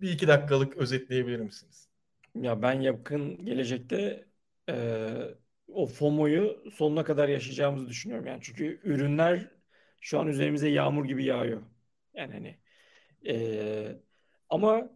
bir 0.00 0.10
iki 0.10 0.28
dakikalık 0.28 0.76
özetleyebilir 0.76 1.40
misiniz? 1.40 1.88
Ya 2.34 2.62
ben 2.62 2.80
yakın 2.80 3.44
gelecekte 3.44 4.24
e, 4.68 5.08
o 5.68 5.86
FOMO'yu 5.86 6.64
sonuna 6.72 7.04
kadar 7.04 7.28
yaşayacağımızı 7.28 7.88
düşünüyorum 7.88 8.26
yani. 8.26 8.38
Çünkü 8.42 8.80
ürünler 8.84 9.50
şu 10.00 10.20
an 10.20 10.28
üzerimize 10.28 10.68
yağmur 10.68 11.04
gibi 11.04 11.24
yağıyor. 11.24 11.62
Yani 12.14 12.32
hani 12.32 12.58
e, 13.28 14.00
ama 14.48 14.90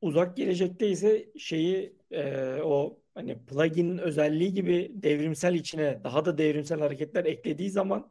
uzak 0.00 0.36
gelecekte 0.36 0.88
ise 0.88 1.28
şeyi 1.38 1.96
e, 2.10 2.54
o 2.62 3.00
hani 3.14 3.44
plugin 3.46 3.98
özelliği 3.98 4.54
gibi 4.54 4.90
devrimsel 4.94 5.54
içine 5.54 6.00
daha 6.04 6.24
da 6.24 6.38
devrimsel 6.38 6.80
hareketler 6.80 7.24
eklediği 7.24 7.70
zaman 7.70 8.10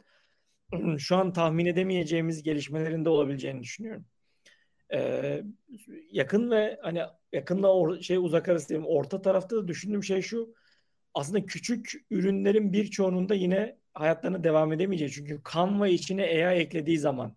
şu 1.00 1.16
an 1.16 1.34
tahmin 1.34 1.66
edemeyeceğimiz 1.66 2.44
gelişmelerin 2.44 3.06
de 3.06 3.10
olabileceğini 3.10 3.64
düşünüyorum. 3.64 4.06
Ee, 4.94 5.44
yakın 6.12 6.52
ve 6.52 6.80
hani 6.82 7.02
yakınla 7.34 7.68
or- 7.68 8.04
şey 8.04 8.18
uzak 8.18 8.50
arası 8.50 8.70
diyeyim, 8.70 8.88
orta 8.88 9.22
tarafta 9.22 9.56
da 9.58 9.68
düşündüğüm 9.68 10.04
şey 10.04 10.22
şu 10.22 10.56
aslında 11.14 11.46
küçük 11.46 11.94
ürünlerin 12.12 12.74
birçoğunun 12.74 13.30
da 13.30 13.36
yine 13.36 13.78
hayatlarına 13.94 14.44
devam 14.44 14.74
edemeyeceği. 14.74 15.12
Çünkü 15.12 15.42
Canva 15.54 15.88
içine 15.88 16.24
AI 16.24 16.60
eklediği 16.60 16.98
zaman, 17.00 17.36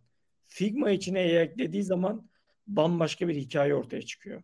Figma 0.49 0.91
içine 0.91 1.18
AI 1.18 1.37
eklediği 1.37 1.83
zaman 1.83 2.31
bambaşka 2.66 3.29
bir 3.29 3.37
hikaye 3.37 3.74
ortaya 3.74 4.03
çıkıyor. 4.03 4.43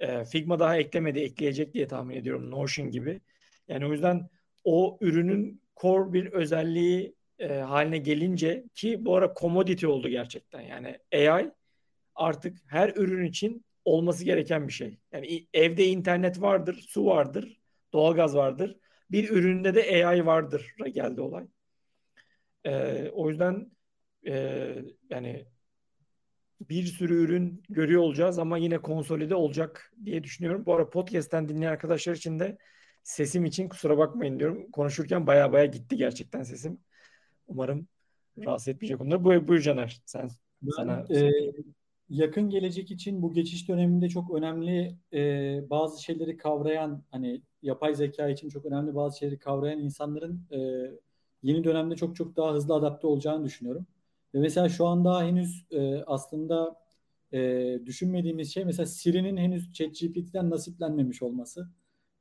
Ee, 0.00 0.24
Figma 0.24 0.58
daha 0.58 0.76
eklemedi, 0.76 1.18
ekleyecek 1.20 1.74
diye 1.74 1.88
tahmin 1.88 2.16
ediyorum 2.16 2.50
Notion 2.50 2.90
gibi. 2.90 3.20
Yani 3.68 3.86
o 3.86 3.92
yüzden 3.92 4.28
o 4.64 4.98
ürünün 5.00 5.62
core 5.76 6.12
bir 6.12 6.32
özelliği 6.32 7.14
e, 7.38 7.54
haline 7.54 7.98
gelince 7.98 8.64
ki 8.74 9.04
bu 9.04 9.16
ara 9.16 9.34
commodity 9.40 9.86
oldu 9.86 10.08
gerçekten. 10.08 10.60
Yani 10.60 10.98
AI 11.14 11.50
artık 12.14 12.58
her 12.66 12.88
ürün 12.88 13.26
için 13.26 13.64
olması 13.84 14.24
gereken 14.24 14.68
bir 14.68 14.72
şey. 14.72 14.98
Yani 15.12 15.46
evde 15.54 15.86
internet 15.86 16.40
vardır, 16.40 16.84
su 16.88 17.06
vardır, 17.06 17.60
doğalgaz 17.92 18.36
vardır. 18.36 18.76
Bir 19.10 19.30
üründe 19.30 19.74
de 19.74 20.06
AI 20.06 20.26
vardır 20.26 20.74
geldi 20.94 21.20
olay. 21.20 21.46
Ee, 22.64 23.10
o 23.12 23.28
yüzden 23.30 23.70
e, 24.26 24.74
yani 25.10 25.46
bir 26.60 26.84
sürü 26.84 27.14
ürün 27.14 27.62
görüyor 27.68 28.02
olacağız 28.02 28.38
ama 28.38 28.58
yine 28.58 28.78
konsolide 28.78 29.34
olacak 29.34 29.92
diye 30.04 30.24
düşünüyorum. 30.24 30.66
Bu 30.66 30.74
arada 30.74 30.90
podcast'ten 30.90 31.48
dinleyen 31.48 31.72
arkadaşlar 31.72 32.14
için 32.14 32.40
de 32.40 32.58
sesim 33.02 33.44
için 33.44 33.68
kusura 33.68 33.98
bakmayın 33.98 34.38
diyorum. 34.38 34.70
Konuşurken 34.70 35.26
baya 35.26 35.52
baya 35.52 35.64
gitti 35.66 35.96
gerçekten 35.96 36.42
sesim. 36.42 36.80
Umarım 37.46 37.88
rahatsız 38.38 38.68
etmeyecek 38.68 39.00
onları. 39.00 39.24
Buyur, 39.24 39.48
buyur 39.48 39.60
Caner. 39.60 40.02
Sen, 40.06 40.30
ben, 40.62 40.70
sana... 40.76 41.04
E, 41.10 41.32
yakın 42.08 42.50
gelecek 42.50 42.90
için 42.90 43.22
bu 43.22 43.32
geçiş 43.32 43.68
döneminde 43.68 44.08
çok 44.08 44.34
önemli 44.34 44.96
e, 45.12 45.20
bazı 45.70 46.02
şeyleri 46.02 46.36
kavrayan 46.36 47.02
hani 47.10 47.42
yapay 47.62 47.94
zeka 47.94 48.28
için 48.28 48.48
çok 48.48 48.64
önemli 48.64 48.94
bazı 48.94 49.18
şeyleri 49.18 49.38
kavrayan 49.38 49.78
insanların 49.78 50.46
e, 50.52 50.58
yeni 51.42 51.64
dönemde 51.64 51.96
çok 51.96 52.16
çok 52.16 52.36
daha 52.36 52.52
hızlı 52.54 52.74
adapte 52.74 53.06
olacağını 53.06 53.44
düşünüyorum. 53.44 53.86
Ve 54.34 54.38
mesela 54.38 54.68
şu 54.68 54.86
anda 54.86 55.22
henüz 55.22 55.66
e, 55.70 56.04
aslında 56.06 56.76
e, 57.32 57.78
düşünmediğimiz 57.86 58.54
şey 58.54 58.64
mesela 58.64 58.86
Siri'nin 58.86 59.36
henüz 59.36 59.72
ChatGPT'den 59.72 60.50
nasiplenmemiş 60.50 61.22
olması. 61.22 61.68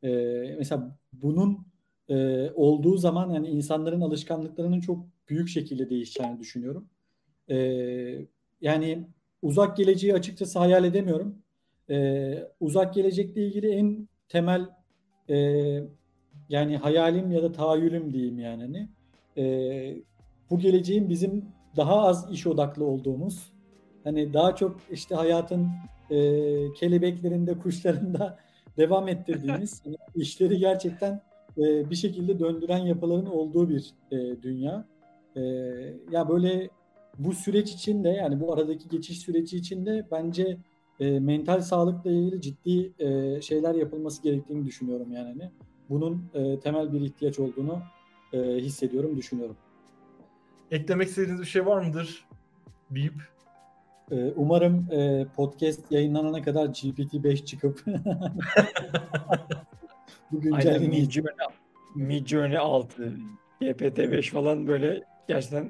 E, 0.03 0.09
mesela 0.57 0.97
bunun 1.13 1.72
e, 2.09 2.49
olduğu 2.51 2.97
zaman 2.97 3.29
yani 3.29 3.47
insanların 3.47 4.01
alışkanlıklarının 4.01 4.79
çok 4.79 5.05
büyük 5.29 5.49
şekilde 5.49 5.89
değişeceğini 5.89 6.39
düşünüyorum. 6.39 6.89
E, 7.49 7.57
yani 8.61 9.07
uzak 9.41 9.77
geleceği 9.77 10.13
açıkçası 10.13 10.59
hayal 10.59 10.83
edemiyorum. 10.83 11.35
E, 11.89 12.33
uzak 12.59 12.93
gelecekle 12.93 13.47
ilgili 13.47 13.69
en 13.69 14.07
temel 14.29 14.69
e, 15.29 15.37
yani 16.49 16.77
hayalim 16.77 17.31
ya 17.31 17.43
da 17.43 17.51
tahayyülüm 17.51 18.13
diyeyim 18.13 18.39
yani. 18.39 18.63
Hani, 18.63 18.89
e, 19.37 20.03
bu 20.49 20.59
geleceğin 20.59 21.09
bizim 21.09 21.45
daha 21.77 22.01
az 22.01 22.31
iş 22.31 22.47
odaklı 22.47 22.85
olduğumuz, 22.85 23.51
hani 24.03 24.33
daha 24.33 24.55
çok 24.55 24.77
işte 24.91 25.15
hayatın 25.15 25.67
e, 26.09 26.17
kelebeklerinde, 26.73 27.59
kuşlarında 27.59 28.39
devam 28.77 29.07
ettirdiğimiz 29.07 29.85
hani 29.85 29.95
işleri 30.15 30.57
gerçekten 30.57 31.21
e, 31.57 31.89
bir 31.89 31.95
şekilde 31.95 32.39
döndüren 32.39 32.85
yapıların 32.85 33.25
olduğu 33.25 33.69
bir 33.69 33.93
e, 34.11 34.41
dünya. 34.41 34.85
E, 35.35 35.41
ya 36.11 36.29
böyle 36.29 36.69
bu 37.19 37.33
süreç 37.33 37.71
içinde 37.71 38.09
yani 38.09 38.39
bu 38.39 38.53
aradaki 38.53 38.89
geçiş 38.89 39.19
süreci 39.19 39.57
içinde 39.57 40.05
bence 40.11 40.57
e, 40.99 41.19
mental 41.19 41.61
sağlıkla 41.61 42.11
ilgili 42.11 42.41
ciddi 42.41 42.93
e, 42.99 43.41
şeyler 43.41 43.75
yapılması 43.75 44.23
gerektiğini 44.23 44.65
düşünüyorum 44.65 45.11
yani. 45.11 45.27
Hani 45.27 45.51
bunun 45.89 46.25
e, 46.33 46.59
temel 46.59 46.93
bir 46.93 47.01
ihtiyaç 47.01 47.39
olduğunu 47.39 47.79
e, 48.33 48.37
hissediyorum, 48.39 49.17
düşünüyorum. 49.17 49.55
Eklemek 50.71 51.07
istediğiniz 51.07 51.41
bir 51.41 51.45
şey 51.45 51.65
var 51.65 51.85
mıdır? 51.85 52.25
Deyip. 52.91 53.13
E, 54.11 54.31
umarım 54.35 54.87
e, 54.91 55.25
podcast 55.35 55.91
yayınlanana 55.91 56.41
kadar 56.41 56.65
GPT-5 56.65 57.45
çıkıp 57.45 57.85
bu 60.33 60.41
güncellemeyi 60.41 61.09
Midjourney 61.95 62.57
6, 62.57 63.13
GPT-5 63.61 64.29
falan 64.29 64.67
böyle 64.67 65.03
gerçekten 65.27 65.69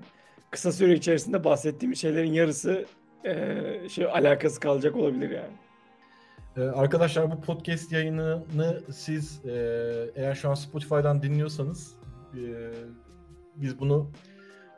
kısa 0.52 0.72
süre 0.72 0.94
içerisinde 0.94 1.44
bahsettiğim 1.44 1.96
şeylerin 1.96 2.34
yarısı 2.34 2.86
e, 3.26 3.56
şey 3.90 4.06
alakası 4.06 4.60
kalacak 4.60 4.96
olabilir 4.96 5.30
yani. 5.30 5.54
Ee, 6.58 6.62
arkadaşlar 6.62 7.32
bu 7.32 7.42
podcast 7.42 7.92
yayınını 7.92 8.82
siz 8.94 9.46
e, 9.46 9.52
eğer 10.16 10.36
şu 10.36 10.50
an 10.50 10.54
Spotify'dan 10.54 11.24
dinliyorsanız 11.24 11.96
e, 12.34 12.42
biz 13.56 13.80
bunu 13.80 14.12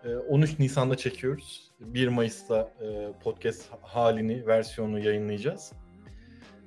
e, 0.03 0.15
13 0.15 0.59
Nisan'da 0.59 0.97
çekiyoruz. 0.97 1.71
1 1.79 2.07
Mayıs'ta 2.07 2.71
e, 2.81 3.11
podcast 3.23 3.71
halini, 3.81 4.47
versiyonu 4.47 4.99
yayınlayacağız. 4.99 5.71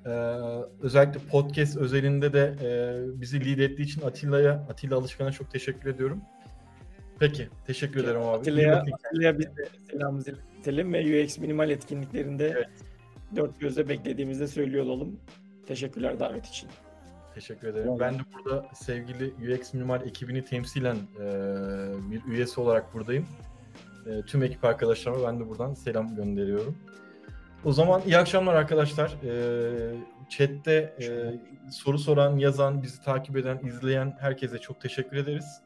E, 0.06 0.10
özellikle 0.82 1.20
podcast 1.30 1.76
özelinde 1.76 2.32
de 2.32 2.54
e, 2.62 3.20
bizi 3.20 3.44
lead 3.46 3.70
ettiği 3.70 3.82
için 3.82 4.02
Atilla'ya, 4.02 4.52
Atilla 4.52 4.96
Alışkan'a 4.96 5.32
çok 5.32 5.50
teşekkür 5.50 5.90
ediyorum. 5.90 6.20
Peki, 7.18 7.48
teşekkür 7.66 8.04
ederim 8.04 8.20
abi. 8.20 8.38
Atilla'ya, 8.38 8.76
Atilla'ya 8.76 9.38
biz 9.38 9.46
de 9.46 9.68
selamımızı 9.90 10.34
iletelim 10.56 10.92
ve 10.92 11.24
UX 11.24 11.38
minimal 11.38 11.70
etkinliklerinde 11.70 12.48
evet. 12.48 12.68
dört 13.36 13.60
gözle 13.60 13.88
beklediğimizde 13.88 14.46
söylüyor 14.46 14.84
olalım. 14.84 15.20
Teşekkürler 15.66 16.20
davet 16.20 16.46
için. 16.46 16.68
Teşekkür 17.34 17.68
ederim. 17.68 17.92
Ben 18.00 18.14
de 18.14 18.22
burada 18.34 18.66
sevgili 18.74 19.54
UX 19.54 19.74
Minimal 19.74 20.06
ekibini 20.06 20.44
temsilen 20.44 20.96
e, 20.96 21.26
bir 22.10 22.32
üyesi 22.32 22.60
olarak 22.60 22.94
buradayım. 22.94 23.26
E, 24.06 24.22
tüm 24.22 24.42
ekip 24.42 24.64
arkadaşlarıma 24.64 25.28
ben 25.28 25.40
de 25.40 25.48
buradan 25.48 25.74
selam 25.74 26.16
gönderiyorum. 26.16 26.76
O 27.64 27.72
zaman 27.72 28.02
iyi 28.06 28.18
akşamlar 28.18 28.54
arkadaşlar. 28.54 29.16
E, 29.24 29.32
chat'te 30.28 30.94
e, 31.00 31.06
soru 31.70 31.98
soran, 31.98 32.36
yazan, 32.36 32.82
bizi 32.82 33.02
takip 33.02 33.36
eden, 33.36 33.58
izleyen 33.64 34.16
herkese 34.20 34.58
çok 34.58 34.80
teşekkür 34.80 35.16
ederiz 35.16 35.62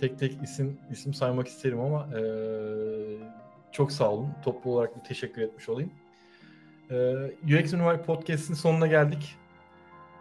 tek 0.00 0.18
tek 0.18 0.42
isim 0.42 0.78
isim 0.90 1.14
saymak 1.14 1.48
isterim 1.48 1.80
ama 1.80 2.08
e, 2.18 2.22
çok 3.72 3.92
sağ 3.92 4.10
olun. 4.10 4.28
Toplu 4.44 4.70
olarak 4.70 4.96
bir 4.96 5.04
teşekkür 5.04 5.42
etmiş 5.42 5.68
olayım. 5.68 5.92
E, 6.90 6.96
UX 7.44 7.74
Univar 7.74 8.04
Podcast'in 8.04 8.54
sonuna 8.54 8.86
geldik. 8.86 9.36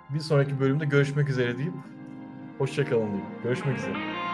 Bir 0.09 0.19
sonraki 0.19 0.59
bölümde 0.59 0.85
görüşmek 0.85 1.29
üzere 1.29 1.57
deyip 1.57 1.73
hoşçakalın 2.57 3.07
diyeyim. 3.07 3.25
Görüşmek 3.43 3.77
üzere. 3.77 4.24